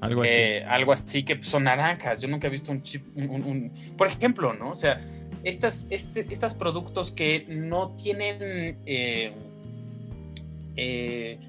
Algo 0.01 0.21
así. 0.21 0.33
Eh, 0.33 0.63
algo 0.65 0.91
así 0.93 1.23
que 1.23 1.41
son 1.43 1.63
naranjas. 1.63 2.21
Yo 2.21 2.27
nunca 2.27 2.47
he 2.47 2.49
visto 2.49 2.71
un 2.71 2.83
chip, 2.83 3.05
un, 3.15 3.71
por 3.97 4.07
ejemplo, 4.07 4.53
¿no? 4.53 4.69
O 4.69 4.75
sea, 4.75 5.01
estas, 5.43 5.87
este, 5.89 6.27
estos 6.29 6.53
productos 6.53 7.11
que 7.11 7.45
no 7.47 7.95
tienen... 7.95 8.79
Eh, 8.85 9.33
eh, 10.75 11.39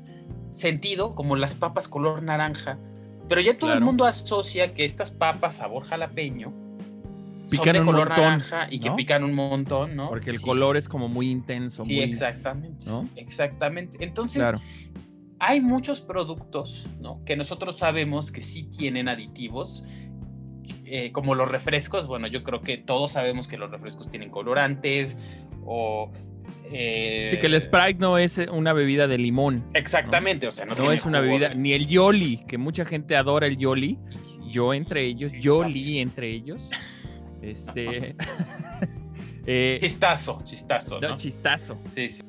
sentido, 0.52 1.14
como 1.14 1.36
las 1.36 1.54
papas 1.54 1.88
color 1.88 2.22
naranja, 2.22 2.78
pero 3.28 3.40
ya 3.40 3.56
todo 3.56 3.72
el 3.72 3.80
mundo 3.80 4.06
asocia 4.06 4.74
que 4.74 4.84
estas 4.84 5.12
papas 5.12 5.56
sabor 5.56 5.84
jalapeño 5.84 6.52
pican 7.50 7.76
son 7.76 7.86
de 7.86 7.92
color 7.92 8.08
naranja 8.08 8.66
y 8.70 8.80
que 8.80 8.90
pican 8.92 9.24
un 9.24 9.34
montón, 9.34 9.96
¿no? 9.96 10.08
Porque 10.08 10.30
el 10.30 10.40
color 10.40 10.76
es 10.76 10.88
como 10.88 11.08
muy 11.08 11.30
intenso. 11.30 11.84
Sí, 11.84 12.00
exactamente. 12.00 12.86
Exactamente. 13.16 14.04
Entonces, 14.04 14.44
hay 15.38 15.60
muchos 15.60 16.00
productos, 16.00 16.88
¿no? 17.00 17.22
Que 17.24 17.36
nosotros 17.36 17.78
sabemos 17.78 18.32
que 18.32 18.42
sí 18.42 18.64
tienen 18.64 19.08
aditivos. 19.08 19.84
Eh, 20.84 21.12
como 21.12 21.34
los 21.34 21.50
refrescos, 21.50 22.06
bueno, 22.08 22.26
yo 22.26 22.42
creo 22.42 22.62
que 22.62 22.76
todos 22.76 23.12
sabemos 23.12 23.46
que 23.46 23.56
los 23.56 23.70
refrescos 23.70 24.08
tienen 24.08 24.30
colorantes 24.30 25.18
o 25.64 26.10
sí, 26.70 27.36
que 27.38 27.46
el 27.46 27.54
eh, 27.54 27.60
Sprite 27.60 27.98
no 27.98 28.18
es 28.18 28.38
una 28.38 28.72
bebida 28.72 29.06
de 29.08 29.18
limón. 29.18 29.64
Exactamente, 29.74 30.46
o 30.46 30.50
sea, 30.50 30.66
no, 30.66 30.92
es 30.92 31.04
una 31.04 31.20
bebida, 31.20 31.54
ni 31.54 31.72
el 31.72 31.86
Yoli, 31.86 32.44
que 32.46 32.58
mucha 32.58 32.84
gente 32.84 33.16
adora 33.16 33.46
el 33.46 33.56
Yoli, 33.56 33.98
yo 34.48 34.74
entre 34.74 35.04
ellos, 35.04 35.32
Yoli 35.32 35.98
entre 35.98 36.30
ellos. 36.30 36.60
Este, 37.42 38.16
Eh, 39.46 39.78
chistazo, 39.80 40.40
chistazo. 40.44 41.00
¿no? 41.00 41.16
chistazo. 41.16 41.78
Sí, 41.94 42.10
sí. 42.10 42.22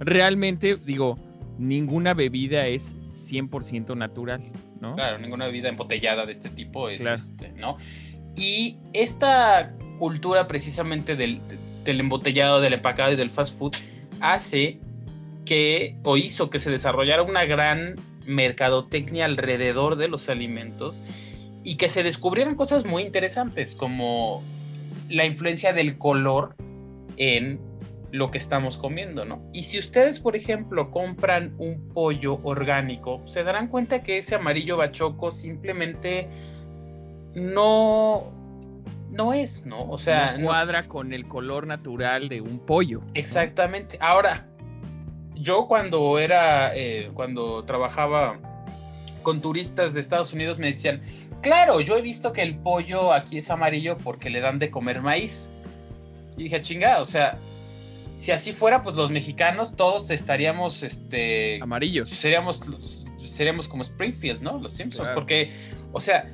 Realmente, 0.00 0.76
digo, 0.76 1.16
ninguna 1.58 2.12
bebida 2.12 2.66
es 2.66 2.94
100% 3.12 3.96
natural, 3.96 4.42
¿no? 4.80 4.96
Claro, 4.96 5.18
ninguna 5.18 5.46
bebida 5.46 5.68
embotellada 5.68 6.26
de 6.26 6.32
este 6.32 6.50
tipo 6.50 6.88
es, 6.88 7.06
este, 7.06 7.52
¿no? 7.52 7.78
Y 8.36 8.78
esta 8.92 9.74
cultura 9.98 10.48
precisamente 10.48 11.16
del, 11.16 11.40
embotellado, 11.86 12.60
del 12.60 12.74
empacado 12.74 13.12
y 13.12 13.16
del 13.16 13.30
fast 13.30 13.58
food 13.58 13.74
hace 14.20 14.78
que, 15.44 15.96
o 16.04 16.16
hizo 16.16 16.50
que 16.50 16.58
se 16.58 16.70
desarrollara 16.70 17.22
una 17.22 17.44
gran 17.44 17.96
mercadotecnia 18.26 19.24
alrededor 19.24 19.96
de 19.96 20.08
los 20.08 20.28
alimentos 20.28 21.02
y 21.64 21.76
que 21.76 21.88
se 21.88 22.02
descubrieran 22.02 22.54
cosas 22.54 22.86
muy 22.86 23.02
interesantes 23.02 23.74
como 23.74 24.42
la 25.08 25.24
influencia 25.24 25.72
del 25.72 25.98
color 25.98 26.54
en 27.16 27.60
lo 28.12 28.30
que 28.30 28.38
estamos 28.38 28.76
comiendo, 28.76 29.24
¿no? 29.24 29.42
Y 29.54 29.64
si 29.64 29.78
ustedes, 29.78 30.20
por 30.20 30.36
ejemplo, 30.36 30.90
compran 30.90 31.54
un 31.58 31.88
pollo 31.88 32.40
orgánico, 32.42 33.22
se 33.26 33.42
darán 33.42 33.68
cuenta 33.68 34.02
que 34.02 34.18
ese 34.18 34.34
amarillo 34.34 34.76
bachoco 34.76 35.30
simplemente 35.30 36.28
no 37.34 38.41
no 39.12 39.32
es, 39.34 39.66
¿no? 39.66 39.88
O 39.88 39.98
sea, 39.98 40.36
no 40.38 40.46
cuadra 40.46 40.88
con 40.88 41.12
el 41.12 41.28
color 41.28 41.66
natural 41.66 42.28
de 42.28 42.40
un 42.40 42.58
pollo. 42.58 43.02
Exactamente. 43.14 43.98
Ahora, 44.00 44.46
yo 45.34 45.66
cuando 45.68 46.18
era, 46.18 46.74
eh, 46.74 47.10
cuando 47.14 47.64
trabajaba 47.64 48.38
con 49.22 49.40
turistas 49.40 49.92
de 49.94 50.00
Estados 50.00 50.32
Unidos 50.32 50.58
me 50.58 50.68
decían, 50.68 51.02
claro, 51.42 51.80
yo 51.80 51.96
he 51.96 52.02
visto 52.02 52.32
que 52.32 52.42
el 52.42 52.56
pollo 52.56 53.12
aquí 53.12 53.38
es 53.38 53.50
amarillo 53.50 53.98
porque 53.98 54.30
le 54.30 54.40
dan 54.40 54.58
de 54.58 54.70
comer 54.70 55.02
maíz. 55.02 55.50
Y 56.36 56.44
dije, 56.44 56.60
chinga, 56.62 57.00
o 57.00 57.04
sea, 57.04 57.38
si 58.14 58.32
así 58.32 58.52
fuera, 58.52 58.82
pues 58.82 58.96
los 58.96 59.10
mexicanos 59.10 59.76
todos 59.76 60.10
estaríamos, 60.10 60.82
este... 60.82 61.60
Amarillos. 61.62 62.08
Seríamos, 62.08 63.04
seríamos 63.24 63.68
como 63.68 63.82
Springfield, 63.82 64.40
¿no? 64.40 64.58
Los 64.58 64.72
Simpsons, 64.72 65.10
porque, 65.10 65.52
o 65.92 66.00
sea, 66.00 66.30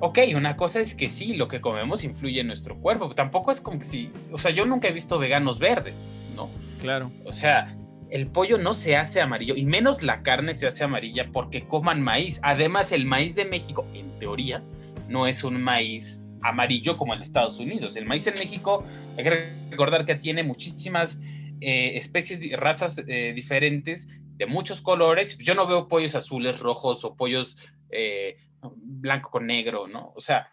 ok, 0.00 0.18
una 0.34 0.56
cosa 0.56 0.80
es 0.80 0.94
que 0.94 1.10
sí, 1.10 1.34
lo 1.34 1.48
que 1.48 1.60
comemos 1.60 2.04
influye 2.04 2.40
en 2.40 2.46
nuestro 2.46 2.78
cuerpo, 2.78 3.14
tampoco 3.14 3.50
es 3.50 3.60
como 3.60 3.78
que 3.78 3.84
si, 3.84 4.10
o 4.32 4.38
sea, 4.38 4.50
yo 4.50 4.66
nunca 4.66 4.88
he 4.88 4.92
visto 4.92 5.18
veganos 5.18 5.58
verdes, 5.58 6.12
¿no? 6.36 6.48
Claro. 6.80 7.10
O 7.24 7.32
sea, 7.32 7.76
el 8.10 8.28
pollo 8.28 8.58
no 8.58 8.74
se 8.74 8.96
hace 8.96 9.20
amarillo 9.20 9.54
y 9.56 9.64
menos 9.64 10.02
la 10.02 10.22
carne 10.22 10.54
se 10.54 10.66
hace 10.66 10.84
amarilla 10.84 11.28
porque 11.32 11.66
coman 11.66 12.02
maíz. 12.02 12.40
Además, 12.42 12.92
el 12.92 13.04
maíz 13.04 13.34
de 13.34 13.44
México, 13.44 13.86
en 13.92 14.18
teoría, 14.18 14.62
no 15.08 15.26
es 15.26 15.44
un 15.44 15.60
maíz 15.62 16.26
amarillo 16.42 16.96
como 16.96 17.12
el 17.12 17.20
de 17.20 17.24
Estados 17.24 17.58
Unidos. 17.58 17.96
El 17.96 18.06
maíz 18.06 18.26
en 18.26 18.34
México, 18.34 18.84
hay 19.16 19.24
que 19.24 19.52
recordar 19.70 20.04
que 20.04 20.14
tiene 20.14 20.42
muchísimas 20.42 21.20
eh, 21.60 21.96
especies, 21.96 22.40
razas 22.58 23.02
eh, 23.06 23.32
diferentes 23.34 24.08
de 24.36 24.46
muchos 24.46 24.80
colores. 24.80 25.36
Yo 25.38 25.54
no 25.54 25.66
veo 25.66 25.88
pollos 25.88 26.14
azules, 26.14 26.60
rojos 26.60 27.04
o 27.04 27.16
pollos 27.16 27.56
eh, 27.90 28.36
blanco 28.62 29.30
con 29.30 29.46
negro, 29.46 29.86
¿no? 29.86 30.12
O 30.14 30.20
sea, 30.20 30.50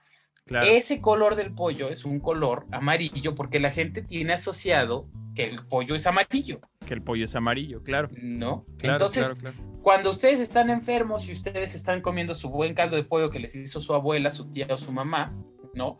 ese 0.64 1.01
color 1.01 1.36
del 1.36 1.53
pollo 1.53 1.89
es 1.89 2.06
un 2.06 2.20
color 2.20 2.68
amarillo 2.72 3.34
porque 3.34 3.60
la 3.60 3.72
gente 3.72 4.01
tiene 4.01 4.34
asociado 4.34 5.08
que 5.34 5.43
el 5.43 5.66
pollo 5.66 5.95
es 5.95 6.06
amarillo. 6.08 6.62
Que 6.86 6.93
el 6.93 7.01
pollo 7.01 7.26
es 7.26 7.36
amarillo, 7.36 7.84
claro. 7.84 8.10
No. 8.22 8.66
Entonces, 8.80 9.36
cuando 9.82 10.12
ustedes 10.12 10.39
están 10.39 10.70
enfermos 10.70 11.28
y 11.28 11.32
ustedes 11.32 11.76
están 11.76 12.01
comiendo 12.01 12.36
su 12.36 12.49
buen 12.49 12.74
caldo 12.74 12.95
de 12.95 13.03
pollo 13.03 13.30
que 13.30 13.39
les 13.39 13.56
hizo 13.56 13.82
su 13.82 13.93
abuela, 13.93 14.32
su 14.32 14.51
tía 14.51 14.68
o 14.70 14.78
su 14.78 14.91
mamá, 14.91 15.36
¿no? 15.74 15.97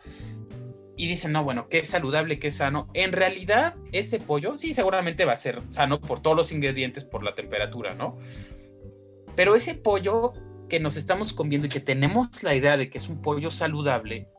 Y 0.96 1.08
dicen, 1.08 1.34
no, 1.34 1.44
bueno, 1.44 1.68
qué 1.68 1.84
saludable, 1.84 2.40
qué 2.40 2.52
sano. 2.52 2.88
En 2.94 3.12
realidad, 3.12 3.76
ese 3.92 4.20
pollo, 4.20 4.56
sí, 4.58 4.74
seguramente 4.74 5.26
va 5.26 5.34
a 5.34 5.38
ser 5.38 5.62
sano 5.70 6.00
por 6.00 6.22
todos 6.22 6.38
los 6.38 6.52
ingredientes, 6.52 7.04
por 7.04 7.22
la 7.22 7.36
temperatura, 7.36 7.94
¿no? 7.96 8.18
Pero 9.36 9.56
ese 9.56 9.74
pollo 9.74 10.34
que 10.70 10.80
nos 10.80 10.98
estamos 10.98 11.34
comiendo 11.34 11.68
y 11.68 11.70
que 11.70 11.80
tenemos 11.80 12.44
la 12.44 12.56
idea 12.56 12.78
de 12.78 12.90
que 12.90 12.98
es 12.98 13.10
un 13.10 13.22
pollo 13.22 13.52
saludable, 13.52 14.30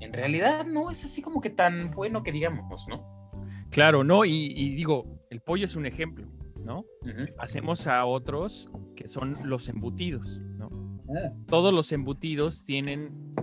en 0.00 0.12
realidad 0.12 0.66
no 0.66 0.90
es 0.90 1.04
así 1.04 1.22
como 1.22 1.40
que 1.40 1.50
tan 1.50 1.90
bueno 1.90 2.22
que 2.22 2.32
digamos, 2.32 2.86
¿no? 2.88 3.18
Claro, 3.70 4.04
no, 4.04 4.24
y, 4.24 4.74
digo, 4.74 5.20
el 5.30 5.40
pollo 5.40 5.66
es 5.66 5.76
un 5.76 5.86
ejemplo, 5.86 6.26
¿no? 6.64 6.84
Hacemos 7.38 7.86
a 7.86 8.04
otros 8.04 8.70
que 8.96 9.08
son 9.08 9.38
los 9.44 9.68
embutidos, 9.68 10.40
¿no? 10.56 10.70
Ah. 11.10 11.32
Todos 11.46 11.72
los 11.72 11.92
embutidos 11.92 12.64
tienen, 12.64 13.34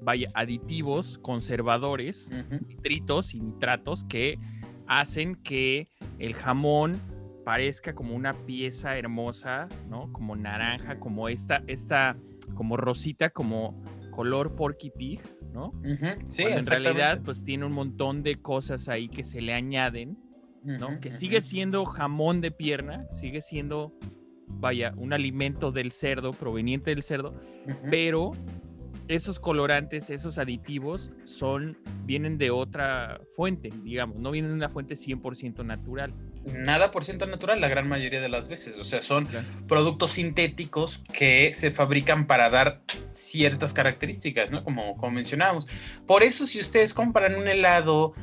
vaya, 0.00 0.28
aditivos, 0.34 1.18
conservadores, 1.18 2.32
nitritos 2.66 3.34
y 3.34 3.40
nitratos 3.40 4.04
que 4.04 4.38
hacen 4.86 5.36
que 5.36 5.88
el 6.18 6.34
jamón 6.34 7.00
parezca 7.44 7.94
como 7.94 8.14
una 8.14 8.32
pieza 8.32 8.96
hermosa, 8.96 9.68
¿no? 9.88 10.10
Como 10.12 10.34
naranja, 10.34 10.98
como 10.98 11.28
esta, 11.28 11.62
esta, 11.66 12.16
como 12.54 12.76
rosita, 12.76 13.30
como 13.30 13.80
color 14.10 14.54
porky 14.56 14.90
pig, 14.90 15.20
¿no? 15.52 15.72
Sí, 16.28 16.44
en 16.44 16.66
realidad, 16.66 17.20
pues 17.22 17.44
tiene 17.44 17.66
un 17.66 17.72
montón 17.72 18.22
de 18.22 18.36
cosas 18.36 18.88
ahí 18.88 19.08
que 19.08 19.24
se 19.24 19.40
le 19.40 19.52
añaden, 19.52 20.18
¿no? 20.64 20.98
que 20.98 21.12
sigue 21.12 21.42
siendo 21.42 21.84
jamón 21.84 22.40
de 22.40 22.50
pierna, 22.50 23.06
sigue 23.10 23.42
siendo, 23.42 23.92
vaya, 24.46 24.94
un 24.96 25.12
alimento 25.12 25.72
del 25.72 25.92
cerdo, 25.92 26.32
proveniente 26.32 26.90
del 26.90 27.02
cerdo, 27.02 27.34
pero 27.90 28.32
esos 29.08 29.38
colorantes, 29.38 30.08
esos 30.08 30.38
aditivos 30.38 31.10
son, 31.24 31.76
vienen 32.04 32.38
de 32.38 32.50
otra 32.50 33.20
fuente, 33.36 33.70
digamos, 33.82 34.16
no 34.18 34.30
vienen 34.30 34.52
de 34.52 34.56
una 34.56 34.70
fuente 34.70 34.94
100% 34.94 35.64
natural 35.64 36.14
nada 36.52 36.90
por 36.90 37.04
ciento 37.04 37.26
natural 37.26 37.60
la 37.60 37.68
gran 37.68 37.88
mayoría 37.88 38.20
de 38.20 38.28
las 38.28 38.48
veces. 38.48 38.78
O 38.78 38.84
sea, 38.84 39.00
son 39.00 39.28
productos 39.68 40.12
sintéticos 40.12 41.02
que 41.12 41.54
se 41.54 41.70
fabrican 41.70 42.26
para 42.26 42.50
dar 42.50 42.82
ciertas 43.10 43.74
características, 43.74 44.50
¿no? 44.50 44.64
Como, 44.64 44.96
como 44.96 45.12
mencionábamos. 45.12 45.66
Por 46.06 46.22
eso, 46.22 46.46
si 46.46 46.60
ustedes 46.60 46.94
compran 46.94 47.34
un 47.36 47.48
helado 47.48 48.14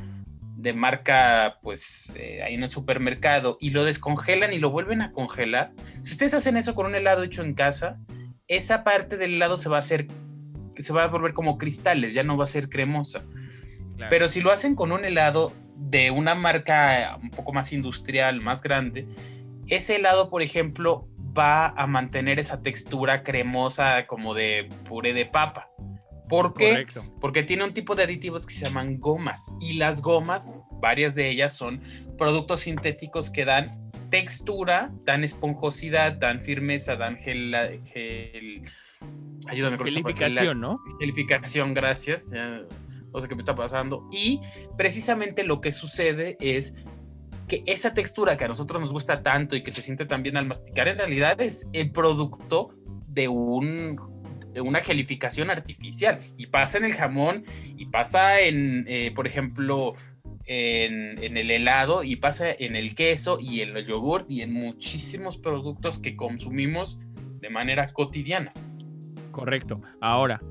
de 0.56 0.74
marca, 0.74 1.58
pues, 1.62 2.12
eh, 2.16 2.44
ahí 2.44 2.54
en 2.54 2.64
el 2.64 2.70
supermercado 2.70 3.58
y 3.60 3.72
lo 3.72 3.84
descongelan 3.84 4.54
y 4.54 4.60
lo 4.60 4.70
vuelven 4.70 5.02
a 5.02 5.12
congelar, 5.12 5.72
si 6.02 6.12
ustedes 6.12 6.34
hacen 6.34 6.58
eso 6.58 6.76
con 6.76 6.86
un 6.86 6.96
helado 6.96 7.24
hecho 7.24 7.44
en 7.44 7.56
casa, 7.56 8.00
esa 8.48 8.84
parte 8.84 9.18
del 9.18 9.36
helado 9.36 9.58
se 9.58 9.70
va 9.70 9.78
a 9.78 9.80
hacer, 9.80 10.08
se 10.76 10.94
va 10.94 11.04
a 11.04 11.08
volver 11.08 11.34
como 11.34 11.58
cristales, 11.58 12.14
ya 12.14 12.24
no 12.24 12.38
va 12.38 12.44
a 12.44 12.48
ser 12.48 12.70
cremosa. 12.70 13.24
Pero 14.10 14.28
si 14.30 14.42
lo 14.42 14.52
hacen 14.52 14.76
con 14.76 14.92
un 14.92 15.06
helado 15.06 15.54
de 15.90 16.12
una 16.12 16.36
marca 16.36 17.18
un 17.22 17.30
poco 17.30 17.54
más 17.54 17.74
industrial, 17.74 18.40
más 18.42 18.62
grande, 18.62 19.08
ese 19.68 19.96
helado, 19.96 20.30
por 20.30 20.42
ejemplo, 20.42 21.08
va 21.38 21.68
a 21.68 21.88
mantener 21.88 22.40
esa 22.40 22.62
textura 22.62 23.24
cremosa 23.24 24.06
como 24.06 24.34
de 24.34 24.70
puré 24.88 25.14
de 25.14 25.26
papa. 25.26 25.70
¿Por 26.30 26.54
qué? 26.54 26.86
Porque 27.20 27.44
tiene 27.44 27.66
un 27.66 27.74
tipo 27.74 27.96
de 27.96 28.04
aditivos 28.04 28.46
que 28.46 28.54
se 28.54 28.66
llaman 28.66 29.00
gomas. 29.00 29.54
Y 29.60 29.74
las 29.74 30.02
gomas, 30.02 30.50
varias 30.80 31.14
de 31.14 31.30
ellas 31.30 31.58
son 31.58 31.82
productos 32.18 32.62
sintéticos 32.62 33.30
que 33.30 33.44
dan 33.44 33.92
textura, 34.10 34.92
dan 35.04 35.26
esponjosidad, 35.26 36.14
dan 36.14 36.40
firmeza, 36.40 36.96
dan 36.96 37.18
gel. 37.18 37.54
ayúdame 39.48 39.78
con 39.78 39.88
Gelificación, 39.88 40.62
¿no? 40.62 40.80
Gelificación, 41.00 41.74
gracias 41.74 42.32
no 43.14 43.22
sé 43.22 43.28
qué 43.28 43.36
me 43.36 43.42
está 43.42 43.56
pasando. 43.56 44.08
Y 44.12 44.42
precisamente 44.78 45.44
lo 45.44 45.62
que 45.62 45.72
sucede 45.72 46.38
es 46.40 46.78
que 47.48 47.64
esa 47.66 47.94
textura 47.94 48.38
que 48.38 48.46
a 48.46 48.48
nosotros 48.48 48.80
nos 48.80 48.94
gusta 48.94 49.24
tanto 49.24 49.56
y 49.56 49.64
que 49.64 49.72
se 49.72 49.82
siente 49.82 50.06
tan 50.06 50.24
bien 50.24 50.38
al 50.38 50.46
masticar, 50.46 50.88
en 50.88 50.98
realidad 50.98 51.42
es 51.42 51.70
el 51.74 51.92
producto 51.92 52.74
de 53.08 53.28
un 53.28 54.12
una 54.60 54.82
gelificación 54.82 55.50
artificial 55.50 56.20
y 56.38 56.48
pasa 56.48 56.78
en 56.78 56.86
el 56.86 56.94
jamón 56.94 57.46
y 57.78 57.86
pasa 57.86 58.42
en, 58.42 58.86
eh, 58.88 59.12
por 59.16 59.28
ejemplo, 59.28 59.94
en, 60.46 61.24
en, 61.24 61.38
el 61.38 61.52
helado 61.52 62.04
y 62.04 62.18
pasa 62.18 62.52
en 62.52 62.76
el 62.76 62.96
queso 62.96 63.38
y 63.40 63.62
en 63.62 63.78
el 63.78 63.86
yogur 63.86 64.26
y 64.28 64.42
en 64.42 64.52
muchísimos 64.52 65.38
productos 65.38 66.00
que 66.00 66.16
consumimos 66.16 67.00
de 67.40 67.50
manera 67.50 67.94
cotidiana. 67.94 68.52
Correcto. 69.32 69.82
Ahora, 70.02 70.42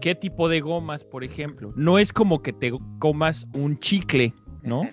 qué 0.00 0.14
tipo 0.14 0.48
de 0.48 0.60
gomas, 0.60 1.04
por 1.04 1.24
ejemplo. 1.24 1.72
No 1.76 1.98
es 1.98 2.12
como 2.12 2.42
que 2.42 2.52
te 2.52 2.72
comas 2.98 3.46
un 3.54 3.78
chicle, 3.78 4.34
¿no? 4.62 4.88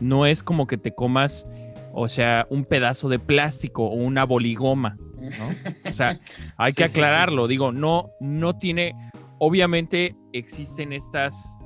No 0.00 0.26
es 0.26 0.42
como 0.42 0.66
que 0.66 0.76
te 0.76 0.94
comas, 0.94 1.46
o 1.92 2.08
sea, 2.08 2.46
un 2.50 2.64
pedazo 2.64 3.08
de 3.08 3.18
plástico 3.18 3.84
o 3.84 3.94
una 3.94 4.24
boligoma, 4.24 4.96
¿no? 5.16 5.90
O 5.90 5.92
sea, 5.92 6.20
hay 6.56 6.72
que 6.74 6.84
aclararlo. 6.84 7.48
Digo, 7.48 7.72
no, 7.72 8.10
no 8.20 8.56
tiene. 8.58 8.94
Obviamente 9.38 10.14
existen 10.32 10.92
estas, 10.92 11.56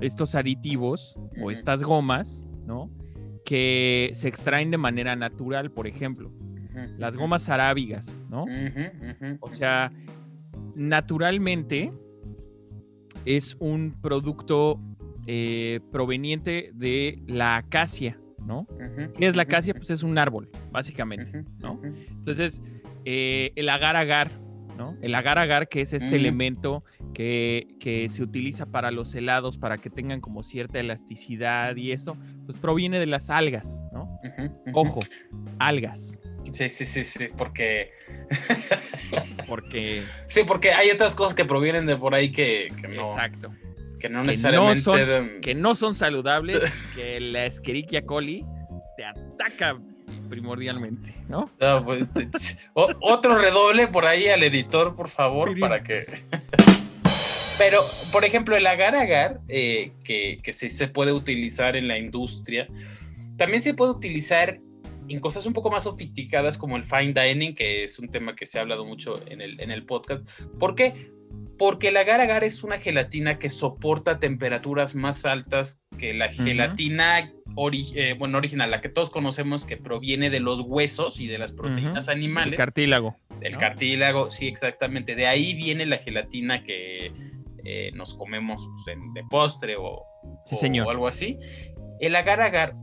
estos 0.00 0.34
aditivos 0.34 1.16
o 1.42 1.50
estas 1.50 1.82
gomas, 1.82 2.46
¿no? 2.64 2.90
Que 3.44 4.10
se 4.14 4.28
extraen 4.28 4.70
de 4.70 4.78
manera 4.78 5.16
natural, 5.16 5.70
por 5.70 5.86
ejemplo. 5.86 6.32
Las 6.96 7.16
gomas 7.16 7.48
arábigas, 7.48 8.16
¿no? 8.30 8.46
O 9.40 9.50
sea, 9.50 9.90
naturalmente 10.76 11.90
es 13.24 13.56
un 13.60 13.94
producto 14.00 14.80
eh, 15.26 15.80
proveniente 15.92 16.70
de 16.74 17.22
la 17.26 17.56
acacia, 17.56 18.18
¿no? 18.44 18.66
¿Qué 19.18 19.26
es 19.26 19.36
la 19.36 19.42
acacia? 19.42 19.74
Pues 19.74 19.90
es 19.90 20.02
un 20.02 20.16
árbol, 20.18 20.48
básicamente, 20.70 21.44
¿no? 21.58 21.80
Entonces, 21.82 22.62
eh, 23.04 23.52
el 23.54 23.68
agar-agar, 23.68 24.30
¿no? 24.76 24.96
El 25.02 25.14
agar-agar, 25.14 25.68
que 25.68 25.82
es 25.82 25.92
este 25.92 26.16
elemento 26.16 26.84
que, 27.12 27.76
que, 27.80 28.08
se 28.08 28.22
utiliza 28.22 28.66
para 28.66 28.90
los 28.90 29.14
helados, 29.14 29.58
para 29.58 29.78
que 29.78 29.90
tengan 29.90 30.20
como 30.20 30.42
cierta 30.42 30.78
elasticidad 30.78 31.76
y 31.76 31.92
eso, 31.92 32.16
pues 32.46 32.58
proviene 32.58 32.98
de 32.98 33.06
las 33.06 33.28
algas, 33.28 33.84
¿no? 33.92 34.06
Ojo, 34.72 35.00
algas. 35.58 36.16
Sí, 36.52 36.68
sí, 36.68 36.84
sí, 36.84 37.04
sí, 37.04 37.28
porque... 37.36 37.92
porque... 39.48 40.02
Sí, 40.26 40.42
porque 40.46 40.72
hay 40.72 40.90
otras 40.90 41.14
cosas 41.14 41.34
que 41.34 41.44
provienen 41.44 41.86
de 41.86 41.96
por 41.96 42.14
ahí 42.14 42.30
que, 42.30 42.72
no... 42.88 43.02
Exacto. 43.02 43.54
Que 43.98 44.08
no 44.08 44.22
necesariamente... 44.22 44.80
son, 44.80 45.40
que 45.40 45.54
no 45.54 45.74
son 45.74 45.94
saludables, 45.94 46.60
que 46.94 47.20
la 47.20 47.46
Escherichia 47.46 48.02
coli 48.02 48.44
te 48.96 49.04
ataca 49.04 49.78
primordialmente, 50.28 51.14
¿no? 51.28 51.50
Pues, 51.84 52.58
otro 52.74 53.38
redoble 53.38 53.88
por 53.88 54.06
ahí 54.06 54.28
al 54.28 54.42
editor, 54.42 54.94
por 54.94 55.08
favor, 55.08 55.58
para 55.58 55.82
que... 55.82 56.02
Pero, 57.58 57.80
por 58.12 58.24
ejemplo, 58.24 58.56
el 58.56 58.64
agar-agar, 58.68 59.40
eh, 59.48 59.90
que, 60.04 60.38
que 60.44 60.52
se 60.52 60.86
puede 60.86 61.12
utilizar 61.12 61.74
en 61.74 61.88
la 61.88 61.98
industria, 61.98 62.68
también 63.36 63.60
se 63.62 63.74
puede 63.74 63.92
utilizar 63.92 64.60
en 65.08 65.20
cosas 65.20 65.46
un 65.46 65.52
poco 65.52 65.70
más 65.70 65.84
sofisticadas 65.84 66.58
como 66.58 66.76
el 66.76 66.84
fine 66.84 67.12
dining, 67.12 67.54
que 67.54 67.84
es 67.84 67.98
un 67.98 68.08
tema 68.08 68.34
que 68.36 68.46
se 68.46 68.58
ha 68.58 68.62
hablado 68.62 68.84
mucho 68.84 69.22
en 69.26 69.40
el, 69.40 69.60
en 69.60 69.70
el 69.70 69.84
podcast. 69.84 70.28
¿Por 70.58 70.74
qué? 70.74 71.10
Porque 71.58 71.88
el 71.88 71.96
agar 71.96 72.20
agar 72.20 72.44
es 72.44 72.62
una 72.62 72.78
gelatina 72.78 73.38
que 73.38 73.50
soporta 73.50 74.18
temperaturas 74.18 74.94
más 74.94 75.24
altas 75.24 75.80
que 75.98 76.14
la 76.14 76.28
gelatina 76.28 77.32
eh, 77.94 78.14
bueno, 78.16 78.38
original, 78.38 78.70
la 78.70 78.80
que 78.80 78.88
todos 78.88 79.10
conocemos 79.10 79.64
que 79.64 79.76
proviene 79.76 80.30
de 80.30 80.38
los 80.38 80.60
huesos 80.60 81.18
y 81.18 81.26
de 81.26 81.38
las 81.38 81.52
proteínas 81.52 82.08
animales. 82.08 82.52
El 82.52 82.56
cartílago. 82.56 83.16
El 83.40 83.56
cartílago, 83.56 84.30
sí, 84.30 84.46
exactamente. 84.46 85.16
De 85.16 85.26
ahí 85.26 85.54
viene 85.54 85.84
la 85.84 85.98
gelatina 85.98 86.62
que 86.62 87.12
eh, 87.64 87.90
nos 87.94 88.14
comemos 88.14 88.68
pues, 88.84 88.96
de 89.14 89.24
postre 89.28 89.76
o, 89.76 90.04
o, 90.22 90.90
algo 90.90 91.08
así. 91.08 91.38
El 91.98 92.14
agar 92.14 92.40
agar 92.40 92.74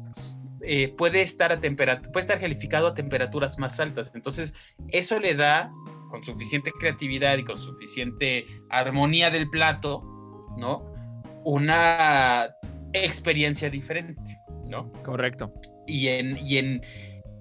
eh, 0.66 0.94
puede, 0.98 1.22
estar 1.22 1.52
a 1.52 1.60
puede 1.60 2.20
estar 2.20 2.40
gelificado 2.40 2.88
a 2.88 2.94
temperaturas 2.94 3.60
más 3.60 3.80
altas. 3.80 4.12
Entonces, 4.16 4.54
eso 4.90 5.20
le 5.20 5.36
da, 5.36 5.70
con 6.10 6.24
suficiente 6.24 6.72
creatividad 6.72 7.38
y 7.38 7.44
con 7.44 7.58
suficiente 7.58 8.46
armonía 8.70 9.30
del 9.30 9.50
plato, 9.50 10.02
¿no? 10.58 10.94
Una 11.44 12.50
experiencia 12.94 13.70
diferente, 13.70 14.40
¿no? 14.68 14.92
Correcto. 15.04 15.54
Y 15.86 16.08
en, 16.08 16.38
y 16.38 16.58
en, 16.58 16.82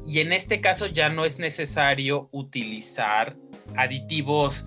y 0.06 0.20
en 0.20 0.32
este 0.32 0.60
caso 0.60 0.86
ya 0.86 1.08
no 1.08 1.24
es 1.24 1.38
necesario 1.38 2.28
utilizar 2.32 3.36
aditivos 3.76 4.66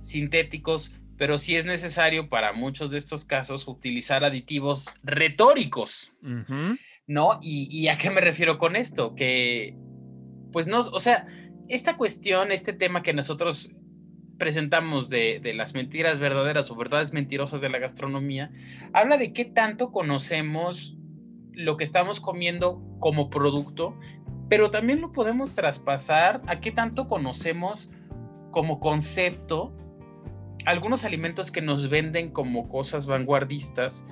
sintéticos, 0.00 0.92
pero 1.16 1.38
sí 1.38 1.56
es 1.56 1.64
necesario 1.64 2.28
para 2.28 2.52
muchos 2.52 2.90
de 2.90 2.98
estos 2.98 3.24
casos 3.24 3.68
utilizar 3.68 4.24
aditivos 4.24 4.86
retóricos. 5.02 6.12
¿No? 7.06 7.38
Y, 7.40 7.88
a 7.88 7.98
qué 7.98 8.10
me 8.10 8.20
refiero 8.20 8.58
con 8.58 8.76
esto? 8.76 9.14
Que, 9.14 9.76
pues 10.52 10.66
no, 10.66 10.80
o 10.80 10.98
sea, 10.98 11.26
esta 11.68 11.96
cuestión, 11.96 12.52
este 12.52 12.72
tema 12.72 13.02
que 13.02 13.12
nosotros 13.12 13.74
presentamos 14.38 15.08
de, 15.08 15.40
las 15.54 15.74
mentiras 15.74 16.18
verdaderas 16.18 16.70
o 16.70 16.76
verdades 16.76 17.12
mentirosas 17.12 17.60
de 17.60 17.70
la 17.70 17.78
gastronomía, 17.78 18.50
habla 18.92 19.16
de 19.16 19.32
qué 19.32 19.44
tanto 19.44 19.92
conocemos 19.92 20.96
lo 21.52 21.76
que 21.76 21.84
estamos 21.84 22.20
comiendo 22.20 22.82
como 22.98 23.30
producto, 23.30 23.96
pero 24.48 24.70
también 24.70 25.00
lo 25.00 25.12
podemos 25.12 25.54
traspasar 25.54 26.42
a 26.46 26.60
qué 26.60 26.70
tanto 26.70 27.08
conocemos 27.08 27.90
como 28.50 28.78
concepto 28.78 29.74
algunos 30.66 31.04
alimentos 31.04 31.50
que 31.50 31.62
nos 31.62 31.88
venden 31.88 32.30
como 32.30 32.68
cosas 32.68 33.06
vanguardistas, 33.06 34.06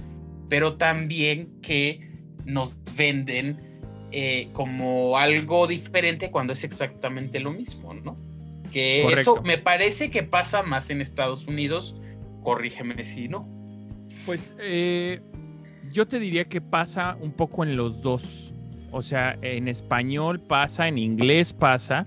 pero 0.49 0.77
también 0.77 1.61
que 1.61 2.14
nos 2.45 2.77
venden 2.97 3.57
eh, 4.13 4.49
como 4.53 5.19
algo 5.19 5.67
diferente 5.67 6.31
cuando 6.31 6.53
es 6.53 6.65
exactamente 6.65 7.41
lo 7.41 7.53
mismo, 7.53 7.95
¿no? 7.95 8.17
Que 8.73 9.07
eso 9.13 9.43
me 9.43 9.59
parece 9.59 10.11
que 10.11 10.23
pasa 10.23 10.63
más 10.63 10.91
en 10.91 11.01
Estados 11.01 11.47
Unidos, 11.47 11.97
corrígeme 12.43 13.05
si 13.05 13.29
no. 13.29 13.49
Pues 14.27 14.55
eh, 14.59 15.21
yo 15.93 16.07
te 16.07 16.19
diría 16.19 16.45
que 16.45 16.61
pasa 16.61 17.17
un 17.21 17.33
poco 17.33 17.65
en 17.65 17.77
los 17.77 18.03
dos. 18.03 18.53
O 18.91 19.03
sea, 19.03 19.37
en 19.43 19.69
español 19.69 20.41
pasa, 20.41 20.87
en 20.87 20.99
inglés 20.99 21.53
pasa, 21.53 22.05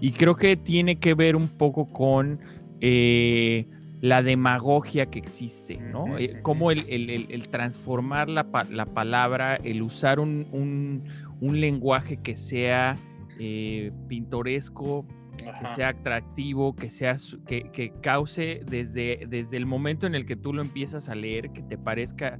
y 0.00 0.12
creo 0.12 0.36
que 0.36 0.56
tiene 0.56 0.98
que 0.98 1.14
ver 1.14 1.36
un 1.36 1.48
poco 1.48 1.86
con 1.86 2.38
eh, 2.80 3.66
la 4.00 4.22
demagogia 4.22 5.06
que 5.06 5.18
existe, 5.18 5.78
¿no? 5.78 6.18
Eh, 6.18 6.40
como 6.42 6.70
el, 6.70 7.48
transformar 7.50 8.28
la, 8.28 8.44
palabra, 8.50 9.56
el 9.56 9.82
usar 9.82 10.20
un, 10.20 11.04
lenguaje 11.40 12.18
que 12.18 12.36
sea 12.36 12.96
eh, 13.38 13.92
pintoresco, 14.08 15.06
que 15.36 15.68
sea 15.68 15.88
atractivo, 15.88 16.74
que, 16.74 16.90
sea, 16.90 17.16
que, 17.46 17.92
cause 18.02 18.60
desde, 18.66 19.26
desde 19.28 19.56
el 19.56 19.66
momento 19.66 20.06
en 20.06 20.14
el 20.14 20.26
que 20.26 20.36
tú 20.36 20.52
lo 20.52 20.62
empiezas 20.62 21.08
a 21.08 21.14
leer, 21.14 21.50
que 21.50 21.62
te 21.62 21.78
parezca 21.78 22.38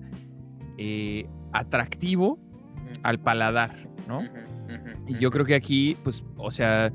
eh, 0.79 1.27
atractivo 1.53 2.39
al 3.03 3.19
paladar, 3.19 3.75
¿no? 4.09 4.23
Y 5.07 5.19
yo 5.19 5.31
creo 5.31 5.45
que 5.45 5.55
aquí, 5.55 5.97
pues, 6.03 6.25
o 6.37 6.51
sea, 6.51 6.93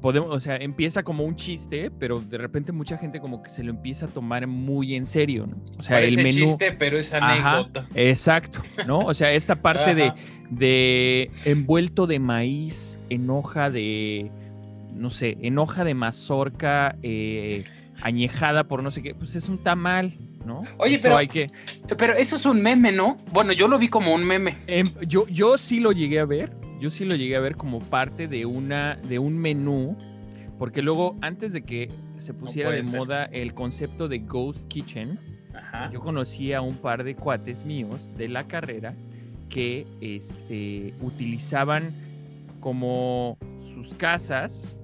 podemos, 0.00 0.30
o 0.30 0.40
sea, 0.40 0.56
empieza 0.56 1.02
como 1.02 1.24
un 1.24 1.36
chiste, 1.36 1.90
pero 1.90 2.20
de 2.20 2.38
repente 2.38 2.72
mucha 2.72 2.98
gente 2.98 3.20
como 3.20 3.42
que 3.42 3.50
se 3.50 3.62
lo 3.62 3.70
empieza 3.70 4.06
a 4.06 4.08
tomar 4.08 4.46
muy 4.46 4.94
en 4.94 5.06
serio, 5.06 5.46
¿no? 5.46 5.56
O 5.78 5.82
sea, 5.82 6.00
el 6.00 6.16
menú 6.16 6.46
chiste, 6.46 6.72
pero 6.72 6.98
es 6.98 7.12
anécdota. 7.12 7.88
exacto, 7.94 8.62
¿no? 8.86 9.00
O 9.00 9.14
sea, 9.14 9.32
esta 9.32 9.56
parte 9.56 9.94
de, 9.94 10.12
de 10.50 11.30
envuelto 11.44 12.06
de 12.06 12.18
maíz 12.18 12.98
en 13.10 13.28
hoja 13.30 13.70
de 13.70 14.30
no 14.98 15.10
sé, 15.10 15.38
en 15.40 15.58
hoja 15.58 15.84
de 15.84 15.94
mazorca 15.94 16.96
eh, 17.02 17.64
añejada 18.02 18.64
por 18.64 18.82
no 18.82 18.90
sé 18.90 19.02
qué, 19.02 19.14
pues 19.14 19.34
es 19.36 19.48
un 19.48 19.58
tamal, 19.58 20.14
¿no? 20.44 20.62
Oye, 20.76 20.98
pero, 21.00 21.16
hay 21.16 21.28
que... 21.28 21.50
pero 21.96 22.14
eso 22.14 22.36
es 22.36 22.46
un 22.46 22.60
meme, 22.60 22.92
¿no? 22.92 23.16
Bueno, 23.32 23.52
yo 23.52 23.68
lo 23.68 23.78
vi 23.78 23.88
como 23.88 24.14
un 24.14 24.24
meme. 24.24 24.58
Em, 24.66 24.88
yo, 25.06 25.26
yo 25.28 25.56
sí 25.56 25.80
lo 25.80 25.92
llegué 25.92 26.20
a 26.20 26.24
ver, 26.24 26.52
yo 26.80 26.90
sí 26.90 27.04
lo 27.04 27.14
llegué 27.14 27.36
a 27.36 27.40
ver 27.40 27.56
como 27.56 27.80
parte 27.80 28.28
de, 28.28 28.46
una, 28.46 28.96
de 28.96 29.18
un 29.18 29.38
menú, 29.38 29.96
porque 30.58 30.82
luego, 30.82 31.16
antes 31.20 31.52
de 31.52 31.62
que 31.62 31.90
se 32.16 32.34
pusiera 32.34 32.70
de 32.70 32.82
moda 32.82 33.24
el 33.24 33.54
concepto 33.54 34.08
de 34.08 34.18
Ghost 34.20 34.68
Kitchen, 34.68 35.18
yo 35.92 36.00
conocí 36.00 36.52
a 36.52 36.60
un 36.60 36.76
par 36.76 37.04
de 37.04 37.14
cuates 37.14 37.64
míos 37.64 38.10
de 38.16 38.28
la 38.28 38.46
carrera 38.46 38.94
que 39.48 39.86
este, 40.00 40.94
utilizaban 41.00 41.92
como 42.60 43.38
sus 43.74 43.94
casas 43.94 44.76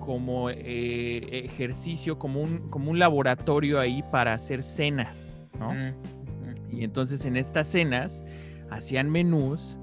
como 0.00 0.50
eh, 0.50 1.44
ejercicio, 1.44 2.18
como 2.18 2.40
un, 2.40 2.68
como 2.70 2.90
un 2.90 2.98
laboratorio 2.98 3.78
ahí 3.78 4.02
para 4.10 4.34
hacer 4.34 4.64
cenas, 4.64 5.40
¿no? 5.58 5.72
Mm, 5.72 5.88
mm. 5.88 6.76
Y 6.76 6.84
entonces 6.84 7.24
en 7.24 7.36
estas 7.36 7.68
cenas 7.68 8.24
hacían 8.68 9.10
menús 9.10 9.78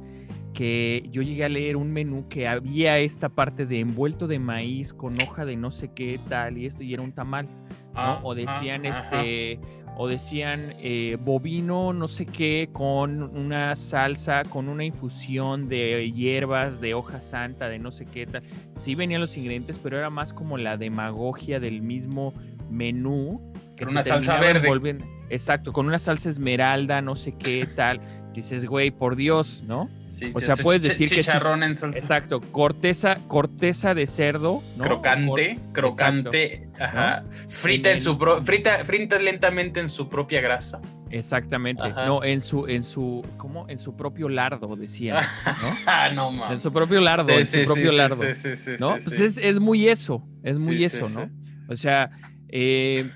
que 0.53 1.03
yo 1.11 1.21
llegué 1.21 1.45
a 1.45 1.49
leer 1.49 1.77
un 1.77 1.91
menú 1.91 2.27
que 2.29 2.47
había 2.47 2.97
esta 2.99 3.29
parte 3.29 3.65
de 3.65 3.79
envuelto 3.79 4.27
de 4.27 4.39
maíz 4.39 4.93
con 4.93 5.19
hoja 5.21 5.45
de 5.45 5.55
no 5.55 5.71
sé 5.71 5.91
qué 5.93 6.19
tal 6.27 6.57
y 6.57 6.65
esto 6.65 6.83
y 6.83 6.93
era 6.93 7.03
un 7.03 7.11
tamal, 7.11 7.45
¿no? 7.45 7.51
Ah, 7.95 8.19
o 8.23 8.35
decían 8.35 8.85
este 8.85 9.59
o 9.97 10.07
decían 10.07 10.75
eh, 10.77 11.17
bovino 11.19 11.91
no 11.91 12.07
sé 12.07 12.25
qué 12.25 12.69
con 12.71 13.21
una 13.21 13.75
salsa, 13.75 14.43
con 14.45 14.69
una 14.69 14.85
infusión 14.85 15.67
de 15.67 16.09
hierbas, 16.11 16.79
de 16.79 16.93
hoja 16.93 17.19
santa, 17.19 17.67
de 17.67 17.79
no 17.79 17.91
sé 17.91 18.05
qué 18.05 18.25
tal. 18.25 18.43
Sí 18.73 18.95
venían 18.95 19.19
los 19.19 19.35
ingredientes, 19.35 19.77
pero 19.77 19.97
era 19.97 20.09
más 20.09 20.33
como 20.33 20.57
la 20.57 20.77
demagogia 20.77 21.59
del 21.59 21.81
mismo 21.81 22.33
menú. 22.69 23.53
Que 23.75 23.85
una 23.85 24.03
salsa 24.03 24.39
verde. 24.39 24.99
Exacto, 25.29 25.71
con 25.71 25.85
una 25.85 25.99
salsa 25.99 26.29
esmeralda, 26.29 27.01
no 27.01 27.15
sé 27.15 27.33
qué 27.33 27.65
tal. 27.65 28.01
Dices, 28.33 28.65
güey, 28.65 28.91
por 28.91 29.15
Dios, 29.15 29.63
¿no? 29.65 29.89
o 30.33 30.39
sea, 30.39 30.55
puedes 30.55 30.81
decir 30.81 31.09
que 31.09 31.15
chicharrón 31.17 31.63
en 31.63 31.75
salsa. 31.75 31.99
Exacto, 31.99 32.41
corteza, 32.41 33.17
corteza 33.27 33.93
de 33.93 34.07
cerdo, 34.07 34.63
¿no? 34.77 34.83
crocante, 34.83 35.59
crocante, 35.71 36.69
ajá. 36.79 37.23
Frita 37.47 37.91
en 37.91 37.99
su 37.99 38.17
frita, 38.43 38.83
frita 38.85 39.19
lentamente 39.19 39.79
en 39.79 39.89
su 39.89 40.09
propia 40.09 40.41
grasa. 40.41 40.81
Exactamente. 41.11 41.89
No, 41.89 42.23
en 42.23 42.41
su, 42.41 42.67
en 42.67 42.83
su, 42.83 43.25
¿cómo? 43.37 43.67
En 43.67 43.79
su 43.79 43.95
propio 43.95 44.29
lardo, 44.29 44.75
decían, 44.75 45.25
¿no? 45.45 45.75
ah, 45.85 46.09
no, 46.13 46.31
man. 46.31 46.53
En 46.53 46.59
su 46.59 46.71
propio 46.71 47.01
lardo, 47.01 47.29
en 47.29 47.47
su 47.47 47.63
propio 47.65 47.91
lardo. 47.91 48.23
Sí, 48.35 48.55
sí, 48.55 48.71
¿No? 48.79 48.97
Pues 49.03 49.19
es, 49.19 49.37
es, 49.37 49.59
muy 49.59 49.87
eso, 49.87 50.23
es 50.43 50.59
muy 50.59 50.83
eso, 50.83 51.09
¿no? 51.09 51.29
O 51.67 51.75
sea, 51.75 52.11
eh, 52.49 53.09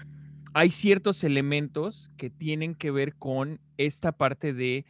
hay 0.54 0.72
ciertos 0.72 1.24
elementos 1.24 2.12
que 2.18 2.30
tienen 2.30 2.76
que 2.76 2.92
ver 2.92 3.16
con 3.16 3.60
esta 3.78 4.12
parte 4.12 4.54
de 4.54 4.86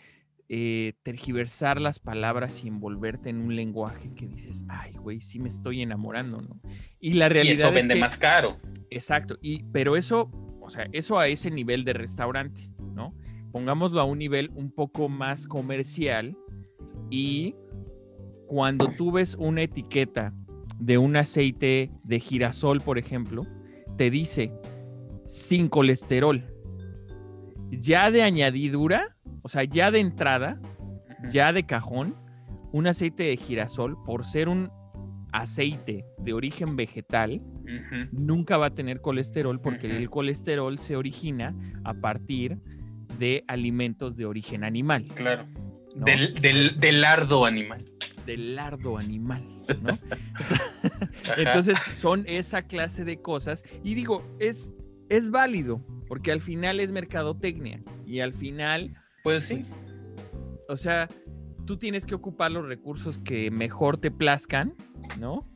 eh, 0.49 0.93
tergiversar 1.03 1.79
las 1.81 1.99
palabras 1.99 2.63
y 2.63 2.67
envolverte 2.67 3.29
en 3.29 3.37
un 3.41 3.55
lenguaje 3.55 4.11
que 4.13 4.27
dices, 4.27 4.65
ay, 4.67 4.93
güey, 4.93 5.19
sí 5.21 5.39
me 5.39 5.47
estoy 5.47 5.81
enamorando, 5.81 6.41
¿no? 6.41 6.59
Y 6.99 7.13
la 7.13 7.29
realidad 7.29 7.55
y 7.55 7.59
eso 7.59 7.69
es 7.69 7.75
vende 7.75 7.93
que- 7.95 7.99
más 7.99 8.17
caro. 8.17 8.57
Exacto, 8.89 9.37
y, 9.41 9.63
pero 9.71 9.95
eso, 9.95 10.29
o 10.61 10.69
sea, 10.69 10.87
eso 10.91 11.17
a 11.17 11.27
ese 11.27 11.49
nivel 11.49 11.83
de 11.85 11.93
restaurante, 11.93 12.69
¿no? 12.93 13.15
Pongámoslo 13.51 13.99
a 13.99 14.03
un 14.03 14.19
nivel 14.19 14.51
un 14.53 14.71
poco 14.71 15.09
más 15.09 15.47
comercial 15.47 16.37
y 17.09 17.55
cuando 18.47 18.89
tú 18.89 19.11
ves 19.11 19.35
una 19.39 19.63
etiqueta 19.63 20.33
de 20.77 20.97
un 20.99 21.15
aceite 21.15 21.89
de 22.03 22.19
girasol, 22.19 22.81
por 22.81 22.97
ejemplo, 22.99 23.47
te 23.97 24.11
dice 24.11 24.51
sin 25.25 25.69
colesterol. 25.69 26.43
Ya 27.79 28.11
de 28.11 28.23
añadidura, 28.23 29.15
o 29.41 29.49
sea, 29.49 29.63
ya 29.63 29.91
de 29.91 29.99
entrada, 29.99 30.59
ya 31.29 31.53
de 31.53 31.63
cajón, 31.65 32.15
un 32.71 32.87
aceite 32.87 33.23
de 33.23 33.37
girasol, 33.37 34.01
por 34.03 34.25
ser 34.25 34.49
un 34.49 34.71
aceite 35.31 36.05
de 36.19 36.33
origen 36.33 36.75
vegetal, 36.75 37.41
nunca 38.11 38.57
va 38.57 38.67
a 38.67 38.75
tener 38.75 39.01
colesterol 39.01 39.59
porque 39.61 39.87
el 39.97 40.09
colesterol 40.09 40.77
se 40.79 40.95
origina 40.95 41.55
a 41.83 41.93
partir 41.93 42.57
de 43.19 43.43
alimentos 43.47 44.15
de 44.15 44.25
origen 44.25 44.63
animal, 44.63 45.05
Claro. 45.15 45.45
¿no? 45.95 46.05
Del, 46.05 46.33
del, 46.35 46.79
del 46.79 47.01
lardo 47.01 47.45
animal. 47.45 47.85
del 48.25 48.55
lardo 48.55 48.97
animal, 48.97 49.43
¿no? 49.81 49.91
Entonces 51.37 51.77
son 51.93 52.23
esa 52.27 52.63
clase 52.63 53.03
de 53.05 53.21
cosas 53.21 53.63
y 53.83 53.93
digo, 53.95 54.23
es, 54.39 54.73
es 55.09 55.29
válido 55.29 55.83
porque 56.13 56.31
al 56.31 56.41
final 56.41 56.79
es 56.79 56.91
mercadotecnia 56.91 57.81
y 58.05 58.19
al 58.19 58.33
final, 58.33 58.93
pues 59.23 59.45
sí. 59.45 59.55
pues, 59.55 59.75
o 60.69 60.77
sea, 60.77 61.09
tú 61.65 61.77
tienes 61.77 62.05
que 62.05 62.13
ocupar 62.13 62.51
los 62.51 62.67
recursos 62.67 63.17
que 63.17 63.49
mejor 63.49 63.97
te 63.97 64.11
plazcan, 64.11 64.75
¿no? 65.17 65.49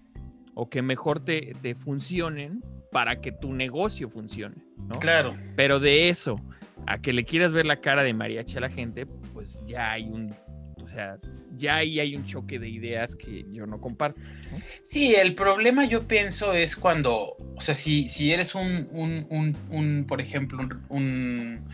O 0.55 0.67
que 0.67 0.81
mejor 0.81 1.23
te, 1.23 1.55
te 1.61 1.75
funcionen 1.75 2.63
para 2.91 3.21
que 3.21 3.31
tu 3.31 3.53
negocio 3.53 4.09
funcione, 4.09 4.55
¿no? 4.77 4.97
Claro. 4.97 5.37
Pero 5.55 5.79
de 5.79 6.09
eso 6.09 6.43
a 6.87 6.99
que 6.99 7.13
le 7.13 7.23
quieras 7.23 7.51
ver 7.51 7.67
la 7.67 7.79
cara 7.79 8.01
de 8.01 8.15
mariachi 8.15 8.57
a 8.57 8.61
la 8.61 8.69
gente, 8.71 9.05
pues 9.05 9.61
ya 9.67 9.91
hay 9.91 10.09
un, 10.09 10.33
ya 11.55 11.75
ahí 11.75 11.99
hay 11.99 12.15
un 12.15 12.25
choque 12.25 12.59
de 12.59 12.69
ideas 12.69 13.15
que 13.15 13.45
yo 13.51 13.65
no 13.65 13.79
comparto. 13.79 14.21
Sí, 14.83 15.15
el 15.15 15.35
problema 15.35 15.85
yo 15.85 16.07
pienso 16.07 16.53
es 16.53 16.75
cuando, 16.75 17.35
o 17.55 17.61
sea, 17.61 17.75
si, 17.75 18.09
si 18.09 18.31
eres 18.31 18.55
un, 18.55 18.87
un, 18.91 19.57
un, 19.69 20.05
por 20.07 20.21
ejemplo, 20.21 20.67
un, 20.89 21.67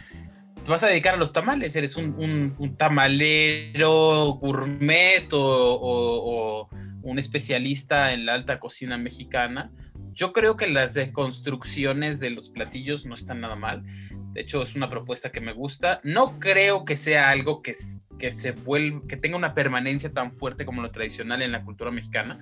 te 0.63 0.69
vas 0.69 0.83
a 0.83 0.87
dedicar 0.87 1.15
a 1.15 1.17
los 1.17 1.33
tamales, 1.33 1.75
eres 1.75 1.95
un, 1.95 2.75
tamalero 2.77 4.33
gourmet 4.41 5.27
o 5.31 6.69
un 7.03 7.19
especialista 7.19 8.13
en 8.13 8.25
la 8.25 8.33
alta 8.33 8.59
cocina 8.59 8.97
mexicana, 8.97 9.71
yo 10.13 10.31
creo 10.31 10.57
que 10.57 10.67
las 10.67 10.93
deconstrucciones 10.93 12.19
de 12.19 12.29
los 12.29 12.49
platillos 12.49 13.05
no 13.05 13.13
están 13.15 13.41
nada 13.41 13.55
mal. 13.55 13.83
De 14.33 14.41
hecho, 14.41 14.63
es 14.63 14.75
una 14.75 14.89
propuesta 14.89 15.31
que 15.31 15.39
me 15.41 15.53
gusta. 15.53 16.01
No 16.03 16.39
creo 16.39 16.85
que 16.85 16.95
sea 16.95 17.29
algo 17.29 17.61
que, 17.61 17.73
que 18.19 18.31
se 18.31 18.51
vuelva, 18.51 19.01
que 19.07 19.15
tenga 19.15 19.37
una 19.37 19.53
permanencia 19.53 20.11
tan 20.11 20.33
fuerte 20.33 20.65
como 20.65 20.81
lo 20.81 20.91
tradicional 20.91 21.41
en 21.41 21.51
la 21.51 21.63
cultura 21.63 21.91
mexicana. 21.91 22.39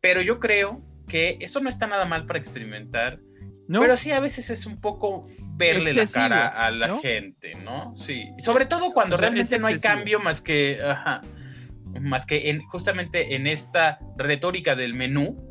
Pero 0.00 0.20
yo 0.20 0.38
creo 0.38 0.82
que 1.08 1.38
eso 1.40 1.60
no 1.60 1.68
está 1.68 1.86
nada 1.86 2.04
mal 2.04 2.26
para 2.26 2.38
experimentar. 2.38 3.18
¿No? 3.66 3.80
Pero 3.80 3.96
sí, 3.96 4.12
a 4.12 4.20
veces 4.20 4.50
es 4.50 4.66
un 4.66 4.78
poco 4.78 5.26
verle 5.56 5.90
Excesivo, 5.92 6.24
la 6.24 6.28
cara 6.28 6.48
a 6.48 6.70
la 6.70 6.88
¿no? 6.88 7.00
gente, 7.00 7.54
¿no? 7.54 7.96
Sí. 7.96 8.28
Sobre 8.38 8.66
todo 8.66 8.92
cuando 8.92 9.16
O 9.16 9.18
sea, 9.18 9.30
realmente 9.30 9.58
no 9.58 9.66
hay 9.66 9.78
cambio 9.78 10.20
más 10.20 10.42
que. 10.42 10.80
ajá, 10.82 11.22
más 12.00 12.26
que 12.26 12.50
en, 12.50 12.60
justamente 12.62 13.34
en 13.34 13.46
esta 13.46 13.98
retórica 14.16 14.74
del 14.74 14.94
menú, 14.94 15.42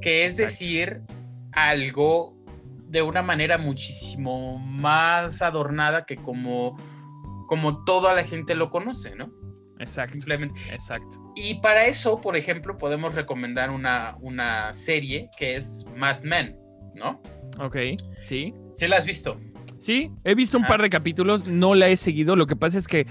que 0.00 0.24
es 0.24 0.36
decir 0.36 1.00
algo 1.52 2.39
de 2.90 3.02
una 3.02 3.22
manera 3.22 3.56
muchísimo 3.58 4.58
más 4.58 5.42
adornada 5.42 6.04
que 6.06 6.16
como, 6.16 6.76
como 7.46 7.84
toda 7.84 8.14
la 8.14 8.24
gente 8.24 8.54
lo 8.54 8.70
conoce, 8.70 9.14
¿no? 9.14 9.30
Exacto, 9.78 10.12
Simplemente. 10.14 10.60
exacto. 10.72 11.32
Y 11.36 11.54
para 11.60 11.86
eso, 11.86 12.20
por 12.20 12.36
ejemplo, 12.36 12.76
podemos 12.76 13.14
recomendar 13.14 13.70
una, 13.70 14.16
una 14.20 14.74
serie 14.74 15.30
que 15.38 15.56
es 15.56 15.86
Mad 15.96 16.22
Men, 16.22 16.56
¿no? 16.94 17.20
Ok, 17.58 17.76
sí. 18.22 18.52
¿Sí 18.74 18.88
la 18.88 18.96
has 18.96 19.06
visto? 19.06 19.40
Sí, 19.78 20.10
he 20.24 20.34
visto 20.34 20.58
un 20.58 20.64
Ah. 20.64 20.68
par 20.68 20.82
de 20.82 20.90
capítulos, 20.90 21.46
no 21.46 21.74
la 21.74 21.88
he 21.88 21.96
seguido. 21.96 22.36
Lo 22.36 22.46
que 22.46 22.56
pasa 22.56 22.76
es 22.76 22.86
que 22.88 23.06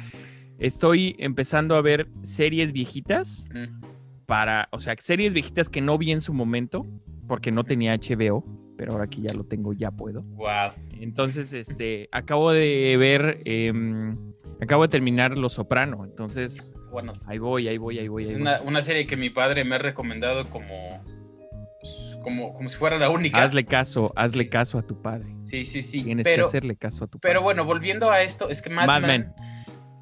estoy 0.60 1.16
empezando 1.20 1.76
a 1.76 1.82
ver 1.82 2.08
series 2.22 2.72
viejitas 2.74 3.48
Mm. 3.54 3.82
para, 4.28 4.68
o 4.72 4.80
sea, 4.80 4.96
series 5.00 5.34
viejitas 5.34 5.70
que 5.70 5.82
no 5.82 5.98
vi 5.98 6.12
en 6.12 6.22
su 6.22 6.34
momento, 6.34 6.86
porque 7.28 7.52
no 7.52 7.64
tenía 7.64 7.94
HBO, 7.94 8.44
pero 8.80 8.94
ahora 8.94 9.08
que 9.08 9.20
ya 9.20 9.34
lo 9.34 9.44
tengo, 9.44 9.74
ya 9.74 9.92
puedo. 9.92 10.22
Wow. 10.22 10.72
Entonces, 11.02 11.52
este, 11.52 12.08
acabo 12.14 12.54
de 12.54 12.96
ver, 12.98 13.42
em, 13.44 14.18
acabo 14.62 14.84
de 14.84 14.88
terminar 14.88 15.38
Los 15.38 15.52
Soprano, 15.52 16.06
entonces 16.06 16.74
Bueno, 16.90 17.12
ahí 17.28 17.40
voy, 17.40 17.68
ahí 17.68 17.78
voy, 17.78 18.00
ahí 18.00 18.08
voy. 18.08 18.24
ahí 18.24 18.30
es 18.30 18.38
voy. 18.38 18.42
una, 18.42 18.62
una 18.62 18.82
serie 18.82 19.06
que 19.06 19.18
mi 19.18 19.30
padre 19.30 19.66
me 19.66 19.76
ha 19.76 19.80
recomendado 19.80 20.50
como, 20.50 21.04
como, 22.24 22.54
como 22.54 22.70
si 22.70 22.78
fuera 22.78 22.98
la 22.98 23.10
única. 23.10 23.44
Hazle 23.44 23.66
caso, 23.66 24.14
hazle 24.16 24.48
caso 24.48 24.78
a 24.78 24.82
tu 24.82 25.02
padre. 25.02 25.28
Sí, 25.44 25.66
sí, 25.66 25.82
sí. 25.82 26.02
Tienes 26.02 26.26
que 26.26 26.40
hacerle 26.40 26.78
caso 26.78 27.04
a 27.04 27.08
tu 27.08 27.20
padre. 27.20 27.34
pero 27.34 27.42
bueno, 27.44 27.66
volviendo 27.66 28.10
a 28.10 28.22
esto, 28.22 28.48
es 28.50 28.62
que 28.62 28.70
Mad, 28.70 28.88
Mad 28.88 29.02
Men, 29.02 29.08
Men. 29.38 29.59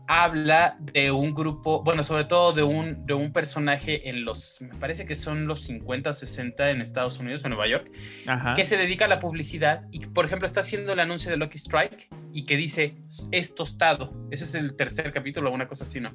Habla 0.08 0.78
de 0.80 1.12
un 1.12 1.34
grupo, 1.34 1.84
bueno, 1.84 2.04
sobre 2.04 2.26
todo 2.26 2.54
de 2.54 2.64
un, 2.64 3.06
de 3.06 3.14
un 3.14 3.34
personaje 3.34 4.10
en 4.10 4.24
los, 4.24 4.62
me 4.62 4.76
parece 4.76 5.06
que 5.06 5.16
son 5.16 5.48
los 5.48 5.62
50 5.64 6.10
o 6.10 6.14
60 6.14 6.72
en 6.72 6.82
Estados 6.82 7.20
Unidos 7.20 7.44
o 7.44 7.50
Nueva 7.50 7.68
York, 7.68 7.92
Ajá. 8.26 8.56
que 8.56 8.64
se 8.64 8.78
dedica 8.78 9.06
a 9.06 9.08
la 9.10 9.20
publicidad 9.20 9.84
y, 9.92 10.00
por 10.06 10.26
ejemplo, 10.26 10.46
está 10.46 10.62
haciendo 10.62 10.94
el 10.94 11.00
anuncio 11.00 11.30
de 11.30 11.38
Lucky 11.38 11.58
Strike 11.58 12.08
y 12.32 12.46
que 12.46 12.56
dice 12.56 12.96
es 13.32 13.54
tostado. 13.54 14.14
Ese 14.32 14.46
es 14.46 14.56
el 14.56 14.76
tercer 14.76 15.12
capítulo, 15.12 15.52
una 15.52 15.68
cosa 15.68 15.84
así, 15.84 16.00
¿no? 16.00 16.12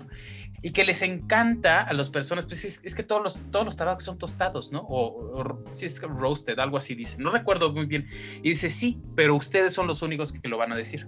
Y 0.63 0.71
que 0.71 0.85
les 0.85 1.03
encanta 1.03 1.83
a 1.83 1.93
las 1.93 2.09
personas, 2.09 2.47
pues 2.47 2.65
es, 2.65 2.83
es 2.85 2.95
que 2.95 3.03
todos 3.03 3.23
los, 3.23 3.51
todos 3.51 3.67
los 3.67 3.77
tabacos 3.77 4.05
son 4.05 4.19
tostados, 4.19 4.73
¿no? 4.73 4.81
O, 4.81 5.39
o 5.39 5.65
si 5.73 5.87
es 5.87 6.01
roasted, 6.01 6.59
algo 6.59 6.79
así 6.79 6.95
dice. 6.95 7.19
No 7.21 7.31
recuerdo 7.31 7.73
muy 7.73 7.87
bien. 7.87 8.07
Y 8.43 8.51
dice 8.51 8.71
sí, 8.71 9.03
pero 9.15 9.37
ustedes 9.37 9.75
son 9.75 9.87
los 9.87 10.01
únicos 10.01 10.33
que 10.33 10.49
lo 10.49 10.57
van 10.57 10.73
a 10.73 10.77
decir. 10.77 11.07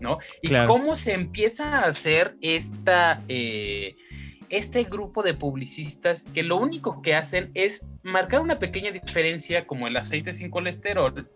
¿No? 0.00 0.18
Y 0.42 0.48
Claro. 0.48 0.68
cómo 0.68 0.94
se 0.94 1.12
empieza 1.14 1.78
a 1.80 1.84
hacer 1.86 2.36
esta, 2.40 3.22
eh, 3.28 3.96
este 4.48 4.84
grupo 4.84 5.22
de 5.22 5.34
publicistas 5.34 6.24
que 6.24 6.42
lo 6.42 6.56
único 6.56 7.02
que 7.02 7.14
hacen 7.14 7.50
es 7.54 7.88
marcar 8.02 8.40
una 8.40 8.58
pequeña 8.58 8.92
diferencia 8.92 9.66
como 9.66 9.86
el 9.88 9.96
aceite 9.96 10.32
sin 10.32 10.50
colesterol, 10.50 11.28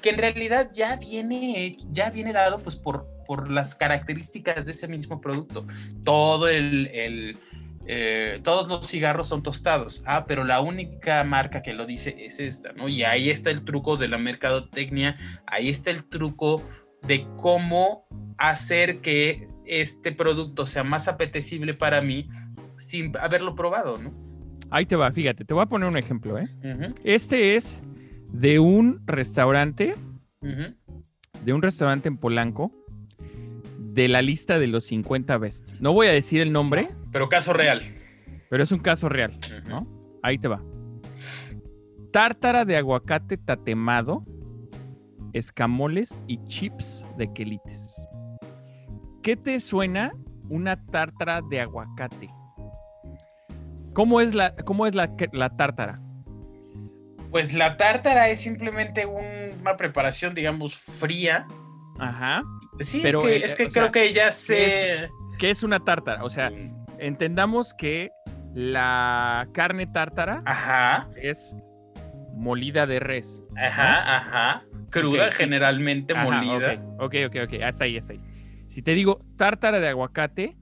que 0.00 0.10
en 0.10 0.18
realidad 0.18 0.70
ya 0.72 0.96
viene, 0.96 1.76
ya 1.90 2.10
viene 2.10 2.32
dado 2.32 2.58
pues 2.60 2.76
por, 2.76 3.06
por 3.26 3.50
las 3.50 3.74
características 3.74 4.64
de 4.64 4.70
ese 4.72 4.88
mismo 4.88 5.20
producto. 5.20 5.66
Todo 6.04 6.48
el, 6.48 6.88
el, 6.88 7.38
eh, 7.86 8.40
todos 8.44 8.68
los 8.68 8.86
cigarros 8.86 9.28
son 9.28 9.42
tostados. 9.42 10.02
Ah, 10.06 10.24
pero 10.26 10.44
la 10.44 10.60
única 10.60 11.24
marca 11.24 11.62
que 11.62 11.72
lo 11.72 11.84
dice 11.86 12.14
es 12.18 12.38
esta, 12.40 12.72
¿no? 12.72 12.88
Y 12.88 13.02
ahí 13.02 13.30
está 13.30 13.50
el 13.50 13.64
truco 13.64 13.96
de 13.96 14.08
la 14.08 14.18
mercadotecnia, 14.18 15.16
ahí 15.46 15.68
está 15.68 15.90
el 15.90 16.04
truco 16.04 16.62
de 17.06 17.26
cómo 17.36 18.06
hacer 18.38 19.00
que 19.00 19.48
este 19.64 20.12
producto 20.12 20.66
sea 20.66 20.84
más 20.84 21.08
apetecible 21.08 21.74
para 21.74 22.00
mí 22.02 22.28
sin 22.78 23.16
haberlo 23.18 23.54
probado, 23.54 23.98
¿no? 23.98 24.10
Ahí 24.70 24.86
te 24.86 24.96
va, 24.96 25.10
fíjate, 25.12 25.44
te 25.44 25.52
voy 25.54 25.62
a 25.62 25.66
poner 25.66 25.88
un 25.88 25.96
ejemplo, 25.98 26.38
¿eh? 26.38 26.48
Este 27.04 27.56
es 27.56 27.82
de 28.32 28.58
un 28.58 29.02
restaurante, 29.06 29.94
de 30.40 31.52
un 31.52 31.60
restaurante 31.62 32.08
en 32.08 32.16
Polanco, 32.16 32.72
de 33.78 34.08
la 34.08 34.22
lista 34.22 34.58
de 34.58 34.66
los 34.68 34.84
50 34.86 35.36
best. 35.38 35.72
No 35.80 35.92
voy 35.92 36.06
a 36.06 36.12
decir 36.12 36.40
el 36.40 36.52
nombre, 36.52 36.88
Pero 37.12 37.28
caso 37.28 37.52
real. 37.52 37.82
pero 38.48 38.62
es 38.62 38.72
un 38.72 38.78
caso 38.78 39.08
real. 39.10 39.38
¿no? 39.66 39.86
Ahí 40.22 40.38
te 40.38 40.48
va. 40.48 40.62
Tártara 42.10 42.64
de 42.64 42.76
aguacate 42.76 43.36
tatemado, 43.36 44.24
escamoles 45.32 46.20
y 46.26 46.42
chips 46.46 47.04
de 47.16 47.32
quelites. 47.32 47.96
¿Qué 49.22 49.36
te 49.36 49.60
suena 49.60 50.12
una 50.48 50.76
tártara 50.86 51.40
de 51.48 51.60
aguacate? 51.60 52.28
¿Cómo 53.94 54.20
es 54.20 54.34
la, 54.34 54.54
cómo 54.56 54.86
es 54.86 54.94
la, 54.94 55.10
la 55.32 55.50
tártara? 55.50 56.00
Pues 57.30 57.54
la 57.54 57.76
tártara 57.76 58.28
es 58.28 58.40
simplemente 58.40 59.06
un- 59.06 59.58
una 59.60 59.76
preparación, 59.76 60.34
digamos, 60.34 60.74
fría. 60.74 61.46
Ajá. 61.98 62.42
Sí, 62.80 63.00
Pero, 63.02 63.20
es 63.20 63.26
que, 63.26 63.36
eh, 63.36 63.44
es 63.44 63.54
que 63.54 63.68
creo 63.68 63.84
sea, 63.84 63.92
que 63.92 64.12
ya 64.12 64.30
sé. 64.32 65.08
¿Qué 65.38 65.50
es 65.50 65.62
una 65.62 65.80
tártara? 65.80 66.24
O 66.24 66.30
sea, 66.30 66.50
entendamos 66.98 67.74
que 67.74 68.10
la 68.54 69.48
carne 69.52 69.86
tártara 69.86 70.42
Ajá, 70.44 71.08
es 71.16 71.54
molida 72.34 72.86
de 72.86 73.00
res. 73.00 73.44
ajá, 73.56 74.16
ajá. 74.16 74.64
Cruda, 74.90 75.32
generalmente 75.32 76.12
Ajá, 76.14 76.24
molida. 76.24 76.74
Ok, 76.98 77.14
ok, 77.14 77.14
ok, 77.28 77.36
ok, 77.54 77.62
hasta 77.62 77.84
ahí, 77.84 77.96
hasta 77.96 78.12
ahí. 78.12 78.20
Si 78.66 78.82
te 78.82 78.94
digo 78.94 79.20
tártara 79.36 79.80
de 79.80 79.88
aguacate, 79.88 80.56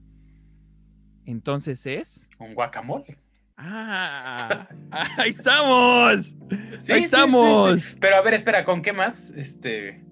entonces 1.25 1.85
es. 1.85 2.29
Un 2.39 2.53
guacamole. 2.53 3.17
Ah, 3.57 4.67
ahí 5.17 5.31
estamos. 5.31 6.35
Sí, 6.79 6.93
ahí 6.93 7.03
estamos. 7.03 7.73
sí, 7.81 7.89
sí. 7.91 7.97
Pero 7.99 8.15
a 8.15 8.21
ver, 8.21 8.33
espera, 8.33 8.63
¿con 8.63 8.81
qué 8.81 8.93
más? 8.93 9.31
Este. 9.31 10.03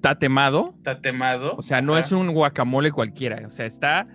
Tatemado. 0.00 0.74
Tatemado. 0.82 1.54
O 1.56 1.62
sea, 1.62 1.80
no 1.82 1.92
Ajá. 1.92 2.00
es 2.00 2.12
un 2.12 2.32
guacamole 2.32 2.90
cualquiera. 2.92 3.46
O 3.46 3.50
sea, 3.50 3.66
está 3.66 4.06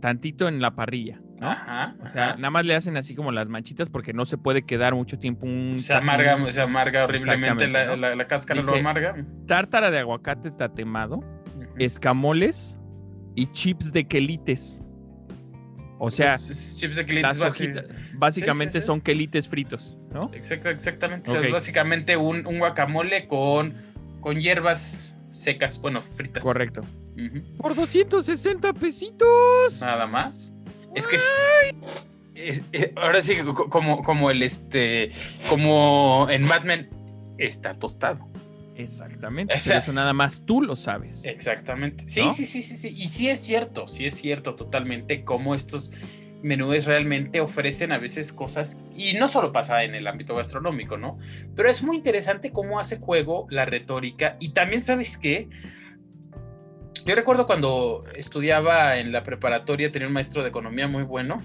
tantito 0.00 0.48
en 0.48 0.60
la 0.60 0.74
parrilla. 0.74 1.20
¿No? 1.40 1.48
Ajá. 1.50 1.94
O 2.04 2.08
sea, 2.08 2.24
ajá. 2.30 2.36
nada 2.36 2.50
más 2.50 2.64
le 2.66 2.74
hacen 2.74 2.96
así 2.96 3.14
como 3.14 3.30
las 3.32 3.48
manchitas 3.48 3.90
porque 3.90 4.12
no 4.12 4.26
se 4.26 4.38
puede 4.38 4.62
quedar 4.62 4.94
mucho 4.94 5.18
tiempo 5.18 5.46
un. 5.46 5.80
se 5.80 5.94
amarga, 5.94 6.50
se 6.50 6.60
amarga 6.62 7.04
horriblemente 7.04 7.68
la, 7.68 7.86
¿no? 7.86 7.96
la- 7.96 8.14
la 8.14 8.26
cáscara, 8.26 8.60
lo 8.60 8.66
Dice- 8.66 8.80
amarga. 8.80 9.16
Tártara 9.46 9.90
de 9.90 9.98
aguacate 10.00 10.50
tatemado, 10.50 11.20
escamoles 11.78 12.76
y 13.34 13.46
chips 13.52 13.92
de 13.92 14.06
quelites. 14.06 14.82
O 16.00 16.10
sea, 16.10 16.32
Los- 16.36 16.48
los 16.48 16.76
chips 16.78 16.96
de 16.96 17.06
quelites 17.06 17.40
hojitas, 17.40 17.84
básicamente 18.14 18.74
sí, 18.74 18.80
sí. 18.80 18.86
son 18.86 19.00
quelites 19.00 19.48
fritos, 19.48 19.96
¿no? 20.12 20.30
Exacto, 20.32 20.68
exactamente. 20.70 21.28
O 21.28 21.32
sea, 21.32 21.40
Ok. 21.40 21.46
es 21.46 21.52
básicamente 21.52 22.16
un, 22.16 22.46
un 22.46 22.58
guacamole 22.60 23.26
con, 23.26 23.74
con 24.20 24.38
hierbas 24.40 25.18
secas, 25.32 25.80
bueno, 25.80 26.00
fritas. 26.02 26.42
Correcto. 26.42 26.82
Ujú. 27.16 27.42
Por 27.56 27.74
260 27.74 28.72
pesitos. 28.74 29.80
Nada 29.80 30.06
más. 30.06 30.54
Es 30.98 31.06
que 31.06 31.16
es- 32.34 32.62
es- 32.72 32.90
ahora 32.96 33.22
sí, 33.22 33.34
que 33.36 33.44
co- 33.44 33.68
como, 33.68 34.02
como 34.02 34.30
el 34.30 34.42
este, 34.42 35.12
como 35.48 36.26
en 36.30 36.46
Mad 36.46 36.62
Men 36.64 36.88
está 37.38 37.74
tostado. 37.74 38.28
Exactamente. 38.76 39.56
O 39.56 39.58
pero 39.64 39.78
eso 39.80 39.92
nada 39.92 40.12
más 40.12 40.42
tú 40.46 40.62
lo 40.62 40.76
sabes. 40.76 41.24
Exactamente. 41.24 42.04
Sí, 42.08 42.20
¿No? 42.22 42.32
sí, 42.32 42.46
sí, 42.46 42.62
sí, 42.62 42.76
sí. 42.76 42.94
Y 42.96 43.08
sí 43.08 43.28
es 43.28 43.40
cierto, 43.40 43.88
sí 43.88 44.06
es 44.06 44.14
cierto 44.14 44.54
totalmente 44.54 45.24
cómo 45.24 45.54
estos 45.56 45.92
menús 46.42 46.84
realmente 46.84 47.40
ofrecen 47.40 47.90
a 47.90 47.98
veces 47.98 48.32
cosas, 48.32 48.78
y 48.96 49.14
no 49.14 49.26
solo 49.26 49.50
pasa 49.52 49.82
en 49.82 49.96
el 49.96 50.06
ámbito 50.06 50.36
gastronómico, 50.36 50.96
¿no? 50.96 51.18
Pero 51.56 51.68
es 51.68 51.82
muy 51.82 51.96
interesante 51.96 52.52
cómo 52.52 52.78
hace 52.78 52.98
juego 52.98 53.48
la 53.50 53.64
retórica 53.64 54.36
y 54.38 54.50
también 54.50 54.80
sabes 54.80 55.18
qué. 55.18 55.48
Yo 57.08 57.14
recuerdo 57.14 57.46
cuando 57.46 58.04
estudiaba 58.14 58.98
en 58.98 59.12
la 59.12 59.22
preparatoria, 59.22 59.90
tenía 59.90 60.08
un 60.08 60.12
maestro 60.12 60.42
de 60.42 60.50
economía 60.50 60.88
muy 60.88 61.04
bueno 61.04 61.40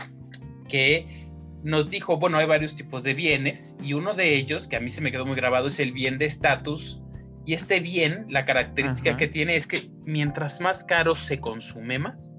que 0.68 1.30
nos 1.64 1.90
dijo, 1.90 2.18
bueno, 2.18 2.38
hay 2.38 2.46
varios 2.46 2.76
tipos 2.76 3.02
de 3.04 3.14
bienes 3.14 3.78
y 3.82 3.94
uno 3.94 4.14
de 4.14 4.36
ellos, 4.36 4.68
que 4.68 4.76
a 4.76 4.82
mí 4.82 4.90
se 4.90 5.00
me 5.00 5.10
quedó 5.10 5.26
muy 5.26 5.38
grabado, 5.38 5.68
es 5.68 5.80
el 5.80 5.94
bien 5.94 6.18
de 6.18 6.26
estatus. 6.26 7.02
Y 7.46 7.54
este 7.54 7.80
bien, 7.80 8.26
la 8.28 8.44
característica 8.44 9.12
Ajá. 9.12 9.18
que 9.18 9.30
tiene 9.30 9.56
es 9.56 9.66
que 9.66 9.84
mientras 10.04 10.60
más 10.60 10.84
caro 10.84 11.16
se 11.16 11.40
consume 11.40 11.98
más. 11.98 12.36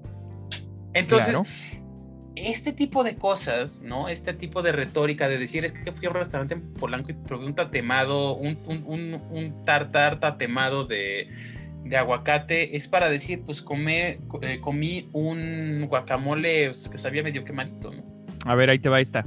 Entonces, 0.93 1.29
Claro. 1.31 1.45
este 2.35 2.73
tipo 2.73 3.03
de 3.03 3.15
cosas, 3.15 3.81
¿no? 3.81 4.07
Este 4.07 4.35
tipo 4.35 4.61
de 4.61 4.71
retórica 4.71 5.27
de 5.27 5.39
decir, 5.39 5.65
es 5.65 5.71
que 5.73 5.91
fui 5.91 6.05
a 6.05 6.09
un 6.11 6.15
restaurante 6.17 6.53
en 6.53 6.75
Polanco 6.75 7.09
y 7.09 7.15
probé 7.15 7.47
un 7.47 7.55
tatemado, 7.55 8.35
un, 8.35 8.59
un, 8.67 8.83
un, 8.85 9.17
un 9.31 9.63
tartar 9.63 10.19
tatemado 10.19 10.85
de, 10.85 11.27
de 11.85 11.97
aguacate, 11.97 12.75
es 12.75 12.87
para 12.87 13.09
decir, 13.09 13.43
pues 13.45 13.61
comé, 13.61 14.19
eh, 14.41 14.59
comí 14.59 15.07
un 15.13 15.85
guacamole 15.87 16.67
pues, 16.69 16.89
que 16.89 16.97
sabía 16.97 17.21
medio 17.23 17.45
quemadito, 17.45 17.91
¿no? 17.91 18.03
A 18.45 18.55
ver, 18.55 18.69
ahí 18.69 18.79
te 18.79 18.89
va 18.89 18.99
esta. 18.99 19.25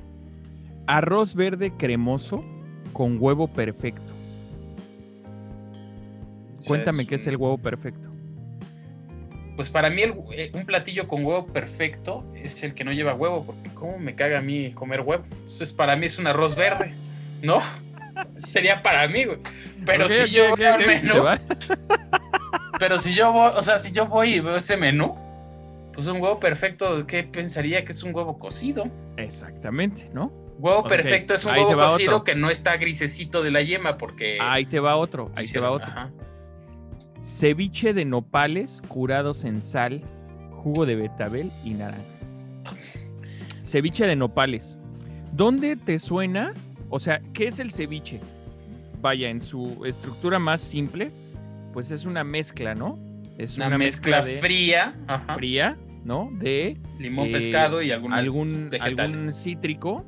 Arroz 0.86 1.34
verde 1.34 1.72
cremoso 1.76 2.44
con 2.92 3.16
huevo 3.20 3.48
perfecto. 3.48 4.12
O 6.58 6.60
sea, 6.60 6.68
Cuéntame 6.68 7.04
es 7.04 7.08
qué 7.08 7.14
es 7.14 7.26
el 7.28 7.36
huevo 7.36 7.58
perfecto. 7.58 8.10
Pues 9.54 9.70
para 9.70 9.90
mí 9.90 10.02
el- 10.02 10.14
eh, 10.32 10.50
un 10.54 10.64
platillo 10.66 11.06
con 11.08 11.24
huevo 11.24 11.46
perfecto 11.46 12.24
es 12.34 12.62
el 12.64 12.74
que 12.74 12.84
no 12.84 12.92
lleva 12.92 13.14
huevo, 13.14 13.44
porque 13.44 13.70
cómo 13.74 13.98
me 13.98 14.14
caga 14.14 14.38
a 14.38 14.42
mí 14.42 14.72
comer 14.72 15.00
huevo. 15.02 15.24
Entonces 15.30 15.72
para 15.72 15.94
mí 15.96 16.06
es 16.06 16.18
un 16.18 16.26
arroz 16.26 16.56
verde, 16.56 16.92
¿no? 17.42 17.60
Sería 18.38 18.82
para 18.82 19.06
mí, 19.06 19.24
güey. 19.24 19.38
Pero 19.86 20.08
si 20.08 20.30
yo 20.30 20.52
ok, 20.52 20.58
voy 20.58 20.64
al 20.64 21.24
va. 21.24 21.40
pero 22.78 22.98
si 22.98 23.12
yo 23.14 23.32
voy, 23.32 23.50
o 23.54 23.62
sea, 23.62 23.78
si 23.78 23.92
yo 23.92 24.06
voy 24.06 24.34
y 24.34 24.40
veo 24.40 24.56
ese 24.56 24.76
menú, 24.76 25.16
pues 25.92 26.06
un 26.08 26.20
huevo 26.20 26.38
perfecto, 26.38 27.06
¿qué 27.06 27.24
pensaría 27.24 27.84
que 27.84 27.92
es 27.92 28.02
un 28.02 28.14
huevo 28.14 28.38
cocido? 28.38 28.84
Exactamente, 29.16 30.10
¿no? 30.12 30.32
Huevo 30.58 30.84
perfecto 30.84 31.34
es 31.34 31.44
un 31.44 31.52
ahí 31.52 31.62
huevo 31.62 31.80
cocido 31.80 32.12
otro. 32.16 32.24
que 32.24 32.34
no 32.34 32.50
está 32.50 32.76
grisecito 32.76 33.42
de 33.42 33.50
la 33.50 33.62
yema, 33.62 33.96
porque 33.98 34.38
Ahí 34.40 34.64
te 34.66 34.80
va 34.80 34.96
otro, 34.96 35.30
ahí 35.36 35.46
te 35.46 35.58
va 35.60 35.70
otro. 35.70 35.86
ajá. 35.88 36.10
Ceviche 37.22 37.92
de 37.94 38.04
nopales 38.04 38.82
curados 38.88 39.44
en 39.44 39.60
sal, 39.60 40.02
jugo 40.62 40.86
de 40.86 40.96
betabel 40.96 41.52
y 41.64 41.70
naranja. 41.70 42.02
Ceviche 43.64 44.06
de 44.06 44.16
nopales. 44.16 44.76
¿Dónde 45.32 45.76
te 45.76 45.98
suena? 45.98 46.54
O 46.90 46.98
sea, 47.00 47.20
¿qué 47.34 47.48
es 47.48 47.58
el 47.60 47.70
ceviche? 47.72 48.20
Vaya, 49.00 49.28
en 49.28 49.42
su 49.42 49.84
estructura 49.84 50.38
más 50.38 50.60
simple, 50.60 51.10
pues 51.72 51.90
es 51.90 52.06
una 52.06 52.24
mezcla, 52.24 52.74
¿no? 52.74 52.98
Es 53.38 53.56
Una, 53.56 53.78
mezcla, 53.78 54.22
de 54.24 54.38
fría, 54.38 54.96
ajá, 55.06 55.34
fría, 55.36 55.76
¿no? 56.04 56.28
De 56.32 56.76
limón, 56.98 57.28
eh, 57.28 57.32
pescado 57.32 57.82
y 57.82 57.90
algunos 57.92 58.18
algún, 58.18 58.68
vegetales. 58.70 58.98
algún 59.16 59.34
cítrico, 59.34 60.04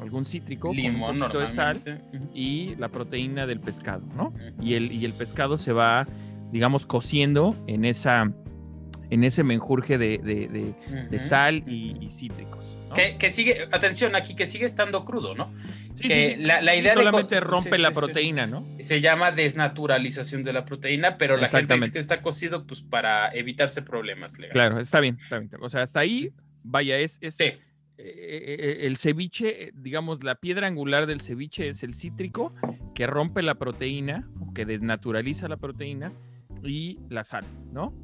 algún 0.00 0.26
cítrico 0.26 0.72
limón 0.74 1.00
con 1.00 1.10
un 1.16 1.18
poquito 1.20 1.38
de 1.40 1.48
sal 1.48 2.02
y 2.34 2.74
la 2.76 2.88
proteína 2.90 3.46
del 3.46 3.60
pescado, 3.60 4.04
¿no? 4.14 4.34
Y 4.60 4.74
el, 4.74 4.92
y 4.92 5.04
el 5.06 5.14
pescado 5.14 5.56
se 5.56 5.72
va, 5.72 6.04
digamos, 6.52 6.84
cociendo 6.86 7.56
en 7.66 7.84
esa 7.86 8.30
en 9.08 9.22
ese 9.22 9.44
menjurje 9.44 9.98
de, 9.98 10.18
de- 10.18 10.74
de- 11.10 11.18
sal 11.20 11.62
y, 11.68 11.96
y 12.00 12.10
cítricos. 12.10 12.76
¿no? 12.88 12.94
Que, 12.96 13.16
que 13.18 13.30
sigue, 13.30 13.68
atención 13.70 14.16
aquí, 14.16 14.34
que 14.34 14.46
sigue 14.46 14.64
estando 14.66 15.04
crudo, 15.04 15.34
¿no? 15.36 15.48
Sí, 15.96 16.08
que 16.08 16.14
sí, 16.14 16.30
sí. 16.36 16.42
La, 16.44 16.60
la 16.60 16.72
Sí, 16.74 16.78
idea 16.80 16.90
de 16.92 16.96
co- 16.96 17.04
solamente 17.04 17.40
rompe 17.40 17.78
la 17.78 17.90
proteína, 17.90 18.46
¿no? 18.46 18.66
Se 18.80 19.00
llama 19.00 19.32
desnaturalización 19.32 20.44
de 20.44 20.52
la 20.52 20.64
proteína, 20.64 21.16
pero 21.18 21.36
la 21.36 21.46
gente 21.48 21.74
dice 21.74 21.92
que 21.92 21.98
está 21.98 22.22
cocido 22.22 22.66
pues 22.66 22.82
para 22.82 23.30
evitarse 23.34 23.82
problemas 23.82 24.32
legales. 24.34 24.52
Claro, 24.52 24.78
está 24.80 25.00
bien, 25.00 25.18
está 25.20 25.38
bien. 25.38 25.50
O 25.60 25.68
sea, 25.68 25.82
hasta 25.82 26.00
ahí, 26.00 26.32
vaya, 26.62 26.98
es, 26.98 27.18
es 27.22 27.34
Sí, 27.36 27.44
eh, 27.44 27.58
eh, 27.98 28.76
el 28.82 28.98
ceviche, 28.98 29.68
eh, 29.68 29.72
digamos, 29.74 30.22
la 30.22 30.34
piedra 30.34 30.66
angular 30.66 31.06
del 31.06 31.20
ceviche 31.22 31.68
es 31.70 31.82
el 31.82 31.94
cítrico 31.94 32.54
que 32.94 33.06
rompe 33.06 33.40
la 33.42 33.54
proteína 33.54 34.28
o 34.40 34.52
que 34.52 34.66
desnaturaliza 34.66 35.48
la 35.48 35.56
proteína 35.56 36.12
y 36.62 36.98
la 37.08 37.24
sal, 37.24 37.44
¿no? 37.72 37.94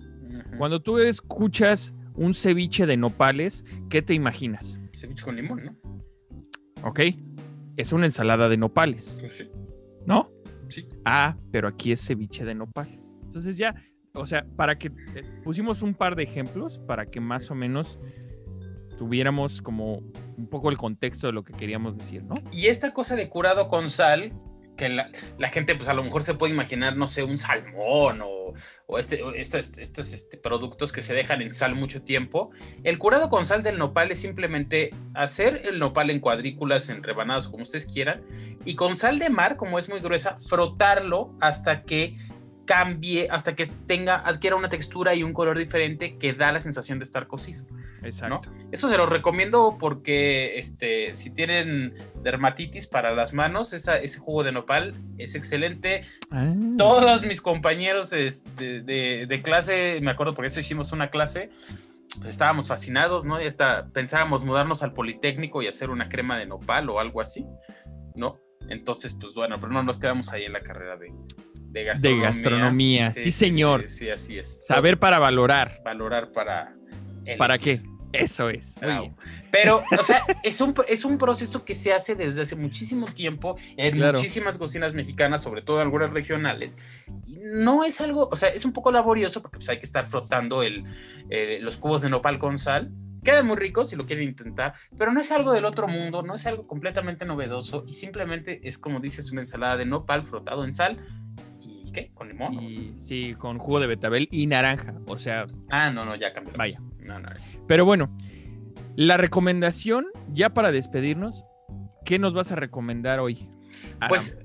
Cuando 0.56 0.80
tú 0.80 0.98
escuchas 0.98 1.92
un 2.14 2.32
ceviche 2.32 2.86
de 2.86 2.96
nopales, 2.96 3.64
¿qué 3.90 4.00
te 4.00 4.14
imaginas? 4.14 4.78
ceviche 4.94 5.24
con 5.24 5.36
limón, 5.36 5.62
¿no? 5.64 5.76
¿Ok? 6.88 7.00
Es 7.76 7.92
una 7.92 8.06
ensalada 8.06 8.48
de 8.48 8.56
nopales, 8.56 9.16
Pues 9.20 9.32
sí. 9.32 9.50
¿no? 10.06 10.30
Sí. 10.68 10.86
Ah, 11.04 11.36
pero 11.50 11.68
aquí 11.68 11.92
es 11.92 12.04
ceviche 12.06 12.44
de 12.44 12.54
nopales. 12.54 13.18
Entonces 13.22 13.56
ya, 13.56 13.74
o 14.14 14.26
sea, 14.26 14.44
para 14.56 14.76
que 14.78 14.88
eh, 15.14 15.22
pusimos 15.44 15.82
un 15.82 15.94
par 15.94 16.16
de 16.16 16.22
ejemplos 16.22 16.78
para 16.86 17.06
que 17.06 17.20
más 17.20 17.50
o 17.50 17.54
menos 17.54 17.98
tuviéramos 18.98 19.62
como 19.62 19.96
un 20.36 20.46
poco 20.48 20.70
el 20.70 20.78
contexto 20.78 21.26
de 21.26 21.32
lo 21.32 21.42
que 21.44 21.52
queríamos 21.52 21.98
decir, 21.98 22.22
¿no? 22.24 22.34
Y 22.50 22.66
esta 22.66 22.92
cosa 22.92 23.16
de 23.16 23.28
curado 23.28 23.68
con 23.68 23.90
sal, 23.90 24.32
que 24.76 24.88
la, 24.88 25.10
la 25.38 25.48
gente 25.48 25.74
pues 25.74 25.88
a 25.88 25.94
lo 25.94 26.04
mejor 26.04 26.22
se 26.22 26.34
puede 26.34 26.52
imaginar, 26.52 26.96
no 26.96 27.06
sé, 27.06 27.22
un 27.22 27.38
salmón 27.38 28.20
o, 28.22 28.41
o 28.86 28.98
este, 28.98 29.22
o 29.22 29.32
estos, 29.32 29.78
estos 29.78 30.28
productos 30.42 30.92
que 30.92 31.02
se 31.02 31.14
dejan 31.14 31.42
en 31.42 31.50
sal 31.50 31.74
mucho 31.74 32.02
tiempo. 32.02 32.50
El 32.84 32.98
curado 32.98 33.28
con 33.28 33.46
sal 33.46 33.62
del 33.62 33.78
nopal 33.78 34.10
es 34.10 34.20
simplemente 34.20 34.90
hacer 35.14 35.62
el 35.64 35.78
nopal 35.78 36.10
en 36.10 36.20
cuadrículas, 36.20 36.88
en 36.88 37.02
rebanadas, 37.02 37.48
como 37.48 37.62
ustedes 37.62 37.86
quieran, 37.86 38.22
y 38.64 38.74
con 38.74 38.96
sal 38.96 39.18
de 39.18 39.30
mar, 39.30 39.56
como 39.56 39.78
es 39.78 39.88
muy 39.88 40.00
gruesa, 40.00 40.36
frotarlo 40.48 41.34
hasta 41.40 41.82
que 41.82 42.16
cambie, 42.64 43.28
hasta 43.30 43.54
que 43.54 43.66
tenga, 43.66 44.16
adquiera 44.16 44.56
una 44.56 44.68
textura 44.68 45.14
y 45.14 45.22
un 45.22 45.32
color 45.32 45.58
diferente 45.58 46.16
que 46.18 46.32
da 46.32 46.52
la 46.52 46.60
sensación 46.60 46.98
de 46.98 47.04
estar 47.04 47.26
cocido. 47.26 47.64
Exacto. 48.04 48.50
Eso 48.72 48.88
se 48.88 48.96
los 48.96 49.08
recomiendo 49.08 49.76
porque 49.78 50.58
este, 50.58 51.14
si 51.14 51.30
tienen 51.30 51.94
dermatitis 52.22 52.86
para 52.86 53.12
las 53.12 53.32
manos, 53.32 53.72
esa- 53.72 53.98
ese 53.98 54.18
jugo 54.18 54.42
de 54.42 54.52
nopal 54.52 54.94
es 55.18 55.34
excelente. 55.34 56.02
Ah, 56.30 56.52
Todos 56.78 57.22
mis 57.24 57.40
compañeros 57.40 58.12
este, 58.12 58.82
de, 58.82 59.26
de 59.26 59.42
clase, 59.42 60.00
me 60.02 60.10
acuerdo 60.10 60.34
porque 60.34 60.48
eso 60.48 60.60
hicimos 60.60 60.92
una 60.92 61.10
clase, 61.10 61.50
pues 62.18 62.30
estábamos 62.30 62.68
fascinados, 62.68 63.24
¿no? 63.24 63.40
Y 63.40 63.46
hasta 63.46 63.86
pensábamos 63.92 64.44
mudarnos 64.44 64.82
al 64.82 64.92
Politécnico 64.92 65.62
y 65.62 65.68
hacer 65.68 65.90
una 65.90 66.08
crema 66.08 66.38
de 66.38 66.46
nopal 66.46 66.90
o 66.90 66.98
algo 67.00 67.20
así, 67.20 67.46
¿no? 68.16 68.38
Entonces, 68.68 69.16
pues 69.20 69.34
bueno, 69.34 69.56
pero 69.60 69.72
no 69.72 69.82
nos 69.82 69.98
quedamos 69.98 70.32
ahí 70.32 70.44
en 70.44 70.52
la 70.52 70.60
carrera 70.60 70.96
de, 70.96 71.12
de 71.70 71.84
gastronomía. 71.84 72.24
gastronomía, 72.28 73.10
sí, 73.10 73.30
señor. 73.32 73.82
Sí, 73.88 73.98
sí, 73.98 74.10
así 74.10 74.38
es. 74.38 74.66
Saber 74.66 74.98
para 74.98 75.18
valorar. 75.18 75.80
Valorar 75.84 76.32
para... 76.32 76.74
¿Para 77.38 77.56
qué? 77.58 77.80
Eso 78.12 78.48
es. 78.50 78.78
Pero, 79.50 79.82
o 79.98 80.02
sea, 80.02 80.24
es 80.42 80.60
un, 80.60 80.74
es 80.88 81.04
un 81.04 81.18
proceso 81.18 81.64
que 81.64 81.74
se 81.74 81.92
hace 81.92 82.14
desde 82.14 82.42
hace 82.42 82.56
muchísimo 82.56 83.06
tiempo 83.06 83.56
en 83.76 83.98
muchísimas 83.98 84.58
cocinas 84.58 84.94
mexicanas, 84.94 85.42
sobre 85.42 85.62
todo 85.62 85.76
en 85.76 85.82
algunas 85.82 86.12
regionales. 86.12 86.76
Y 87.26 87.38
no 87.42 87.84
es 87.84 88.00
algo, 88.00 88.28
o 88.30 88.36
sea, 88.36 88.50
es 88.50 88.64
un 88.64 88.72
poco 88.72 88.92
laborioso 88.92 89.40
porque 89.42 89.58
pues, 89.58 89.68
hay 89.68 89.78
que 89.78 89.86
estar 89.86 90.06
frotando 90.06 90.62
el, 90.62 90.84
eh, 91.30 91.58
los 91.60 91.76
cubos 91.76 92.02
de 92.02 92.10
nopal 92.10 92.38
con 92.38 92.58
sal. 92.58 92.90
Quedan 93.24 93.46
muy 93.46 93.56
ricos 93.56 93.90
si 93.90 93.96
lo 93.96 94.04
quieren 94.04 94.28
intentar, 94.28 94.74
pero 94.98 95.12
no 95.12 95.20
es 95.20 95.30
algo 95.30 95.52
del 95.52 95.64
otro 95.64 95.86
mundo, 95.86 96.22
no 96.22 96.34
es 96.34 96.44
algo 96.46 96.66
completamente 96.66 97.24
novedoso 97.24 97.84
y 97.86 97.92
simplemente 97.92 98.60
es 98.64 98.78
como 98.78 98.98
dices, 98.98 99.30
una 99.30 99.42
ensalada 99.42 99.76
de 99.76 99.86
nopal 99.86 100.24
frotado 100.24 100.64
en 100.64 100.72
sal 100.72 100.98
¿Qué? 101.92 102.10
¿Con 102.14 102.28
limón? 102.28 102.54
Y, 102.62 102.94
sí, 102.96 103.34
con 103.34 103.58
jugo 103.58 103.80
de 103.80 103.86
betabel 103.86 104.28
y 104.30 104.46
naranja. 104.46 104.94
O 105.06 105.18
sea. 105.18 105.44
Ah, 105.70 105.90
no, 105.90 106.04
no, 106.04 106.16
ya 106.16 106.32
cambió. 106.32 106.54
Vaya. 106.56 106.80
No, 107.02 107.18
no. 107.18 107.28
Pero 107.66 107.84
bueno, 107.84 108.16
la 108.96 109.16
recomendación, 109.16 110.06
ya 110.28 110.50
para 110.50 110.72
despedirnos, 110.72 111.44
¿qué 112.04 112.18
nos 112.18 112.34
vas 112.34 112.52
a 112.52 112.56
recomendar 112.56 113.20
hoy? 113.20 113.48
Pues. 114.08 114.38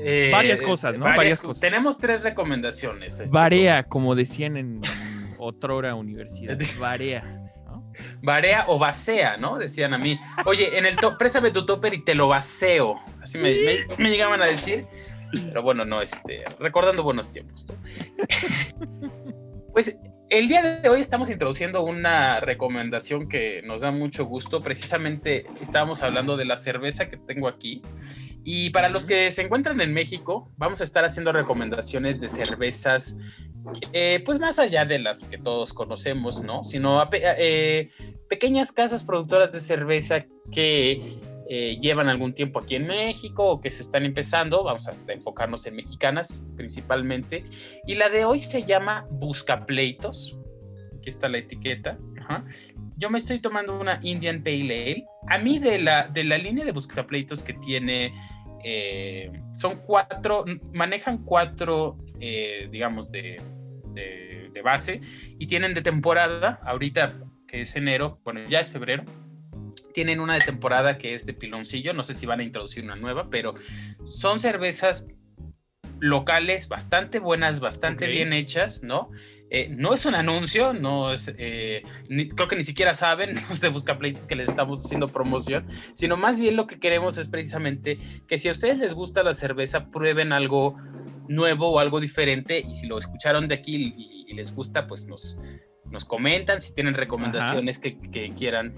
Eh, 0.00 0.30
varias 0.32 0.62
cosas, 0.62 0.96
¿no? 0.96 1.04
Varias, 1.04 1.40
cosas. 1.40 1.60
Tenemos 1.60 1.98
tres 1.98 2.22
recomendaciones. 2.22 3.18
Este, 3.18 3.32
Varea, 3.32 3.84
como 3.84 4.14
decían 4.14 4.56
en 4.56 4.80
otrora 5.38 5.94
universidad. 5.94 6.56
Varea. 6.78 7.44
Varea 8.22 8.64
o 8.68 8.78
vacea, 8.78 9.36
¿no? 9.38 9.58
Decían 9.58 9.92
a 9.94 9.98
mí. 9.98 10.18
Oye, 10.44 10.78
en 10.78 10.86
el 10.86 10.96
préstame 11.18 11.50
tu 11.50 11.66
topper 11.66 11.94
y 11.94 12.04
te 12.04 12.14
lo 12.14 12.28
vaceo. 12.28 13.00
Así 13.20 13.38
me, 13.38 13.56
me 13.98 14.10
llegaban 14.10 14.40
a 14.40 14.46
decir. 14.46 14.86
Pero 15.32 15.62
bueno, 15.62 15.84
no, 15.84 16.00
este, 16.00 16.44
recordando 16.58 17.02
buenos 17.02 17.30
tiempos. 17.30 17.66
pues 19.72 19.98
el 20.30 20.48
día 20.48 20.80
de 20.80 20.88
hoy 20.88 21.00
estamos 21.00 21.30
introduciendo 21.30 21.82
una 21.82 22.40
recomendación 22.40 23.28
que 23.28 23.62
nos 23.62 23.80
da 23.80 23.90
mucho 23.90 24.26
gusto. 24.26 24.62
Precisamente 24.62 25.46
estábamos 25.60 26.02
hablando 26.02 26.36
de 26.36 26.44
la 26.44 26.56
cerveza 26.56 27.08
que 27.08 27.16
tengo 27.16 27.48
aquí. 27.48 27.82
Y 28.44 28.70
para 28.70 28.88
los 28.88 29.04
que 29.04 29.30
se 29.30 29.42
encuentran 29.42 29.80
en 29.80 29.92
México, 29.92 30.50
vamos 30.56 30.80
a 30.80 30.84
estar 30.84 31.04
haciendo 31.04 31.32
recomendaciones 31.32 32.20
de 32.20 32.28
cervezas, 32.28 33.18
eh, 33.92 34.22
pues 34.24 34.38
más 34.38 34.58
allá 34.58 34.84
de 34.84 34.98
las 34.98 35.24
que 35.24 35.38
todos 35.38 35.74
conocemos, 35.74 36.42
¿no? 36.42 36.64
Sino 36.64 37.06
eh, 37.12 37.90
pequeñas 38.28 38.72
casas 38.72 39.04
productoras 39.04 39.52
de 39.52 39.60
cerveza 39.60 40.24
que 40.50 41.18
eh, 41.50 41.78
llevan 41.80 42.10
algún 42.10 42.34
tiempo 42.34 42.60
aquí 42.60 42.74
en 42.74 42.86
México 42.86 43.42
o 43.44 43.60
que 43.60 43.70
se 43.70 43.80
están 43.80 44.04
empezando, 44.04 44.62
vamos 44.64 44.86
a 44.86 44.94
enfocarnos 45.10 45.66
en 45.66 45.76
mexicanas 45.76 46.44
principalmente, 46.56 47.44
y 47.86 47.94
la 47.94 48.10
de 48.10 48.26
hoy 48.26 48.38
se 48.38 48.64
llama 48.64 49.06
Buscapleitos, 49.10 50.38
aquí 50.98 51.08
está 51.08 51.26
la 51.28 51.38
etiqueta, 51.38 51.98
yo 52.98 53.08
me 53.08 53.16
estoy 53.16 53.40
tomando 53.40 53.80
una 53.80 53.98
Indian 54.02 54.42
Pale 54.42 54.60
Ale, 54.60 55.06
a 55.28 55.38
mí 55.38 55.58
de 55.58 55.78
la, 55.78 56.08
de 56.08 56.24
la 56.24 56.36
línea 56.36 56.66
de 56.66 56.72
Buscapleitos 56.72 57.42
que 57.42 57.54
tiene, 57.54 58.12
eh, 58.62 59.30
son 59.56 59.80
cuatro, 59.86 60.44
manejan 60.74 61.24
cuatro, 61.24 61.96
eh, 62.20 62.68
digamos, 62.70 63.10
de, 63.10 63.40
de, 63.94 64.50
de 64.52 64.62
base, 64.62 65.00
y 65.38 65.46
tienen 65.46 65.72
de 65.72 65.80
temporada, 65.80 66.60
ahorita 66.62 67.20
que 67.46 67.62
es 67.62 67.74
enero, 67.74 68.20
bueno, 68.22 68.40
ya 68.50 68.60
es 68.60 68.70
febrero, 68.70 69.04
tienen 69.98 70.20
una 70.20 70.34
de 70.34 70.40
temporada 70.42 70.96
que 70.96 71.12
es 71.12 71.26
de 71.26 71.34
piloncillo, 71.34 71.92
no 71.92 72.04
sé 72.04 72.14
si 72.14 72.24
van 72.24 72.38
a 72.38 72.44
introducir 72.44 72.84
una 72.84 72.94
nueva, 72.94 73.30
pero 73.30 73.56
son 74.04 74.38
cervezas 74.38 75.08
locales 75.98 76.68
bastante 76.68 77.18
buenas, 77.18 77.58
bastante 77.58 78.06
bien 78.06 78.32
hechas, 78.32 78.84
¿no? 78.84 79.10
Eh, 79.50 79.68
no 79.70 79.94
es 79.94 80.06
un 80.06 80.14
anuncio, 80.14 80.72
no 80.72 81.12
es, 81.12 81.34
eh, 81.36 81.82
creo 82.36 82.46
que 82.46 82.54
ni 82.54 82.62
siquiera 82.62 82.94
saben, 82.94 83.34
no 83.50 83.56
se 83.56 83.70
busca 83.70 83.98
pleitos 83.98 84.28
que 84.28 84.36
les 84.36 84.50
estamos 84.50 84.84
haciendo 84.84 85.08
promoción, 85.08 85.66
sino 85.94 86.16
más 86.16 86.40
bien 86.40 86.54
lo 86.54 86.68
que 86.68 86.78
queremos 86.78 87.18
es 87.18 87.26
precisamente 87.26 87.98
que 88.28 88.38
si 88.38 88.48
a 88.48 88.52
ustedes 88.52 88.78
les 88.78 88.94
gusta 88.94 89.24
la 89.24 89.34
cerveza, 89.34 89.90
prueben 89.90 90.32
algo 90.32 90.76
nuevo 91.26 91.70
o 91.72 91.80
algo 91.80 91.98
diferente 91.98 92.60
y 92.60 92.72
si 92.74 92.86
lo 92.86 93.00
escucharon 93.00 93.48
de 93.48 93.56
aquí 93.56 93.94
y, 94.28 94.32
les 94.32 94.54
gusta, 94.54 94.86
pues 94.86 95.08
nos, 95.08 95.40
nos 95.90 96.04
comentan, 96.04 96.60
si 96.60 96.72
tienen 96.72 96.94
recomendaciones 96.94 97.80
que, 97.80 97.98
que, 97.98 98.32
quieran 98.34 98.76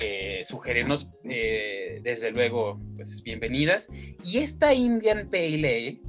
eh, 0.00 0.40
sugerirnos, 0.44 1.10
eh, 1.24 2.00
desde 2.02 2.30
luego, 2.30 2.80
pues 2.96 3.22
bienvenidas. 3.22 3.88
Y 4.24 4.38
esta 4.38 4.72
Indian 4.74 5.28
Pale 5.30 5.54
Ale, 5.54 6.00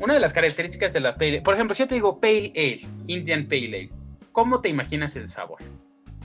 una 0.00 0.14
de 0.14 0.20
las 0.20 0.32
características 0.32 0.92
de 0.92 1.00
la 1.00 1.14
Pale 1.14 1.28
Ale, 1.28 1.42
por 1.42 1.54
ejemplo, 1.54 1.74
si 1.74 1.82
yo 1.82 1.88
te 1.88 1.94
digo 1.94 2.20
Pale 2.20 2.52
Ale, 2.54 2.80
Indian 3.06 3.46
Pale 3.46 3.66
Ale, 3.66 3.90
¿cómo 4.32 4.60
te 4.60 4.68
imaginas 4.68 5.16
el 5.16 5.28
sabor 5.28 5.62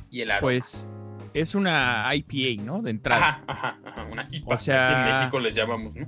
y 0.10 0.22
el 0.22 0.32
aroma? 0.32 0.42
Pues 0.42 0.88
es 1.34 1.56
una 1.56 2.10
IPA, 2.14 2.64
¿no? 2.64 2.82
De 2.82 2.92
entrada. 2.92 3.44
Ajá, 3.48 3.80
ajá, 3.84 4.04
una 4.12 4.28
IPA. 4.32 4.54
O 4.54 4.58
sea, 4.58 5.08
en 5.08 5.20
México 5.20 5.40
les 5.40 5.56
llamamos, 5.56 5.96
¿no? 5.96 6.08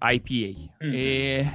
IPA. 0.00 0.72
Eh, 0.80 1.50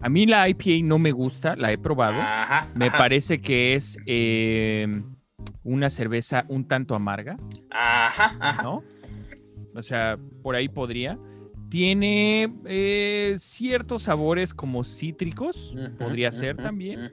a 0.00 0.08
mí 0.08 0.26
la 0.26 0.48
IPA 0.48 0.84
no 0.84 0.98
me 0.98 1.12
gusta, 1.12 1.56
la 1.56 1.72
he 1.72 1.78
probado. 1.78 2.20
Ajá, 2.20 2.68
me 2.74 2.90
parece 2.90 3.40
que 3.40 3.74
es 3.74 3.98
eh, 4.06 5.02
una 5.64 5.90
cerveza 5.90 6.44
un 6.48 6.66
tanto 6.66 6.94
amarga. 6.94 7.36
Ajá, 7.70 8.36
ajá. 8.40 8.62
¿No? 8.62 8.82
O 9.74 9.82
sea, 9.82 10.18
por 10.42 10.54
ahí 10.54 10.68
podría. 10.68 11.18
Tiene 11.68 12.54
eh, 12.64 13.34
ciertos 13.38 14.04
sabores 14.04 14.54
como 14.54 14.84
cítricos, 14.84 15.76
podría 15.98 16.30
ser 16.30 16.56
también. 16.56 17.12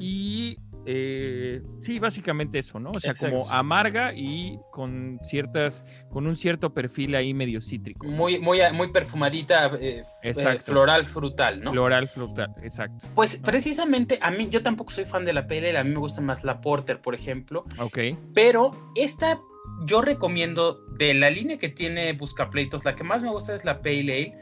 y 0.00 0.56
eh, 0.84 1.62
sí, 1.80 1.98
básicamente 1.98 2.58
eso, 2.58 2.80
¿no? 2.80 2.90
O 2.90 3.00
sea, 3.00 3.14
como 3.14 3.48
amarga 3.50 4.12
y 4.14 4.58
con 4.70 5.20
ciertas, 5.22 5.84
con 6.10 6.26
un 6.26 6.36
cierto 6.36 6.74
perfil 6.74 7.14
ahí 7.14 7.34
medio 7.34 7.60
cítrico. 7.60 8.06
Muy, 8.06 8.38
muy, 8.38 8.60
muy 8.72 8.88
perfumadita, 8.88 9.66
eh, 9.80 10.02
eh, 10.22 10.58
floral 10.58 11.06
frutal, 11.06 11.60
¿no? 11.62 11.72
Floral 11.72 12.08
frutal, 12.08 12.52
exacto. 12.62 13.06
Pues 13.14 13.36
precisamente 13.36 14.18
a 14.20 14.30
mí, 14.30 14.48
yo 14.48 14.62
tampoco 14.62 14.90
soy 14.90 15.04
fan 15.04 15.24
de 15.24 15.32
la 15.32 15.46
pale 15.46 15.76
a 15.76 15.84
mí 15.84 15.90
me 15.90 15.98
gusta 15.98 16.20
más 16.20 16.44
la 16.44 16.60
porter, 16.60 17.00
por 17.00 17.14
ejemplo. 17.14 17.64
Ok. 17.78 17.98
Pero 18.34 18.70
esta 18.94 19.40
yo 19.84 20.00
recomiendo 20.00 20.80
de 20.98 21.14
la 21.14 21.30
línea 21.30 21.58
que 21.58 21.68
tiene 21.68 22.12
Buscapleitos, 22.12 22.84
la 22.84 22.94
que 22.94 23.04
más 23.04 23.22
me 23.22 23.30
gusta 23.30 23.54
es 23.54 23.64
la 23.64 23.80
pale 23.80 24.00
ale 24.00 24.38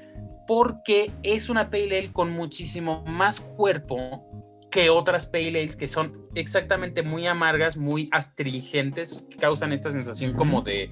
porque 0.47 1.13
es 1.23 1.49
una 1.49 1.71
pale 1.71 1.99
ale 1.99 2.13
con 2.13 2.31
muchísimo 2.31 3.05
más 3.07 3.41
cuerpo 3.41 4.27
que 4.71 4.91
otras 4.91 5.27
pale 5.27 5.49
ales 5.49 5.77
que 5.77 5.87
son 5.87 6.27
exactamente 6.35 7.03
muy 7.03 7.27
amargas, 7.27 7.77
muy 7.77 8.09
astringentes, 8.13 9.27
que 9.31 9.37
causan 9.37 9.73
esta 9.73 9.91
sensación 9.91 10.35
como 10.35 10.63
de 10.63 10.91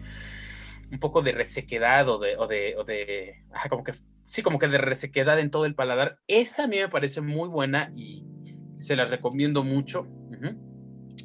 un 0.91 0.99
poco 0.99 1.23
de 1.23 1.33
resequedad 1.33 2.09
o 2.09 2.19
de, 2.19 2.37
o 2.37 2.47
de, 2.47 2.75
o 2.77 2.85
de 2.85 3.45
como 3.69 3.85
que, 3.85 3.93
sí, 4.27 4.43
como 4.43 4.59
que 4.59 4.69
de 4.69 4.79
resequedad 4.79 5.39
en 5.39 5.51
todo 5.51 5.67
el 5.67 5.75
paladar. 5.75 6.19
Esta 6.27 6.65
a 6.65 6.67
mí 6.67 6.79
me 6.79 6.89
parece 6.89 7.21
muy 7.21 7.49
buena 7.49 7.91
y 7.95 8.25
se 8.79 8.97
la 8.97 9.05
recomiendo 9.05 9.65
mucho. 9.65 10.07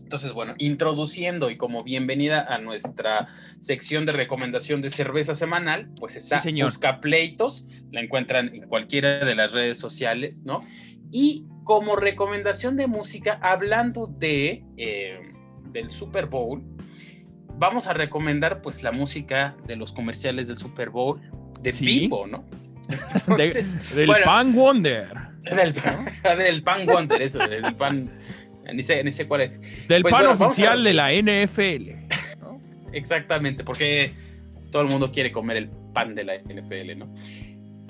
Entonces, 0.04 0.34
bueno, 0.34 0.56
introduciendo 0.58 1.50
y 1.50 1.56
como 1.56 1.84
bienvenida 1.84 2.42
a 2.42 2.58
nuestra 2.58 3.30
sección 3.60 4.06
de 4.06 4.12
recomendación 4.12 4.82
de 4.82 4.90
cerveza 4.90 5.36
semanal, 5.36 5.92
pues 6.00 6.16
está 6.16 6.40
sí, 6.40 6.62
Busca 6.62 7.00
Pleitos, 7.00 7.68
la 7.92 8.02
encuentran 8.02 8.54
en 8.54 8.68
cualquiera 8.68 9.24
de 9.24 9.36
las 9.36 9.54
redes 9.54 9.80
sociales, 9.80 10.44
¿no? 10.46 10.64
Y 11.12 11.46
como 11.64 11.96
recomendación 11.96 12.76
de 12.78 12.88
música, 12.88 13.40
hablando 13.42 14.08
de 14.08 14.64
eh, 14.78 15.34
del 15.72 15.90
Super 15.90 16.28
Bowl, 16.28 16.64
vamos 17.58 17.88
a 17.88 17.94
recomendar 17.94 18.62
pues 18.62 18.84
la 18.84 18.92
música 18.92 19.56
de 19.66 19.76
los 19.76 19.94
comerciales 19.94 20.48
del 20.48 20.58
Super 20.58 20.90
Bowl 20.90 21.22
de 21.62 21.72
¿Sí? 21.72 22.08
¿no? 22.08 22.44
del 23.38 24.12
Pan 24.24 24.54
Wonder. 24.54 25.08
Del, 25.44 25.74
del, 26.38 26.64
Pan 26.64 26.86
Wonder, 26.86 27.22
eso, 27.22 27.40
del 27.40 27.76
pan. 27.76 28.12
Ni 28.74 28.82
sé, 28.82 29.04
ni 29.04 29.12
sé 29.12 29.26
cuál 29.26 29.42
es. 29.42 29.88
Del 29.88 30.04
pues 30.04 30.14
pan 30.14 30.28
oficial 30.28 30.84
de 30.84 30.94
la 30.94 31.12
NFL. 31.12 31.90
Exactamente, 32.94 33.64
porque 33.64 34.14
todo 34.72 34.84
el 34.84 34.90
mundo 34.90 35.12
quiere 35.12 35.32
comer 35.32 35.58
el 35.58 35.70
pan 35.94 36.16
de 36.16 36.24
la 36.24 36.36
NFL, 36.38 36.98
¿no? 36.98 37.14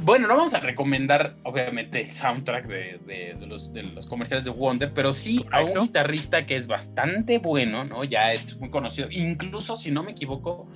Bueno, 0.04 0.28
no 0.28 0.36
vamos 0.36 0.54
a 0.54 0.60
recomendar, 0.60 1.38
obviamente, 1.44 2.02
el 2.02 2.12
soundtrack 2.12 2.68
de, 2.68 3.36
los, 3.48 3.72
comerciales 4.08 4.44
de 4.44 4.52
Wonder, 4.52 4.92
pero 4.94 5.14
sí 5.14 5.46
a 5.50 5.64
un 5.64 5.74
guitarrista 5.74 6.46
que 6.46 6.58
es 6.58 6.68
bastante 6.68 7.38
bueno, 7.38 7.86
¿no? 7.86 8.04
Ya 8.04 8.34
es 8.34 8.58
muy 8.60 8.70
conocido. 8.70 9.08
Incluso, 9.12 9.78
si 9.78 9.92
no 9.92 10.04
me 10.04 10.12
equivoco, 10.12 10.68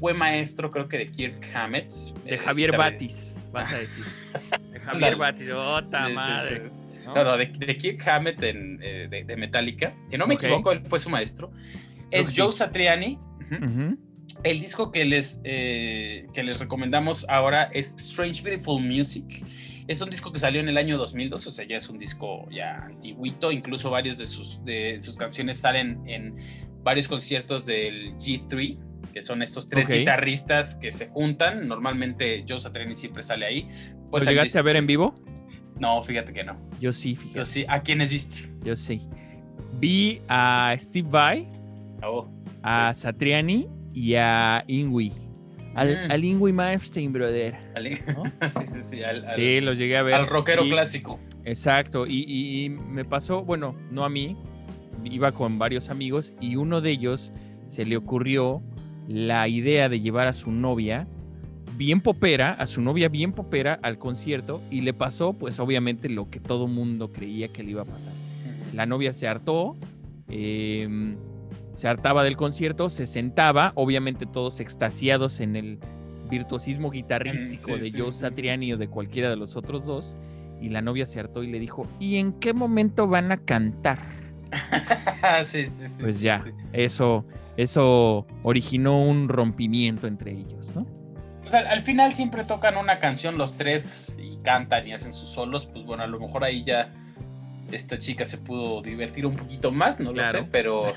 fue 0.00 0.12
maestro, 0.12 0.70
creo 0.70 0.88
que 0.88 0.98
de 0.98 1.06
Kirk 1.06 1.50
Hammett. 1.54 1.92
De 2.24 2.36
Javier 2.36 2.76
Batis, 2.76 3.38
vas 3.52 3.72
a 3.72 3.78
decir. 3.78 4.04
De 4.72 4.80
Javier 4.80 5.16
Batis, 5.16 5.50
¡ota 5.52 6.08
madre! 6.08 6.64
¿no? 7.04 7.14
no, 7.14 7.36
de, 7.36 7.52
Kirk 7.78 8.08
Hammett 8.08 8.42
eh, 8.42 9.08
de, 9.08 9.36
Metallica. 9.36 9.94
Si 10.10 10.18
no 10.18 10.26
me 10.26 10.34
equivoco, 10.34 10.72
él 10.72 10.82
fue 10.84 10.98
su 10.98 11.10
maestro. 11.10 11.52
Es 12.10 12.34
Joe 12.36 12.50
Satriani. 12.50 13.20
El 14.44 14.60
disco 14.60 14.92
que 14.92 15.06
les, 15.06 15.40
eh, 15.44 16.26
que 16.34 16.42
les 16.42 16.58
recomendamos 16.58 17.26
ahora 17.30 17.64
es 17.72 17.94
Strange 17.96 18.42
Beautiful 18.42 18.82
Music. 18.82 19.42
Es 19.88 20.02
un 20.02 20.10
disco 20.10 20.32
que 20.32 20.38
salió 20.38 20.60
en 20.60 20.68
el 20.68 20.76
año 20.76 20.98
2002, 20.98 21.46
o 21.46 21.50
sea, 21.50 21.66
ya 21.66 21.78
es 21.78 21.88
un 21.88 21.98
disco 21.98 22.46
ya 22.50 22.76
antiguito. 22.84 23.50
Incluso 23.50 23.90
varias 23.90 24.18
de 24.18 24.26
sus, 24.26 24.62
de 24.62 25.00
sus 25.00 25.16
canciones 25.16 25.58
salen 25.58 26.02
en 26.06 26.36
varios 26.82 27.08
conciertos 27.08 27.64
del 27.64 28.16
G3, 28.18 28.78
que 29.14 29.22
son 29.22 29.42
estos 29.42 29.70
tres 29.70 29.88
guitarristas 29.88 30.76
que 30.76 30.92
se 30.92 31.08
juntan. 31.08 31.66
Normalmente 31.66 32.44
Joe 32.46 32.60
Satriani 32.60 32.94
siempre 32.94 33.22
sale 33.22 33.46
ahí. 33.46 33.68
Pues 34.10 34.24
¿Lo 34.24 34.30
llegaste 34.30 34.58
a 34.58 34.62
ver 34.62 34.76
en 34.76 34.86
vivo? 34.86 35.14
No, 35.80 36.02
fíjate 36.02 36.34
que 36.34 36.44
no. 36.44 36.60
Yo 36.80 36.92
sí, 36.92 37.16
fíjate. 37.16 37.38
Yo 37.38 37.46
sí. 37.46 37.64
¿A 37.66 37.82
quiénes 37.82 38.10
viste? 38.10 38.50
Yo 38.62 38.76
sí. 38.76 39.08
Vi 39.80 40.20
a 40.28 40.76
Steve 40.78 41.08
Vai, 41.08 41.48
oh, 42.02 42.28
a 42.62 42.92
Satriani 42.92 43.68
y 43.94 44.16
a 44.16 44.64
Ingui. 44.66 45.12
Al, 45.74 46.08
mm. 46.08 46.12
al 46.12 46.24
Ingui 46.24 46.52
Malmsteen, 46.52 47.12
brother. 47.12 47.56
sí, 47.80 48.64
sí, 48.72 48.82
sí. 48.82 49.02
Al, 49.02 49.24
sí, 49.36 49.60
los 49.60 49.78
llegué 49.78 49.96
a 49.96 50.02
ver. 50.02 50.14
Al 50.14 50.26
rockero 50.26 50.64
clásico. 50.64 51.18
Exacto. 51.44 52.06
Y, 52.06 52.24
y, 52.26 52.68
me 52.68 53.04
pasó, 53.04 53.44
bueno, 53.44 53.76
no 53.90 54.04
a 54.04 54.10
mí, 54.10 54.36
iba 55.04 55.32
con 55.32 55.58
varios 55.58 55.88
amigos 55.90 56.32
y 56.40 56.56
uno 56.56 56.80
de 56.80 56.90
ellos 56.90 57.32
se 57.66 57.84
le 57.84 57.96
ocurrió 57.96 58.62
la 59.08 59.48
idea 59.48 59.88
de 59.88 60.00
llevar 60.00 60.26
a 60.28 60.32
su 60.32 60.50
novia 60.50 61.06
bien 61.76 62.00
popera, 62.00 62.52
a 62.52 62.66
su 62.66 62.80
novia 62.80 63.08
bien 63.08 63.32
popera 63.32 63.78
al 63.82 63.98
concierto 63.98 64.62
y 64.70 64.82
le 64.82 64.94
pasó 64.94 65.32
pues 65.32 65.58
obviamente 65.58 66.08
lo 66.08 66.30
que 66.30 66.40
todo 66.40 66.68
mundo 66.68 67.12
creía 67.12 67.48
que 67.48 67.62
le 67.62 67.72
iba 67.72 67.82
a 67.82 67.86
pasar. 67.86 68.12
La 68.72 68.86
novia 68.86 69.12
se 69.12 69.28
hartó, 69.28 69.76
em, 70.28 71.16
se 71.74 71.88
hartaba 71.88 72.24
del 72.24 72.36
concierto, 72.36 72.90
se 72.90 73.06
sentaba, 73.06 73.72
obviamente 73.74 74.26
todos 74.26 74.60
extasiados 74.60 75.40
en 75.40 75.56
el 75.56 75.78
virtuosismo 76.30 76.90
guitarrístico 76.90 77.76
de 77.76 77.90
Joe 77.90 78.12
Satriani 78.12 78.72
o 78.72 78.78
de 78.78 78.88
cualquiera 78.88 79.28
de 79.28 79.36
los 79.36 79.56
otros 79.56 79.84
dos, 79.84 80.16
y 80.60 80.70
la 80.70 80.80
novia 80.80 81.04
se 81.04 81.20
hartó 81.20 81.42
y 81.42 81.50
le 81.50 81.58
dijo, 81.58 81.86
¿y 81.98 82.16
en 82.16 82.32
qué 82.32 82.54
momento 82.54 83.06
van 83.06 83.32
a 83.32 83.36
cantar? 83.38 83.98
Pues 86.00 86.20
ya, 86.20 86.44
eso, 86.74 87.24
eso 87.56 88.26
originó 88.42 89.02
un 89.02 89.30
rompimiento 89.30 90.06
entre 90.06 90.32
ellos, 90.32 90.74
¿no? 90.76 90.86
O 91.46 91.50
sea, 91.50 91.60
al 91.60 91.82
final 91.82 92.12
siempre 92.12 92.44
tocan 92.44 92.76
una 92.76 92.98
canción 92.98 93.38
los 93.38 93.54
tres 93.54 94.18
y 94.22 94.36
cantan 94.42 94.86
y 94.86 94.92
hacen 94.92 95.14
sus 95.14 95.30
solos, 95.30 95.64
pues 95.64 95.84
bueno, 95.86 96.02
a 96.02 96.06
lo 96.06 96.20
mejor 96.20 96.44
ahí 96.44 96.62
ya 96.62 96.88
esta 97.74 97.98
chica 97.98 98.24
se 98.24 98.38
pudo 98.38 98.82
divertir 98.82 99.26
un 99.26 99.36
poquito 99.36 99.72
más, 99.72 100.00
no 100.00 100.12
lo 100.12 100.24
sé, 100.24 100.44
pero 100.50 100.92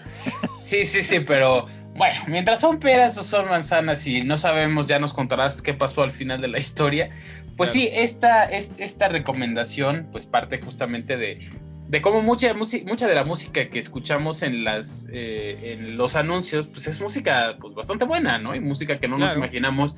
sí, 0.59 0.85
sí, 0.85 1.03
sí, 1.03 1.19
pero 1.21 1.67
bueno, 1.95 2.21
mientras 2.27 2.61
son 2.61 2.79
peras 2.79 3.17
o 3.17 3.23
son 3.23 3.49
manzanas 3.49 4.05
y 4.05 4.21
no 4.21 4.37
sabemos, 4.37 4.87
ya 4.87 4.99
nos 4.99 5.13
contarás 5.13 5.61
qué 5.61 5.73
pasó 5.73 6.03
al 6.03 6.11
final 6.11 6.41
de 6.41 6.47
la 6.47 6.59
historia. 6.59 7.09
Pues 7.55 7.71
sí, 7.71 7.89
esta, 7.91 8.43
esta 8.45 9.07
recomendación 9.07 10.07
pues 10.11 10.27
parte 10.27 10.59
justamente 10.59 11.17
de, 11.17 11.39
de 11.87 12.01
cómo 12.01 12.21
mucha, 12.21 12.53
mucha 12.53 13.07
de 13.07 13.15
la 13.15 13.23
música 13.23 13.69
que 13.69 13.79
escuchamos 13.79 14.43
en, 14.43 14.63
las, 14.63 15.07
eh, 15.11 15.73
en 15.73 15.97
los 15.97 16.15
anuncios, 16.15 16.67
pues 16.67 16.87
es 16.87 17.01
música 17.01 17.57
pues 17.59 17.73
bastante 17.73 18.05
buena, 18.05 18.37
¿no? 18.37 18.53
Y 18.53 18.59
música 18.59 18.97
que 18.97 19.07
no 19.07 19.17
nos 19.17 19.35
imaginamos 19.35 19.97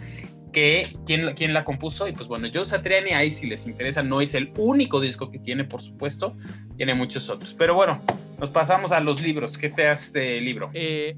que 0.52 0.88
quién, 1.06 1.34
quién 1.36 1.54
la 1.54 1.64
compuso. 1.64 2.08
Y 2.08 2.14
pues 2.14 2.28
bueno, 2.28 2.48
Joe 2.54 2.66
Satriani, 2.66 3.12
ahí 3.12 3.32
si 3.32 3.48
les 3.48 3.66
interesa, 3.68 4.04
no 4.04 4.22
es 4.22 4.36
el 4.36 4.52
único 4.58 5.00
disco 5.00 5.32
que 5.32 5.40
tiene, 5.40 5.64
por 5.64 5.82
supuesto, 5.82 6.36
tiene 6.78 6.94
muchos 6.94 7.30
otros. 7.30 7.56
Pero 7.58 7.76
bueno, 7.76 8.02
nos 8.40 8.50
pasamos 8.50 8.92
a 8.92 9.00
los 9.00 9.22
libros. 9.22 9.58
¿Qué 9.58 9.70
te 9.70 9.88
hace 9.88 10.20
de 10.20 10.42
libro? 10.42 10.72
Eh, 10.74 11.18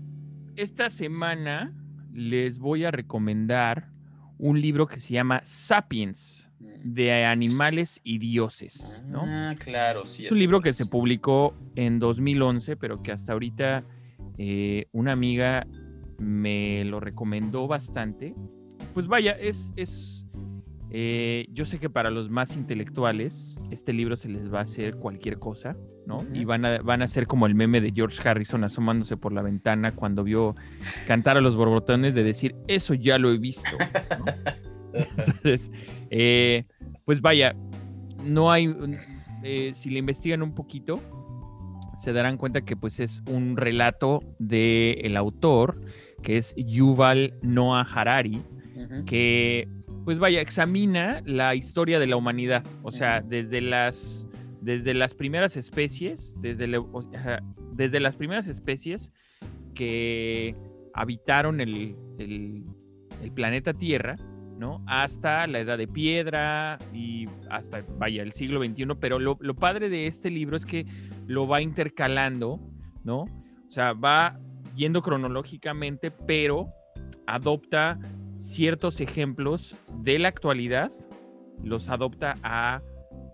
esta 0.56 0.90
semana 0.90 1.74
les 2.14 2.60
voy 2.60 2.86
a 2.86 2.92
recomendar 2.92 3.90
un 4.38 4.60
libro 4.60 4.88
que 4.88 5.00
se 5.00 5.14
llama 5.14 5.42
Sapiens 5.44 6.50
de 6.84 7.26
animales 7.26 8.02
y 8.04 8.18
dioses, 8.18 9.04
¿no? 9.08 9.24
Ah, 9.26 9.56
claro, 9.58 10.06
sí. 10.08 10.24
Es 10.24 10.32
un 10.32 10.40
libro 10.40 10.62
que 10.62 10.74
se 10.74 10.88
publicó 10.88 11.56
en 11.76 12.00
2011, 12.00 12.76
pero 12.76 13.04
que 13.04 13.12
hasta 13.12 13.34
ahorita 13.34 13.84
eh, 14.38 14.88
una 14.92 15.12
amiga 15.12 15.68
me 16.18 16.84
lo 16.86 17.00
recomendó 17.00 17.68
bastante. 17.68 18.36
Pues 18.94 19.08
vaya, 19.08 19.32
es, 19.32 19.74
es 19.76 20.26
eh, 20.94 21.46
yo 21.54 21.64
sé 21.64 21.80
que 21.80 21.90
para 21.90 22.12
los 22.12 22.30
más 22.30 22.58
intelectuales 22.58 23.58
este 23.72 23.94
libro 23.94 24.18
se 24.18 24.28
les 24.28 24.54
va 24.54 24.60
a 24.60 24.64
hacer 24.64 24.96
cualquier 24.96 25.40
cosa, 25.40 25.78
¿no? 26.06 26.26
Y 26.34 26.44
van 26.44 26.66
a, 26.66 26.80
van 26.80 27.02
a 27.02 27.08
ser 27.08 27.28
como 27.28 27.46
el 27.46 27.56
meme 27.56 27.80
de 27.80 27.94
George 27.96 28.28
Harrison 28.28 28.66
asomándose 28.66 29.16
por 29.16 29.32
la 29.32 29.42
ventana 29.42 29.96
cuando 29.96 30.26
vio 30.26 30.54
cantar 31.08 31.38
a 31.38 31.42
los 31.42 31.56
borbotones 31.56 32.14
de 32.14 32.24
decir, 32.24 32.56
eso 32.68 32.94
ya 32.94 33.18
lo 33.18 33.32
he 33.32 33.38
visto. 33.38 33.70
Entonces, 34.94 35.72
eh, 36.10 36.66
pues 37.06 37.22
vaya, 37.22 37.56
no 38.26 38.52
hay, 38.52 38.76
eh, 39.44 39.72
si 39.74 39.92
le 39.92 40.00
investigan 40.00 40.42
un 40.42 40.54
poquito, 40.54 41.02
se 41.98 42.12
darán 42.12 42.36
cuenta 42.36 42.62
que 42.62 42.76
pues 42.76 43.00
es 43.00 43.22
un 43.30 43.56
relato 43.56 44.24
del 44.40 45.06
el 45.06 45.16
autor, 45.16 45.80
que 46.22 46.38
es 46.38 46.54
Yuval 46.58 47.36
Noah 47.42 47.88
Harari, 47.90 48.42
que 49.06 49.68
pues 50.06 50.18
vaya, 50.18 50.42
examina 50.42 51.22
la 51.26 51.56
historia 51.56 52.00
de 52.00 52.08
la 52.08 52.16
humanidad, 52.16 52.66
o 52.82 52.92
sea, 52.92 53.22
desde 53.22 53.62
las, 53.62 54.28
desde 54.62 54.94
las 54.94 55.14
primeras 55.14 55.58
especies, 55.58 56.36
desde, 56.40 56.68
desde 57.74 58.00
las 58.00 58.16
primeras 58.16 58.48
especies 58.48 59.12
que 59.76 60.56
habitaron 60.94 61.62
el, 61.62 61.96
el 62.18 63.32
planeta 63.34 63.74
Tierra, 63.74 64.18
hasta 64.86 65.48
la 65.48 65.60
edad 65.60 65.78
de 65.78 65.88
piedra 65.88 66.78
y 66.94 67.28
hasta, 67.50 67.84
vaya, 67.98 68.24
el 68.24 68.34
siglo 68.34 68.64
XXI, 68.64 68.86
pero 69.00 69.20
lo, 69.20 69.38
padre 69.56 69.90
de 69.90 70.08
este 70.08 70.30
libro 70.30 70.58
es 70.58 70.66
que 70.66 70.86
lo 71.28 71.48
va 71.48 71.62
intercalando, 71.62 72.60
¿no? 73.04 73.22
O 73.22 73.72
sea, 73.72 73.94
va 73.94 74.40
yendo 74.76 75.02
cronológicamente, 75.02 76.12
pero 76.12 76.72
adopta 77.26 77.98
ciertos 78.42 79.02
ejemplos 79.02 79.76
de 80.00 80.20
la 80.20 80.28
actualidad, 80.28 80.92
los 81.64 81.90
adopta 81.90 82.38
a, 82.42 82.82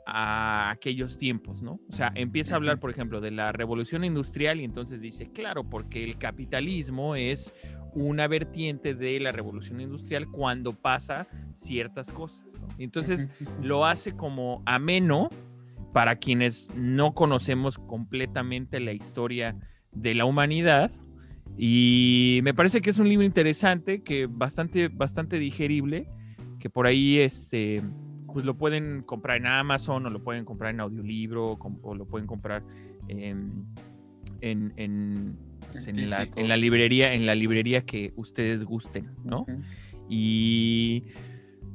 a 0.06 0.70
aquellos 0.70 1.18
tiempos, 1.18 1.62
¿no? 1.62 1.80
O 1.90 1.94
sea, 1.94 2.12
empieza 2.16 2.54
a 2.54 2.58
hablar, 2.58 2.80
por 2.80 2.92
ejemplo, 2.92 3.22
de 3.22 3.32
la 3.32 3.52
revolución 3.54 4.04
industrial 4.04 4.60
y 4.60 4.66
entonces 4.66 5.00
dice, 5.00 5.32
claro, 5.32 5.64
porque 5.64 6.04
el 6.04 6.18
capitalismo 6.18 7.16
es 7.16 7.54
una 7.94 8.28
vertiente 8.28 8.94
de 8.94 9.20
la 9.20 9.32
revolución 9.32 9.80
industrial 9.82 10.28
cuando 10.28 10.74
pasa 10.74 11.28
ciertas 11.56 12.12
cosas. 12.12 12.62
Entonces 12.78 13.30
lo 13.62 13.86
hace 13.86 14.14
como 14.14 14.62
ameno 14.66 15.30
para 15.94 16.18
quienes 16.18 16.68
no 16.76 17.14
conocemos 17.14 17.78
completamente 17.78 18.80
la 18.80 18.92
historia 18.92 19.56
de 19.92 20.16
la 20.16 20.26
humanidad. 20.26 20.92
Y 21.58 22.40
me 22.44 22.54
parece 22.54 22.82
que 22.82 22.92
es 22.92 23.00
un 23.00 23.10
libro 23.10 23.26
interesante, 23.26 24.04
que 24.04 24.28
bastante, 24.28 24.90
bastante 24.90 25.40
digerible, 25.40 26.06
que 26.60 26.70
por 26.70 26.86
ahí 26.86 27.20
este, 27.20 27.82
pues 28.32 28.46
lo 28.46 28.58
pueden 28.58 29.02
comprar 29.02 29.38
en 29.38 29.48
Amazon 29.48 30.06
o 30.06 30.10
lo 30.10 30.24
pueden 30.24 30.46
comprar 30.46 30.74
en 30.74 30.82
audiolibro 30.82 31.58
o 31.82 31.96
lo 31.96 32.06
pueden 32.06 32.28
comprar 32.28 32.64
en, 33.08 33.66
en 34.42 35.38
pues, 35.72 35.88
en, 35.88 36.10
la, 36.10 36.58
librería, 36.58 37.14
en 37.14 37.26
la 37.26 37.36
librería 37.36 37.86
que 37.86 38.14
ustedes 38.16 38.64
gusten, 38.64 39.12
¿no? 39.24 39.46
Y 40.10 41.06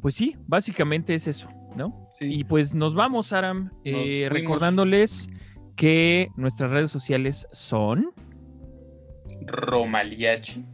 pues 0.01 0.15
sí, 0.15 0.37
básicamente 0.47 1.15
es 1.15 1.27
eso, 1.27 1.49
¿no? 1.77 2.11
Y 2.21 2.45
pues 2.45 2.75
nos 2.75 2.95
vamos, 2.95 3.33
Aram, 3.33 3.71
eh, 3.85 4.29
recordándoles 4.31 5.31
que 5.77 6.31
nuestras 6.37 6.71
redes 6.71 6.91
sociales 6.91 7.47
son 7.53 8.13
Romaliachi, 9.47 10.65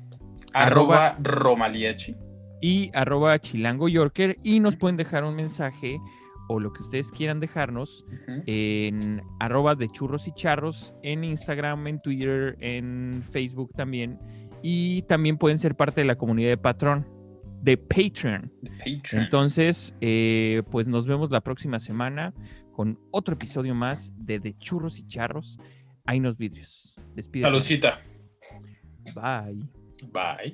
arroba, 0.53 1.17
Romaliachi 1.21 2.17
y 2.61 2.91
arroba 2.95 3.39
Chilango 3.39 3.89
Yorker 3.89 4.39
y 4.43 4.61
nos 4.61 4.77
pueden 4.77 4.97
dejar 4.97 5.25
un 5.25 5.35
mensaje 5.35 6.01
o 6.49 6.61
lo 6.61 6.73
que 6.73 6.83
ustedes 6.83 7.11
quieran 7.11 7.41
dejarnos 7.41 8.05
en 8.47 9.23
arroba 9.39 9.75
de 9.75 9.89
churros 9.89 10.27
y 10.29 10.33
charros, 10.33 10.95
en 11.03 11.23
Instagram, 11.23 11.87
en 11.87 12.01
Twitter, 12.01 12.57
en 12.61 13.23
Facebook 13.31 13.73
también. 13.77 14.19
Y 14.63 15.03
también 15.03 15.37
pueden 15.37 15.59
ser 15.59 15.77
parte 15.77 16.01
de 16.01 16.07
la 16.07 16.17
comunidad 16.17 16.49
de 16.49 16.57
patrón, 16.57 17.07
de 17.61 17.77
Patreon. 17.77 18.51
Entonces, 19.13 19.95
eh, 20.01 20.63
pues 20.71 20.89
nos 20.89 21.07
vemos 21.07 21.31
la 21.31 21.43
próxima 21.43 21.81
semana 21.81 22.33
con 22.73 22.99
otro 23.11 23.35
episodio 23.35 23.75
más 23.75 24.15
de 24.17 24.41
De 24.41 24.57
Churros 24.57 24.99
y 24.99 25.07
Charros. 25.07 25.59
Hay 26.07 26.19
unos 26.19 26.39
vidrios. 26.39 26.97
Despídete. 27.15 27.51
Saludcita. 27.51 28.01
Bye. 29.15 29.57
Bye. 30.13 30.53